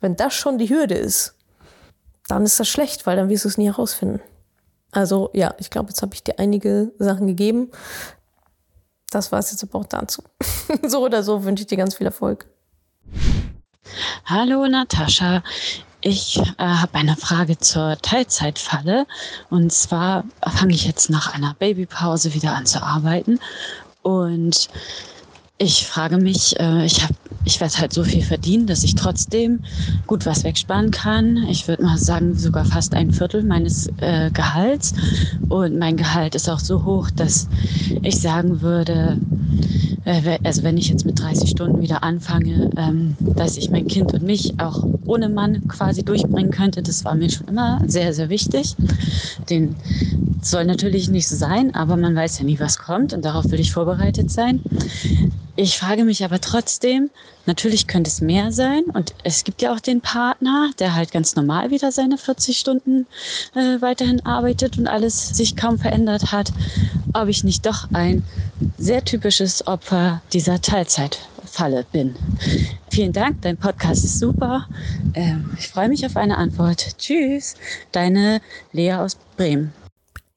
wenn 0.01 0.17
das 0.17 0.35
schon 0.35 0.59
die 0.59 0.69
Hürde 0.69 0.95
ist, 0.95 1.35
dann 2.27 2.45
ist 2.45 2.61
das 2.61 2.69
schlecht, 2.69 3.07
weil 3.07 3.17
dann 3.17 3.29
wirst 3.29 3.45
du 3.45 3.49
es 3.49 3.59
nie 3.59 3.67
herausfinden. 3.67 4.21
Also 4.91 5.31
ja, 5.33 5.55
ich 5.59 5.71
glaube, 5.71 5.91
jetzt 5.91 6.03
habe 6.03 6.15
ich 6.15 6.23
dir 6.23 6.39
einige 6.39 6.93
Sachen 6.99 7.27
gegeben. 7.27 7.71
Das 9.11 9.33
war 9.33 9.39
es 9.39 9.51
jetzt 9.51 9.63
aber 9.63 9.79
auch 9.79 9.87
dazu. 9.87 10.23
so 10.87 11.05
oder 11.05 11.23
so 11.23 11.45
wünsche 11.45 11.63
ich 11.63 11.67
dir 11.67 11.79
ganz 11.79 11.95
viel 11.95 12.07
Erfolg. 12.07 12.47
Hallo 14.25 14.67
Natascha, 14.67 15.43
ich 16.01 16.39
äh, 16.39 16.43
habe 16.59 16.95
eine 16.95 17.17
Frage 17.17 17.59
zur 17.59 17.99
Teilzeitfalle. 18.01 19.07
Und 19.51 19.73
zwar 19.73 20.25
fange 20.47 20.75
ich 20.75 20.87
jetzt 20.87 21.11
nach 21.11 21.35
einer 21.35 21.55
Babypause 21.55 22.35
wieder 22.35 22.55
an 22.55 22.67
zu 22.67 22.83
arbeiten. 22.83 23.41
Und 24.03 24.69
ich 25.59 25.87
frage 25.87 26.19
mich, 26.19 26.59
äh, 26.61 26.85
ich 26.85 27.05
ich 27.45 27.61
werde 27.61 27.79
halt 27.79 27.93
so 27.95 28.05
viel 28.05 28.23
verdienen, 28.23 28.67
dass 28.67 28.85
ich 28.85 28.95
trotzdem 28.95 29.61
gut 30.07 30.27
was 30.27 30.45
wegsparen 30.45 30.91
kann. 30.91 31.39
Ich 31.49 31.67
würde 31.67 31.83
mal 31.83 31.97
sagen, 31.97 32.37
sogar 32.37 32.67
fast 32.67 32.95
ein 32.95 33.11
Viertel 33.11 33.43
meines 33.43 33.89
äh, 34.01 34.31
Gehalts. 34.31 34.93
Und 35.49 35.79
mein 35.79 35.97
Gehalt 35.97 36.35
ist 36.35 36.49
auch 36.51 36.61
so 36.61 36.85
hoch, 36.85 37.11
dass 37.11 37.49
ich 38.03 38.21
sagen 38.21 38.61
würde, 38.61 39.19
also 40.43 40.63
wenn 40.63 40.79
ich 40.79 40.89
jetzt 40.89 41.05
mit 41.05 41.21
30 41.21 41.51
Stunden 41.51 41.83
wieder 41.83 42.03
anfange, 42.03 42.71
ähm, 42.77 43.17
dass 43.37 43.59
ich 43.59 43.71
mein 43.71 43.87
Kind 43.87 44.15
und 44.15 44.23
mich 44.23 44.55
auch 44.59 44.87
ohne 45.05 45.29
Mann 45.29 45.69
quasi 45.69 46.03
durchbringen 46.03 46.51
könnte, 46.51 46.83
das 46.83 47.05
war 47.05 47.15
mir 47.15 47.31
schon 47.31 47.47
immer 47.47 47.83
sehr, 47.87 48.15
sehr 48.15 48.31
wichtig. 48.31 48.75
Den 49.51 49.77
soll 50.43 50.65
natürlich 50.65 51.09
nicht 51.11 51.29
so 51.29 51.37
sein, 51.37 51.75
aber 51.75 51.97
man 51.97 52.15
weiß 52.15 52.39
ja 52.39 52.45
nie, 52.45 52.59
was 52.59 52.79
kommt 52.79 53.13
und 53.13 53.25
darauf 53.25 53.51
will 53.51 53.61
ich 53.61 53.73
vorbereitet 53.73 54.31
sein. 54.31 54.61
Ich 55.61 55.77
frage 55.77 56.05
mich 56.05 56.25
aber 56.25 56.41
trotzdem, 56.41 57.11
natürlich 57.47 57.89
könnte 57.89 58.09
es 58.09 58.21
mehr 58.21 58.53
sein 58.53 58.85
und 58.95 59.13
es 59.25 59.43
gibt 59.43 59.61
ja 59.61 59.75
auch 59.75 59.81
den 59.81 60.01
Partner, 60.01 60.71
der 60.79 60.95
halt 60.95 61.11
ganz 61.11 61.35
normal 61.35 61.73
wieder 61.73 61.91
seine 61.91 62.17
40 62.17 62.57
Stunden 62.57 63.09
äh, 63.57 63.81
weiterhin 63.81 64.25
arbeitet 64.25 64.79
und 64.79 64.87
alles 64.87 65.31
sich 65.31 65.57
kaum 65.57 65.77
verändert 65.77 66.31
hat, 66.31 66.53
ob 67.13 67.27
ich 67.27 67.43
nicht 67.43 67.67
doch 67.67 67.89
ein 67.93 68.23
sehr 68.79 69.05
typisches 69.05 69.67
Opfer 69.67 70.23
dieser 70.33 70.61
Teilzeitfalle 70.61 71.85
bin. 71.91 72.15
Vielen 72.89 73.13
Dank, 73.13 73.43
dein 73.43 73.57
Podcast 73.57 74.05
ist 74.05 74.21
super. 74.21 74.65
Ähm, 75.15 75.57
ich 75.59 75.67
freue 75.67 75.89
mich 75.89 76.07
auf 76.07 76.17
eine 76.17 76.37
Antwort. 76.37 76.99
Tschüss, 76.99 77.57
deine 77.91 78.41
Lea 78.71 78.93
aus 78.93 79.17
Bremen. 79.37 79.73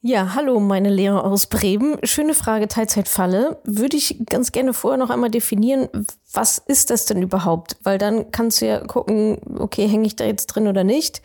Ja, 0.03 0.33
hallo, 0.33 0.59
meine 0.59 0.89
Lehrer 0.89 1.23
aus 1.23 1.45
Bremen. 1.45 1.95
Schöne 2.01 2.33
Frage, 2.33 2.67
Teilzeitfalle. 2.67 3.61
Würde 3.65 3.97
ich 3.97 4.17
ganz 4.25 4.51
gerne 4.51 4.73
vorher 4.73 4.97
noch 4.97 5.11
einmal 5.11 5.29
definieren, 5.29 5.89
was 6.33 6.57
ist 6.57 6.89
das 6.89 7.05
denn 7.05 7.21
überhaupt? 7.21 7.77
Weil 7.83 7.99
dann 7.99 8.31
kannst 8.31 8.61
du 8.61 8.65
ja 8.65 8.79
gucken, 8.79 9.39
okay, 9.59 9.87
hänge 9.87 10.07
ich 10.07 10.15
da 10.15 10.23
jetzt 10.23 10.47
drin 10.47 10.67
oder 10.67 10.83
nicht. 10.83 11.21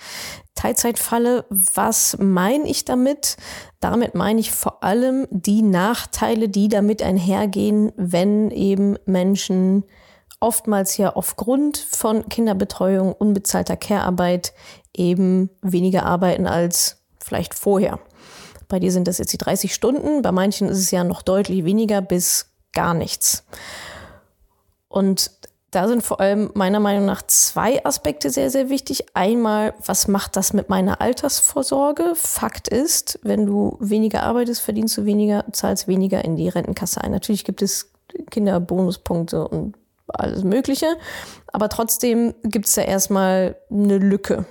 Teilzeitfalle, 0.57 1.47
was 1.49 2.19
meine 2.21 2.69
ich 2.69 2.85
damit? 2.85 3.39
Damit 3.81 4.15
meine 4.15 4.41
ich 4.41 4.53
vor 4.53 4.85
allem 4.85 5.27
die 5.31 5.63
Nachteile, 5.63 6.51
die 6.51 6.69
damit 6.69 7.03
einhergehen, 7.03 7.93
wenn 7.97 8.51
eben 8.51 8.99
Menschen 9.07 9.85
oftmals 10.39 10.99
ja 10.99 11.17
aufgrund 11.17 11.79
von 11.79 12.29
Kinderbetreuung, 12.29 13.15
unbezahlter 13.15 13.79
Care-Arbeit 13.79 14.53
eben 14.93 15.49
weniger 15.63 16.05
arbeiten 16.05 16.47
als 16.47 17.03
vielleicht 17.25 17.55
vorher. 17.55 18.01
Bei 18.69 18.79
dir 18.79 18.93
sind 18.93 19.09
das 19.09 19.19
jetzt 19.19 19.33
die 19.33 19.39
30 19.39 19.75
Stunden, 19.75 20.23
bei 20.23 20.33
manchen 20.33 20.69
ist 20.69 20.79
es 20.79 20.91
ja 20.91 21.05
noch 21.05 21.23
deutlich 21.23 21.65
weniger 21.65 22.01
bis 22.03 22.51
gar 22.73 22.95
nichts. 22.95 23.45
Und 24.89 25.31
da 25.71 25.89
sind 25.89 26.03
vor 26.03 26.21
allem 26.21 26.51
meiner 26.55 26.81
Meinung 26.81 27.05
nach 27.05 27.23
zwei 27.23 27.85
Aspekte 27.85 28.31
sehr, 28.31 28.51
sehr 28.51 28.71
wichtig. 28.71 29.05
Einmal, 29.15 29.75
was 29.85 30.09
macht 30.09 30.37
das 30.37 30.53
mit 30.53 30.69
meiner 30.69 31.01
Altersvorsorge? 31.01 32.13
Fakt 32.15 32.69
ist, 32.69 33.19
wenn 33.23 33.45
du 33.47 33.77
weniger 33.81 34.23
arbeitest, 34.23 34.63
verdienst 34.63 34.97
du 34.97 35.05
weniger, 35.05 35.45
zahlst 35.53 35.87
weniger 35.87 36.25
in 36.25 36.37
die 36.37 36.49
Rentenkasse 36.49 37.03
ein. 37.03 37.11
Natürlich 37.11 37.45
gibt 37.45 37.63
es 37.63 37.93
Kinderbonuspunkte 38.31 39.47
und 39.47 39.77
alles 40.09 40.45
Mögliche, 40.45 40.87
aber 41.53 41.69
trotzdem 41.69 42.35
gibt 42.43 42.67
es 42.67 42.75
da 42.75 42.83
erstmal 42.83 43.57
eine 43.71 43.99
Lücke. 43.99 44.47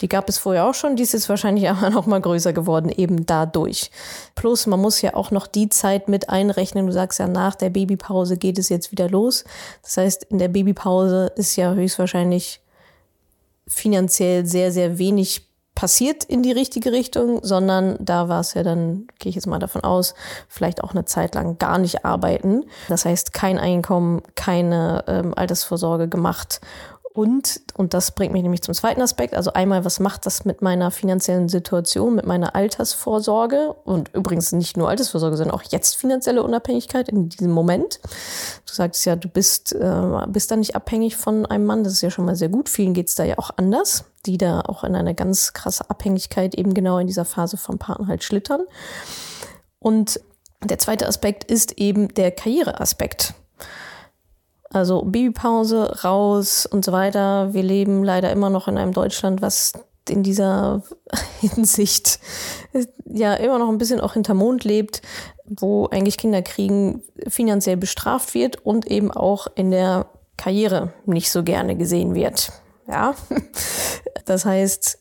Die 0.00 0.08
gab 0.08 0.28
es 0.28 0.38
vorher 0.38 0.66
auch 0.66 0.74
schon, 0.74 0.96
die 0.96 1.02
ist 1.02 1.12
jetzt 1.12 1.28
wahrscheinlich 1.28 1.68
aber 1.70 1.90
noch 1.90 2.06
mal 2.06 2.20
größer 2.20 2.52
geworden, 2.52 2.88
eben 2.88 3.26
dadurch. 3.26 3.90
Plus, 4.34 4.66
man 4.66 4.80
muss 4.80 5.00
ja 5.02 5.14
auch 5.14 5.30
noch 5.30 5.46
die 5.46 5.68
Zeit 5.68 6.08
mit 6.08 6.28
einrechnen. 6.28 6.86
Du 6.86 6.92
sagst 6.92 7.18
ja, 7.18 7.26
nach 7.26 7.54
der 7.54 7.70
Babypause 7.70 8.36
geht 8.36 8.58
es 8.58 8.68
jetzt 8.68 8.92
wieder 8.92 9.08
los. 9.08 9.44
Das 9.82 9.96
heißt, 9.96 10.24
in 10.24 10.38
der 10.38 10.48
Babypause 10.48 11.32
ist 11.36 11.56
ja 11.56 11.74
höchstwahrscheinlich 11.74 12.60
finanziell 13.66 14.46
sehr, 14.46 14.72
sehr 14.72 14.98
wenig 14.98 15.48
passiert 15.74 16.22
in 16.24 16.42
die 16.42 16.52
richtige 16.52 16.92
Richtung, 16.92 17.40
sondern 17.42 17.96
da 17.98 18.28
war 18.28 18.40
es 18.40 18.54
ja 18.54 18.62
dann, 18.62 19.08
gehe 19.18 19.30
ich 19.30 19.34
jetzt 19.34 19.46
mal 19.46 19.58
davon 19.58 19.82
aus, 19.82 20.14
vielleicht 20.48 20.84
auch 20.84 20.92
eine 20.92 21.04
Zeit 21.04 21.34
lang 21.34 21.58
gar 21.58 21.78
nicht 21.78 22.04
arbeiten. 22.04 22.64
Das 22.88 23.04
heißt, 23.04 23.32
kein 23.32 23.58
Einkommen, 23.58 24.22
keine 24.36 25.04
ähm, 25.08 25.34
Altersvorsorge 25.34 26.08
gemacht 26.08 26.60
und, 27.14 27.62
und 27.76 27.94
das 27.94 28.10
bringt 28.10 28.32
mich 28.32 28.42
nämlich 28.42 28.62
zum 28.62 28.74
zweiten 28.74 29.00
Aspekt, 29.00 29.34
also 29.34 29.52
einmal, 29.52 29.84
was 29.84 30.00
macht 30.00 30.26
das 30.26 30.44
mit 30.44 30.62
meiner 30.62 30.90
finanziellen 30.90 31.48
Situation, 31.48 32.16
mit 32.16 32.26
meiner 32.26 32.56
Altersvorsorge 32.56 33.72
und 33.84 34.12
übrigens 34.12 34.50
nicht 34.50 34.76
nur 34.76 34.88
Altersvorsorge, 34.88 35.36
sondern 35.36 35.54
auch 35.54 35.62
jetzt 35.70 35.94
finanzielle 35.94 36.42
Unabhängigkeit 36.42 37.08
in 37.08 37.28
diesem 37.28 37.52
Moment. 37.52 38.00
Du 38.66 38.74
sagst 38.74 39.04
ja, 39.04 39.14
du 39.14 39.28
bist, 39.28 39.72
äh, 39.74 40.26
bist 40.26 40.50
da 40.50 40.56
nicht 40.56 40.74
abhängig 40.74 41.14
von 41.14 41.46
einem 41.46 41.66
Mann, 41.66 41.84
das 41.84 41.92
ist 41.92 42.02
ja 42.02 42.10
schon 42.10 42.24
mal 42.24 42.34
sehr 42.34 42.48
gut. 42.48 42.68
Vielen 42.68 42.94
geht's 42.94 43.14
da 43.14 43.22
ja 43.22 43.38
auch 43.38 43.50
anders, 43.54 44.06
die 44.26 44.36
da 44.36 44.62
auch 44.62 44.82
in 44.82 44.96
eine 44.96 45.14
ganz 45.14 45.52
krasse 45.52 45.88
Abhängigkeit 45.88 46.56
eben 46.56 46.74
genau 46.74 46.98
in 46.98 47.06
dieser 47.06 47.24
Phase 47.24 47.56
vom 47.56 47.78
Partner 47.78 48.08
halt 48.08 48.24
schlittern. 48.24 48.62
Und 49.78 50.18
der 50.64 50.80
zweite 50.80 51.06
Aspekt 51.06 51.44
ist 51.44 51.78
eben 51.78 52.12
der 52.14 52.32
Karriereaspekt. 52.32 53.34
Also 54.74 55.02
Babypause, 55.02 56.02
raus 56.02 56.66
und 56.66 56.84
so 56.84 56.90
weiter. 56.90 57.54
Wir 57.54 57.62
leben 57.62 58.02
leider 58.02 58.32
immer 58.32 58.50
noch 58.50 58.66
in 58.66 58.76
einem 58.76 58.92
Deutschland, 58.92 59.40
was 59.40 59.72
in 60.08 60.24
dieser 60.24 60.82
Hinsicht 61.40 62.18
ja 63.06 63.34
immer 63.34 63.60
noch 63.60 63.68
ein 63.68 63.78
bisschen 63.78 64.00
auch 64.00 64.14
hinter 64.14 64.34
Mond 64.34 64.64
lebt, 64.64 65.00
wo 65.46 65.86
eigentlich 65.86 66.18
Kinderkriegen 66.18 67.04
finanziell 67.28 67.76
bestraft 67.76 68.34
wird 68.34 68.66
und 68.66 68.86
eben 68.90 69.12
auch 69.12 69.46
in 69.54 69.70
der 69.70 70.06
Karriere 70.36 70.92
nicht 71.06 71.30
so 71.30 71.44
gerne 71.44 71.76
gesehen 71.76 72.16
wird. 72.16 72.50
Ja, 72.88 73.14
das 74.24 74.44
heißt, 74.44 74.98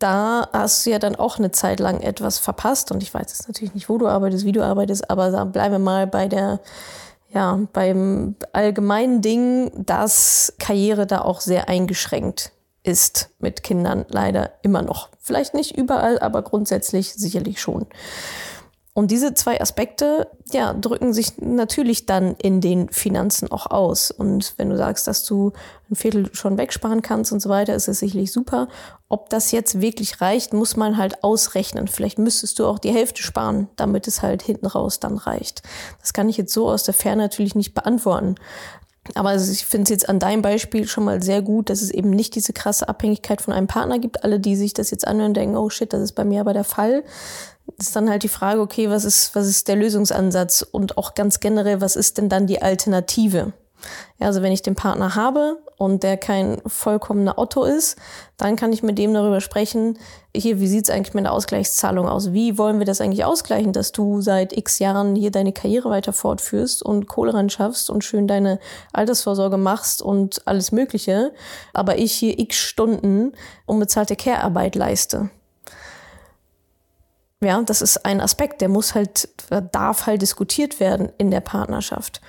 da 0.00 0.48
hast 0.52 0.84
du 0.84 0.90
ja 0.90 0.98
dann 0.98 1.14
auch 1.14 1.38
eine 1.38 1.52
Zeit 1.52 1.78
lang 1.78 2.00
etwas 2.00 2.40
verpasst 2.40 2.90
und 2.90 3.04
ich 3.04 3.14
weiß 3.14 3.26
jetzt 3.28 3.46
natürlich 3.46 3.74
nicht, 3.74 3.88
wo 3.88 3.98
du 3.98 4.08
arbeitest, 4.08 4.44
wie 4.44 4.52
du 4.52 4.64
arbeitest, 4.64 5.08
aber 5.08 5.46
bleiben 5.46 5.74
wir 5.74 5.78
mal 5.78 6.08
bei 6.08 6.26
der 6.26 6.58
ja, 7.32 7.60
beim 7.72 8.34
allgemeinen 8.52 9.22
Ding, 9.22 9.70
dass 9.86 10.54
Karriere 10.58 11.06
da 11.06 11.20
auch 11.20 11.40
sehr 11.40 11.68
eingeschränkt 11.68 12.52
ist 12.82 13.30
mit 13.38 13.62
Kindern 13.62 14.06
leider 14.08 14.52
immer 14.62 14.82
noch. 14.82 15.10
Vielleicht 15.18 15.54
nicht 15.54 15.76
überall, 15.76 16.18
aber 16.18 16.42
grundsätzlich 16.42 17.12
sicherlich 17.14 17.60
schon. 17.60 17.86
Und 19.00 19.10
diese 19.10 19.32
zwei 19.32 19.58
Aspekte, 19.62 20.28
ja, 20.52 20.74
drücken 20.74 21.14
sich 21.14 21.38
natürlich 21.38 22.04
dann 22.04 22.34
in 22.36 22.60
den 22.60 22.90
Finanzen 22.90 23.50
auch 23.50 23.64
aus. 23.64 24.10
Und 24.10 24.52
wenn 24.58 24.68
du 24.68 24.76
sagst, 24.76 25.06
dass 25.06 25.24
du 25.24 25.54
ein 25.90 25.94
Viertel 25.94 26.28
schon 26.34 26.58
wegsparen 26.58 27.00
kannst 27.00 27.32
und 27.32 27.40
so 27.40 27.48
weiter, 27.48 27.74
ist 27.74 27.88
es 27.88 28.00
sicherlich 28.00 28.30
super. 28.30 28.68
Ob 29.08 29.30
das 29.30 29.52
jetzt 29.52 29.80
wirklich 29.80 30.20
reicht, 30.20 30.52
muss 30.52 30.76
man 30.76 30.98
halt 30.98 31.24
ausrechnen. 31.24 31.88
Vielleicht 31.88 32.18
müsstest 32.18 32.58
du 32.58 32.66
auch 32.66 32.78
die 32.78 32.92
Hälfte 32.92 33.22
sparen, 33.22 33.68
damit 33.76 34.06
es 34.06 34.20
halt 34.20 34.42
hinten 34.42 34.66
raus 34.66 35.00
dann 35.00 35.16
reicht. 35.16 35.62
Das 36.02 36.12
kann 36.12 36.28
ich 36.28 36.36
jetzt 36.36 36.52
so 36.52 36.68
aus 36.68 36.82
der 36.82 36.92
Ferne 36.92 37.22
natürlich 37.22 37.54
nicht 37.54 37.72
beantworten. 37.72 38.34
Aber 39.14 39.34
ich 39.34 39.64
finde 39.64 39.84
es 39.84 39.88
jetzt 39.88 40.08
an 40.10 40.18
deinem 40.18 40.42
Beispiel 40.42 40.86
schon 40.86 41.04
mal 41.04 41.22
sehr 41.22 41.40
gut, 41.40 41.70
dass 41.70 41.80
es 41.80 41.90
eben 41.90 42.10
nicht 42.10 42.34
diese 42.34 42.52
krasse 42.52 42.86
Abhängigkeit 42.86 43.40
von 43.40 43.54
einem 43.54 43.66
Partner 43.66 43.98
gibt. 43.98 44.24
Alle, 44.24 44.38
die 44.38 44.56
sich 44.56 44.74
das 44.74 44.90
jetzt 44.90 45.06
anhören, 45.06 45.32
denken, 45.32 45.56
oh 45.56 45.70
shit, 45.70 45.90
das 45.90 46.02
ist 46.02 46.12
bei 46.12 46.24
mir 46.24 46.42
aber 46.42 46.52
der 46.52 46.64
Fall. 46.64 47.02
Ist 47.78 47.96
dann 47.96 48.10
halt 48.10 48.22
die 48.22 48.28
Frage, 48.28 48.60
okay, 48.60 48.90
was 48.90 49.04
ist, 49.04 49.34
was 49.34 49.46
ist 49.46 49.68
der 49.68 49.76
Lösungsansatz? 49.76 50.62
Und 50.62 50.98
auch 50.98 51.14
ganz 51.14 51.40
generell, 51.40 51.80
was 51.80 51.96
ist 51.96 52.18
denn 52.18 52.28
dann 52.28 52.46
die 52.46 52.62
Alternative? 52.62 53.52
Ja, 54.18 54.26
also 54.26 54.42
wenn 54.42 54.52
ich 54.52 54.62
den 54.62 54.74
Partner 54.74 55.14
habe 55.14 55.58
und 55.78 56.02
der 56.02 56.16
kein 56.16 56.60
vollkommener 56.66 57.38
Otto 57.38 57.64
ist, 57.64 57.96
dann 58.36 58.56
kann 58.56 58.72
ich 58.72 58.82
mit 58.82 58.98
dem 58.98 59.14
darüber 59.14 59.40
sprechen, 59.40 59.98
hier, 60.36 60.60
wie 60.60 60.68
sieht's 60.68 60.90
eigentlich 60.90 61.14
mit 61.14 61.24
der 61.24 61.32
Ausgleichszahlung 61.32 62.06
aus? 62.06 62.32
Wie 62.32 62.58
wollen 62.58 62.78
wir 62.78 62.86
das 62.86 63.00
eigentlich 63.00 63.24
ausgleichen, 63.24 63.72
dass 63.72 63.92
du 63.92 64.20
seit 64.20 64.56
x 64.56 64.78
Jahren 64.78 65.16
hier 65.16 65.30
deine 65.30 65.52
Karriere 65.52 65.90
weiter 65.90 66.12
fortführst 66.12 66.82
und 66.82 67.08
Kohle 67.08 67.34
ran 67.34 67.50
schaffst 67.50 67.90
und 67.90 68.04
schön 68.04 68.28
deine 68.28 68.60
Altersvorsorge 68.92 69.56
machst 69.56 70.02
und 70.02 70.46
alles 70.46 70.72
Mögliche, 70.72 71.32
aber 71.72 71.98
ich 71.98 72.12
hier 72.12 72.38
x 72.38 72.56
Stunden 72.56 73.32
unbezahlte 73.66 74.16
Care-Arbeit 74.16 74.74
leiste? 74.74 75.30
Ja, 77.42 77.62
das 77.62 77.80
ist 77.80 78.04
ein 78.04 78.20
Aspekt, 78.20 78.60
der 78.60 78.68
muss 78.68 78.94
halt, 78.94 79.28
darf 79.72 80.06
halt 80.06 80.20
diskutiert 80.20 80.78
werden 80.78 81.10
in 81.16 81.30
der 81.30 81.40
Partnerschaft. 81.40 82.20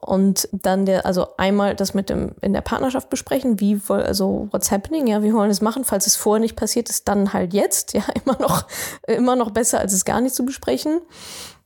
Und 0.00 0.48
dann 0.52 0.84
der, 0.84 1.06
also 1.06 1.28
einmal 1.38 1.74
das 1.74 1.94
mit 1.94 2.10
dem 2.10 2.32
in 2.42 2.52
der 2.52 2.60
Partnerschaft 2.60 3.08
besprechen, 3.08 3.58
wie 3.58 3.80
also 3.88 4.48
what's 4.50 4.70
happening, 4.70 5.06
ja, 5.06 5.22
wie 5.22 5.32
wollen 5.32 5.46
wir 5.46 5.48
das 5.48 5.62
machen, 5.62 5.84
falls 5.84 6.06
es 6.06 6.14
vorher 6.14 6.40
nicht 6.40 6.56
passiert 6.56 6.90
ist, 6.90 7.08
dann 7.08 7.32
halt 7.32 7.54
jetzt, 7.54 7.94
ja, 7.94 8.04
immer 8.24 8.38
noch, 8.38 8.66
immer 9.08 9.34
noch 9.34 9.50
besser, 9.50 9.80
als 9.80 9.92
es 9.92 10.04
gar 10.04 10.20
nicht 10.20 10.34
zu 10.34 10.44
besprechen. 10.44 11.00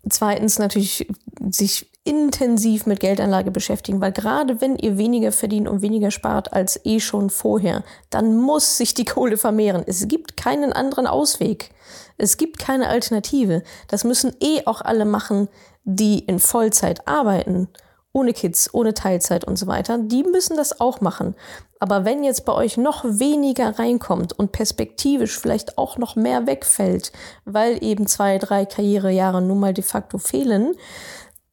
Zweitens 0.09 0.59
natürlich 0.59 1.09
sich 1.51 1.91
intensiv 2.05 2.87
mit 2.87 3.01
Geldanlage 3.01 3.51
beschäftigen, 3.51 4.01
weil 4.01 4.13
gerade 4.13 4.61
wenn 4.63 4.77
ihr 4.77 4.97
weniger 4.97 5.33
verdient 5.33 5.69
und 5.69 5.83
weniger 5.83 6.11
spart 6.11 6.55
als 6.55 6.81
eh 6.85 7.01
schon 7.01 7.29
vorher, 7.29 7.85
dann 8.09 8.37
muss 8.37 8.79
sich 8.79 8.95
die 8.95 9.05
Kohle 9.05 9.37
vermehren. 9.37 9.83
Es 9.87 10.09
gibt 10.09 10.37
keinen 10.37 10.73
anderen 10.73 11.07
Ausweg. 11.07 11.71
Es 12.19 12.37
gibt 12.37 12.59
keine 12.59 12.89
Alternative. 12.89 13.63
Das 13.89 14.05
müssen 14.05 14.35
eh 14.41 14.67
auch 14.67 14.83
alle 14.83 15.05
machen, 15.05 15.49
die 15.85 16.19
in 16.19 16.39
Vollzeit 16.39 17.09
arbeiten 17.09 17.69
ohne 18.13 18.33
Kids, 18.33 18.73
ohne 18.73 18.95
Teilzeit 18.95 19.45
und 19.45 19.57
so 19.57 19.67
weiter, 19.67 19.99
die 19.99 20.25
müssen 20.25 20.57
das 20.57 20.81
auch 20.81 21.01
machen. 21.01 21.35
Aber 21.79 22.05
wenn 22.05 22.25
jetzt 22.25 22.45
bei 22.45 22.53
euch 22.53 22.77
noch 22.77 23.05
weniger 23.05 23.79
reinkommt 23.79 24.37
und 24.37 24.51
perspektivisch 24.51 25.39
vielleicht 25.39 25.79
auch 25.79 25.97
noch 25.99 26.17
mehr 26.17 26.47
wegfällt, 26.47 27.13
weil 27.45 27.83
eben 27.83 28.07
zwei, 28.07 28.39
drei 28.39 28.67
Karrierejahre 28.67 29.41
nun 29.41 29.61
mal 29.61 29.75
de 29.75 29.85
facto 29.85 30.19
fehlen, 30.19 30.75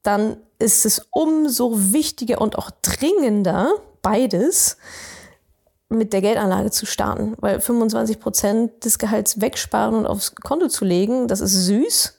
dann 0.02 0.38
ist 0.58 0.86
es 0.86 1.08
umso 1.12 1.94
wichtiger 1.94 2.42
und 2.42 2.58
auch 2.58 2.72
dringender, 2.82 3.70
beides, 4.02 4.78
mit 5.90 6.14
der 6.14 6.22
Geldanlage 6.22 6.72
zu 6.72 6.86
starten. 6.86 7.36
Weil 7.40 7.60
25 7.60 8.20
Prozent 8.20 8.86
des 8.86 8.98
Gehalts 8.98 9.42
wegsparen 9.42 9.96
und 9.96 10.06
aufs 10.06 10.36
Konto 10.36 10.68
zu 10.68 10.86
legen, 10.86 11.28
das 11.28 11.42
ist 11.42 11.54
süß. 11.66 12.14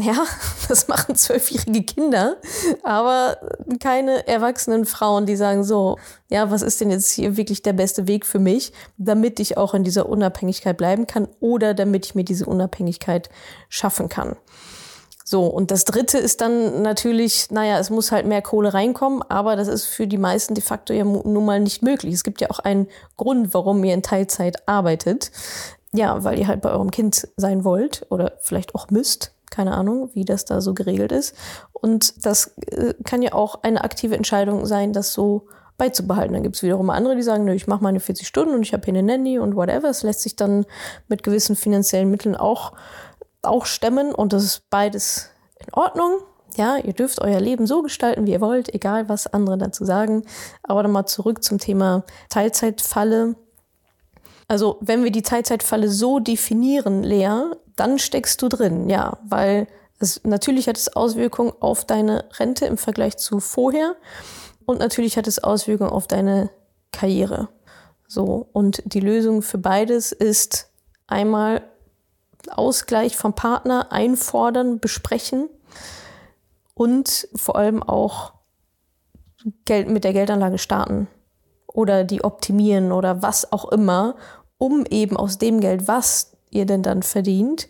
Ja, 0.00 0.24
das 0.68 0.88
machen 0.88 1.16
zwölfjährige 1.16 1.82
Kinder, 1.82 2.36
aber 2.82 3.36
keine 3.80 4.26
erwachsenen 4.26 4.86
Frauen, 4.86 5.26
die 5.26 5.36
sagen 5.36 5.64
so, 5.64 5.98
ja, 6.30 6.50
was 6.50 6.62
ist 6.62 6.80
denn 6.80 6.90
jetzt 6.90 7.10
hier 7.10 7.36
wirklich 7.36 7.62
der 7.62 7.74
beste 7.74 8.06
Weg 8.06 8.24
für 8.24 8.38
mich, 8.38 8.72
damit 8.96 9.38
ich 9.38 9.58
auch 9.58 9.74
in 9.74 9.84
dieser 9.84 10.08
Unabhängigkeit 10.08 10.76
bleiben 10.76 11.06
kann 11.06 11.28
oder 11.40 11.74
damit 11.74 12.06
ich 12.06 12.14
mir 12.14 12.24
diese 12.24 12.46
Unabhängigkeit 12.46 13.28
schaffen 13.68 14.08
kann. 14.08 14.36
So, 15.32 15.46
und 15.46 15.70
das 15.70 15.86
dritte 15.86 16.18
ist 16.18 16.42
dann 16.42 16.82
natürlich, 16.82 17.50
naja, 17.50 17.78
es 17.78 17.88
muss 17.88 18.12
halt 18.12 18.26
mehr 18.26 18.42
Kohle 18.42 18.74
reinkommen, 18.74 19.22
aber 19.30 19.56
das 19.56 19.66
ist 19.66 19.86
für 19.86 20.06
die 20.06 20.18
meisten 20.18 20.52
de 20.52 20.62
facto 20.62 20.92
ja 20.92 21.04
nun 21.04 21.46
mal 21.46 21.58
nicht 21.58 21.82
möglich. 21.82 22.12
Es 22.12 22.22
gibt 22.22 22.42
ja 22.42 22.50
auch 22.50 22.58
einen 22.58 22.86
Grund, 23.16 23.54
warum 23.54 23.82
ihr 23.82 23.94
in 23.94 24.02
Teilzeit 24.02 24.68
arbeitet. 24.68 25.30
Ja, 25.94 26.22
weil 26.22 26.38
ihr 26.38 26.48
halt 26.48 26.60
bei 26.60 26.70
eurem 26.70 26.90
Kind 26.90 27.28
sein 27.38 27.64
wollt 27.64 28.04
oder 28.10 28.32
vielleicht 28.42 28.74
auch 28.74 28.90
müsst. 28.90 29.32
Keine 29.50 29.72
Ahnung, 29.72 30.10
wie 30.12 30.26
das 30.26 30.44
da 30.44 30.60
so 30.60 30.74
geregelt 30.74 31.12
ist. 31.12 31.34
Und 31.72 32.26
das 32.26 32.54
äh, 32.66 32.92
kann 33.02 33.22
ja 33.22 33.32
auch 33.32 33.62
eine 33.62 33.84
aktive 33.84 34.16
Entscheidung 34.16 34.66
sein, 34.66 34.92
das 34.92 35.14
so 35.14 35.46
beizubehalten. 35.78 36.34
Dann 36.34 36.42
gibt 36.42 36.56
es 36.56 36.62
wiederum 36.62 36.90
andere, 36.90 37.16
die 37.16 37.22
sagen, 37.22 37.48
ich 37.48 37.66
mache 37.66 37.82
meine 37.82 38.00
40 38.00 38.26
Stunden 38.26 38.54
und 38.54 38.62
ich 38.62 38.74
habe 38.74 38.84
hier 38.84 38.92
eine 38.92 39.02
Nanny 39.02 39.38
und 39.38 39.56
whatever. 39.56 39.88
Es 39.88 40.02
lässt 40.02 40.20
sich 40.20 40.36
dann 40.36 40.66
mit 41.08 41.22
gewissen 41.22 41.56
finanziellen 41.56 42.10
Mitteln 42.10 42.36
auch, 42.36 42.74
auch 43.42 43.66
stemmen 43.66 44.14
und 44.14 44.32
das 44.32 44.44
ist 44.44 44.70
beides 44.70 45.30
in 45.58 45.72
Ordnung. 45.74 46.20
Ja, 46.56 46.76
ihr 46.76 46.92
dürft 46.92 47.20
euer 47.20 47.40
Leben 47.40 47.66
so 47.66 47.82
gestalten, 47.82 48.26
wie 48.26 48.32
ihr 48.32 48.40
wollt, 48.40 48.74
egal 48.74 49.08
was 49.08 49.26
andere 49.26 49.56
dazu 49.56 49.84
sagen. 49.84 50.24
Aber 50.62 50.82
dann 50.82 50.92
mal 50.92 51.06
zurück 51.06 51.42
zum 51.42 51.58
Thema 51.58 52.04
Teilzeitfalle. 52.28 53.36
Also, 54.48 54.76
wenn 54.80 55.02
wir 55.02 55.10
die 55.10 55.22
Teilzeitfalle 55.22 55.88
so 55.88 56.18
definieren, 56.18 57.02
Lea, 57.02 57.44
dann 57.74 57.98
steckst 57.98 58.42
du 58.42 58.48
drin, 58.48 58.90
ja, 58.90 59.18
weil 59.24 59.66
es, 59.98 60.20
natürlich 60.24 60.68
hat 60.68 60.76
es 60.76 60.94
Auswirkungen 60.94 61.52
auf 61.60 61.86
deine 61.86 62.26
Rente 62.38 62.66
im 62.66 62.76
Vergleich 62.76 63.16
zu 63.16 63.40
vorher 63.40 63.96
und 64.66 64.78
natürlich 64.78 65.16
hat 65.16 65.26
es 65.26 65.42
Auswirkungen 65.42 65.90
auf 65.90 66.06
deine 66.06 66.50
Karriere. 66.92 67.48
So, 68.08 68.48
und 68.52 68.82
die 68.84 69.00
Lösung 69.00 69.40
für 69.40 69.58
beides 69.58 70.12
ist 70.12 70.70
einmal 71.06 71.62
Ausgleich 72.50 73.16
vom 73.16 73.34
Partner 73.34 73.92
einfordern, 73.92 74.80
besprechen 74.80 75.48
und 76.74 77.28
vor 77.34 77.56
allem 77.56 77.82
auch 77.82 78.34
Geld 79.64 79.88
mit 79.88 80.04
der 80.04 80.12
Geldanlage 80.12 80.58
starten 80.58 81.08
oder 81.66 82.04
die 82.04 82.24
optimieren 82.24 82.92
oder 82.92 83.22
was 83.22 83.52
auch 83.52 83.70
immer, 83.72 84.16
um 84.58 84.84
eben 84.86 85.16
aus 85.16 85.38
dem 85.38 85.60
Geld, 85.60 85.88
was 85.88 86.36
ihr 86.50 86.66
denn 86.66 86.82
dann 86.82 87.02
verdient, 87.02 87.68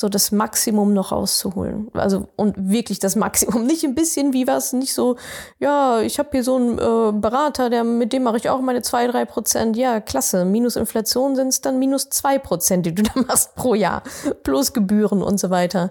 so 0.00 0.08
das 0.08 0.30
Maximum 0.30 0.94
noch 0.94 1.10
rauszuholen. 1.10 1.88
Also 1.92 2.28
und 2.36 2.54
wirklich 2.56 3.00
das 3.00 3.16
Maximum, 3.16 3.66
nicht 3.66 3.82
ein 3.82 3.96
bisschen 3.96 4.32
wie 4.32 4.46
was, 4.46 4.72
nicht 4.72 4.94
so, 4.94 5.16
ja, 5.58 6.00
ich 6.02 6.20
habe 6.20 6.28
hier 6.30 6.44
so 6.44 6.54
einen 6.54 6.78
äh, 6.78 7.20
Berater, 7.20 7.68
der 7.68 7.82
mit 7.82 8.12
dem 8.12 8.22
mache 8.22 8.36
ich 8.36 8.48
auch 8.48 8.60
meine 8.60 8.82
zwei 8.82 9.08
drei 9.08 9.24
Prozent. 9.24 9.76
Ja, 9.76 9.98
klasse. 9.98 10.44
Minus 10.44 10.76
Inflation 10.76 11.34
sind 11.34 11.48
es 11.48 11.62
dann 11.62 11.80
minus 11.80 12.10
zwei 12.10 12.38
Prozent, 12.38 12.86
die 12.86 12.94
du 12.94 13.02
da 13.14 13.22
machst 13.22 13.56
pro 13.56 13.74
Jahr, 13.74 14.04
plus 14.44 14.72
Gebühren 14.72 15.20
und 15.20 15.40
so 15.40 15.50
weiter. 15.50 15.90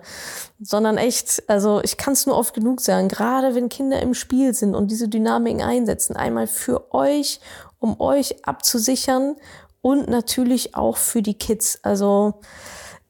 Sondern 0.61 0.97
echt, 0.97 1.43
also 1.47 1.81
ich 1.83 1.97
kann 1.97 2.13
es 2.13 2.25
nur 2.25 2.37
oft 2.37 2.53
genug 2.53 2.79
sagen, 2.79 3.09
gerade 3.09 3.55
wenn 3.55 3.67
Kinder 3.67 4.01
im 4.01 4.13
Spiel 4.13 4.53
sind 4.53 4.73
und 4.73 4.89
diese 4.89 5.09
Dynamiken 5.09 5.61
einsetzen, 5.61 6.15
einmal 6.15 6.47
für 6.47 6.93
euch, 6.93 7.41
um 7.79 7.99
euch 7.99 8.47
abzusichern 8.47 9.35
und 9.81 10.07
natürlich 10.07 10.75
auch 10.75 10.95
für 10.95 11.21
die 11.21 11.37
Kids. 11.37 11.79
Also 11.83 12.35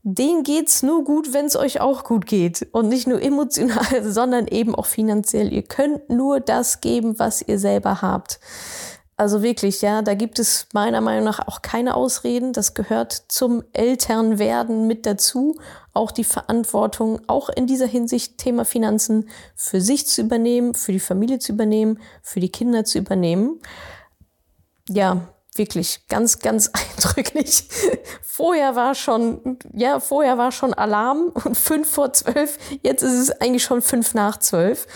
denen 0.09 0.43
geht's 0.43 0.83
nur 0.83 1.03
gut, 1.03 1.33
wenn 1.33 1.47
es 1.47 1.57
euch 1.57 1.81
auch 1.81 2.05
gut 2.05 2.25
geht. 2.25 2.65
Und 2.71 2.87
nicht 2.87 3.07
nur 3.07 3.21
emotional, 3.21 4.03
sondern 4.03 4.47
eben 4.47 4.73
auch 4.73 4.85
finanziell. 4.85 5.51
Ihr 5.51 5.63
könnt 5.63 6.09
nur 6.09 6.39
das 6.39 6.79
geben, 6.79 7.19
was 7.19 7.41
ihr 7.41 7.59
selber 7.59 8.01
habt. 8.01 8.39
Also 9.17 9.41
wirklich, 9.41 9.81
ja, 9.81 10.01
da 10.03 10.13
gibt 10.13 10.39
es 10.39 10.67
meiner 10.73 11.01
Meinung 11.01 11.25
nach 11.25 11.45
auch 11.45 11.61
keine 11.61 11.95
Ausreden. 11.95 12.53
Das 12.53 12.73
gehört 12.73 13.11
zum 13.27 13.63
Elternwerden 13.73 14.87
mit 14.87 15.05
dazu. 15.05 15.59
Auch 15.93 16.11
die 16.11 16.23
Verantwortung, 16.23 17.19
auch 17.27 17.49
in 17.49 17.67
dieser 17.67 17.87
Hinsicht 17.87 18.37
Thema 18.37 18.63
Finanzen 18.63 19.27
für 19.55 19.81
sich 19.81 20.07
zu 20.07 20.21
übernehmen, 20.21 20.73
für 20.73 20.93
die 20.93 20.99
Familie 21.01 21.39
zu 21.39 21.51
übernehmen, 21.51 21.99
für 22.21 22.39
die 22.39 22.51
Kinder 22.51 22.85
zu 22.85 22.99
übernehmen. 22.99 23.59
Ja, 24.87 25.27
wirklich 25.57 26.07
ganz, 26.07 26.39
ganz 26.39 26.71
eindrücklich. 26.95 27.67
Vorher 28.21 28.75
war 28.75 28.95
schon, 28.95 29.57
ja, 29.73 29.99
vorher 29.99 30.37
war 30.37 30.51
schon 30.51 30.73
Alarm 30.73 31.31
und 31.33 31.57
fünf 31.57 31.89
vor 31.89 32.13
zwölf. 32.13 32.57
Jetzt 32.83 33.03
ist 33.03 33.13
es 33.19 33.31
eigentlich 33.41 33.63
schon 33.63 33.81
fünf 33.81 34.13
nach 34.13 34.37
zwölf. 34.37 34.87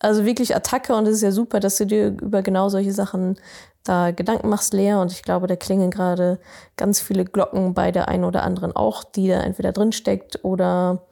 Also 0.00 0.24
wirklich 0.24 0.54
Attacke 0.54 0.94
und 0.94 1.06
es 1.06 1.16
ist 1.16 1.22
ja 1.22 1.32
super, 1.32 1.58
dass 1.58 1.76
du 1.76 1.86
dir 1.86 2.08
über 2.08 2.42
genau 2.42 2.68
solche 2.68 2.92
Sachen 2.92 3.36
da 3.82 4.10
Gedanken 4.10 4.48
machst, 4.48 4.74
Lea. 4.74 4.94
Und 4.94 5.12
ich 5.12 5.22
glaube, 5.22 5.46
da 5.46 5.56
klingen 5.56 5.90
gerade 5.90 6.38
ganz 6.76 7.00
viele 7.00 7.24
Glocken 7.24 7.74
bei 7.74 7.92
der 7.92 8.08
einen 8.08 8.24
oder 8.24 8.42
anderen 8.42 8.74
auch, 8.74 9.04
die 9.04 9.28
da 9.28 9.40
entweder 9.40 9.72
drin 9.72 9.92
steckt 9.92 10.44
oder 10.44 11.06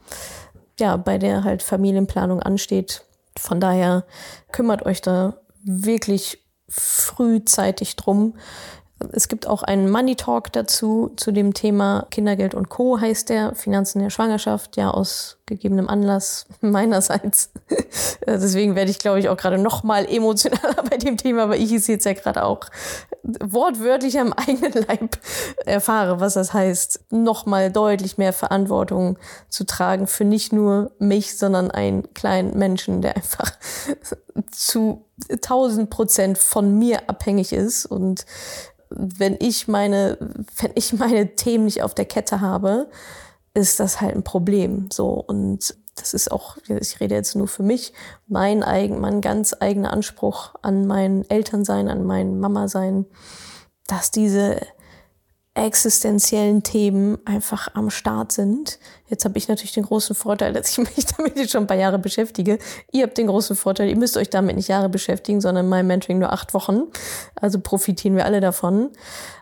ja, 0.79 0.97
bei 0.97 1.19
der 1.19 1.45
halt 1.45 1.63
Familienplanung 1.63 2.43
ansteht. 2.43 3.05
Von 3.39 3.61
daher 3.61 4.05
kümmert 4.53 4.85
euch 4.85 5.01
da 5.01 5.39
wirklich 5.65 6.45
frühzeitig 6.69 7.97
drum. 7.97 8.37
Es 9.13 9.29
gibt 9.29 9.47
auch 9.47 9.63
einen 9.63 9.91
Money 9.91 10.17
Talk 10.17 10.53
dazu, 10.53 11.13
zu 11.17 11.33
dem 11.33 11.55
Thema 11.55 12.07
Kindergeld 12.11 12.55
und 12.55 12.69
Co. 12.69 13.01
heißt 13.01 13.29
der, 13.29 13.55
Finanzen 13.55 14.01
der 14.01 14.11
Schwangerschaft, 14.11 14.77
ja 14.77 14.91
aus 14.91 15.39
gegebenem 15.47 15.89
Anlass 15.89 16.47
meinerseits. 16.61 17.51
Deswegen 18.27 18.75
werde 18.75 18.91
ich, 18.91 18.99
glaube 18.99 19.21
ich, 19.21 19.29
auch 19.29 19.37
gerade 19.37 19.59
noch 19.59 19.83
mal 19.83 20.07
emotionaler 20.07 20.83
bei 20.91 20.97
dem 20.97 21.17
Thema, 21.17 21.49
weil 21.49 21.63
ich 21.63 21.73
es 21.73 21.87
jetzt 21.87 22.05
ja 22.05 22.13
gerade 22.15 22.45
auch 22.45 22.61
wortwörtlich 23.23 24.19
am 24.19 24.33
eigenen 24.33 24.73
Leib 24.73 25.19
erfahre, 25.65 26.21
was 26.21 26.35
das 26.35 26.53
heißt, 26.53 27.07
noch 27.11 27.47
mal 27.47 27.71
deutlich 27.71 28.19
mehr 28.19 28.33
Verantwortung 28.33 29.19
zu 29.49 29.65
tragen 29.65 30.07
für 30.07 30.25
nicht 30.25 30.53
nur 30.53 30.93
mich, 30.99 31.37
sondern 31.37 31.71
einen 31.71 32.13
kleinen 32.15 32.59
Menschen, 32.59 33.03
der 33.03 33.17
einfach 33.17 33.53
zu 34.51 35.05
1000 35.31 35.91
Prozent 35.91 36.39
von 36.39 36.79
mir 36.79 37.09
abhängig 37.09 37.53
ist 37.53 37.87
und 37.87 38.27
wenn 38.97 39.37
ich 39.41 39.69
meine, 39.69 40.19
wenn 40.59 40.73
ich 40.75 40.93
meine 40.93 41.35
Themen 41.35 41.65
nicht 41.65 41.83
auf 41.83 41.95
der 41.95 42.05
Kette 42.05 42.41
habe, 42.41 42.89
ist 43.55 43.81
das 43.81 44.01
halt 44.01 44.15
ein 44.15 44.25
Problem. 44.25 44.89
So 44.93 45.11
und 45.11 45.75
das 45.97 46.13
ist 46.13 46.33
auch, 46.33 46.57
ich 46.69 47.01
rede 47.01 47.15
jetzt 47.15 47.37
nur 47.37 47.47
für 47.47 47.63
mich, 47.63 47.93
mein 48.27 48.63
eigen, 48.63 49.01
mein 49.01 49.21
ganz 49.21 49.55
eigener 49.59 49.93
Anspruch 49.93 50.55
an 50.63 50.87
mein 50.87 51.29
Elternsein, 51.29 51.89
an 51.89 52.05
mein 52.05 52.41
Mama-Sein, 52.41 53.07
dass 53.87 54.11
diese 54.11 54.61
existenziellen 55.55 56.65
Themen 56.65 57.19
einfach 57.25 57.69
am 57.75 57.89
Start 57.89 58.33
sind. 58.33 58.81
Jetzt 59.07 59.25
habe 59.25 59.39
ich 59.39 59.47
natürlich 59.47 59.73
den 59.73 59.85
großen 59.85 60.17
Vorteil, 60.17 60.53
dass 60.53 60.71
ich 60.71 60.79
mich 60.97 61.07
damit 61.07 61.37
jetzt 61.39 61.53
schon 61.53 61.63
ein 61.63 61.67
paar 61.69 61.77
Jahre 61.77 62.01
beschäftige. 62.01 62.59
Ihr 62.91 63.05
habt 63.05 63.17
den 63.17 63.29
großen 63.29 63.55
Vorteil, 63.55 63.89
ihr 63.89 63.97
müsst 63.97 64.17
euch 64.17 64.31
damit 64.31 64.57
nicht 64.57 64.69
Jahre 64.69 64.89
beschäftigen, 64.89 65.41
sondern 65.41 65.69
mein 65.69 65.87
Mentoring 65.87 66.19
nur 66.19 66.33
acht 66.33 66.55
Wochen. 66.55 66.83
Also 67.37 67.61
profitieren 67.61 68.17
wir 68.17 68.25
alle 68.25 68.41
davon. 68.41 68.91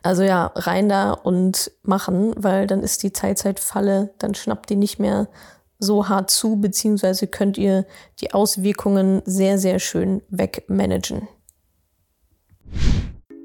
Also 0.02 0.22
ja, 0.22 0.52
rein 0.54 0.90
da 0.90 1.12
und 1.12 1.72
machen, 1.82 2.34
weil 2.36 2.66
dann 2.66 2.82
ist 2.82 3.02
die 3.02 3.12
Teilzeitfalle, 3.12 4.12
dann 4.18 4.34
schnappt 4.34 4.68
die 4.68 4.76
nicht 4.76 4.98
mehr 4.98 5.28
so 5.78 6.08
hart 6.08 6.30
zu, 6.30 6.56
beziehungsweise 6.56 7.26
könnt 7.26 7.58
ihr 7.58 7.86
die 8.20 8.34
Auswirkungen 8.34 9.22
sehr, 9.24 9.58
sehr 9.58 9.78
schön 9.78 10.22
wegmanagen. 10.28 11.26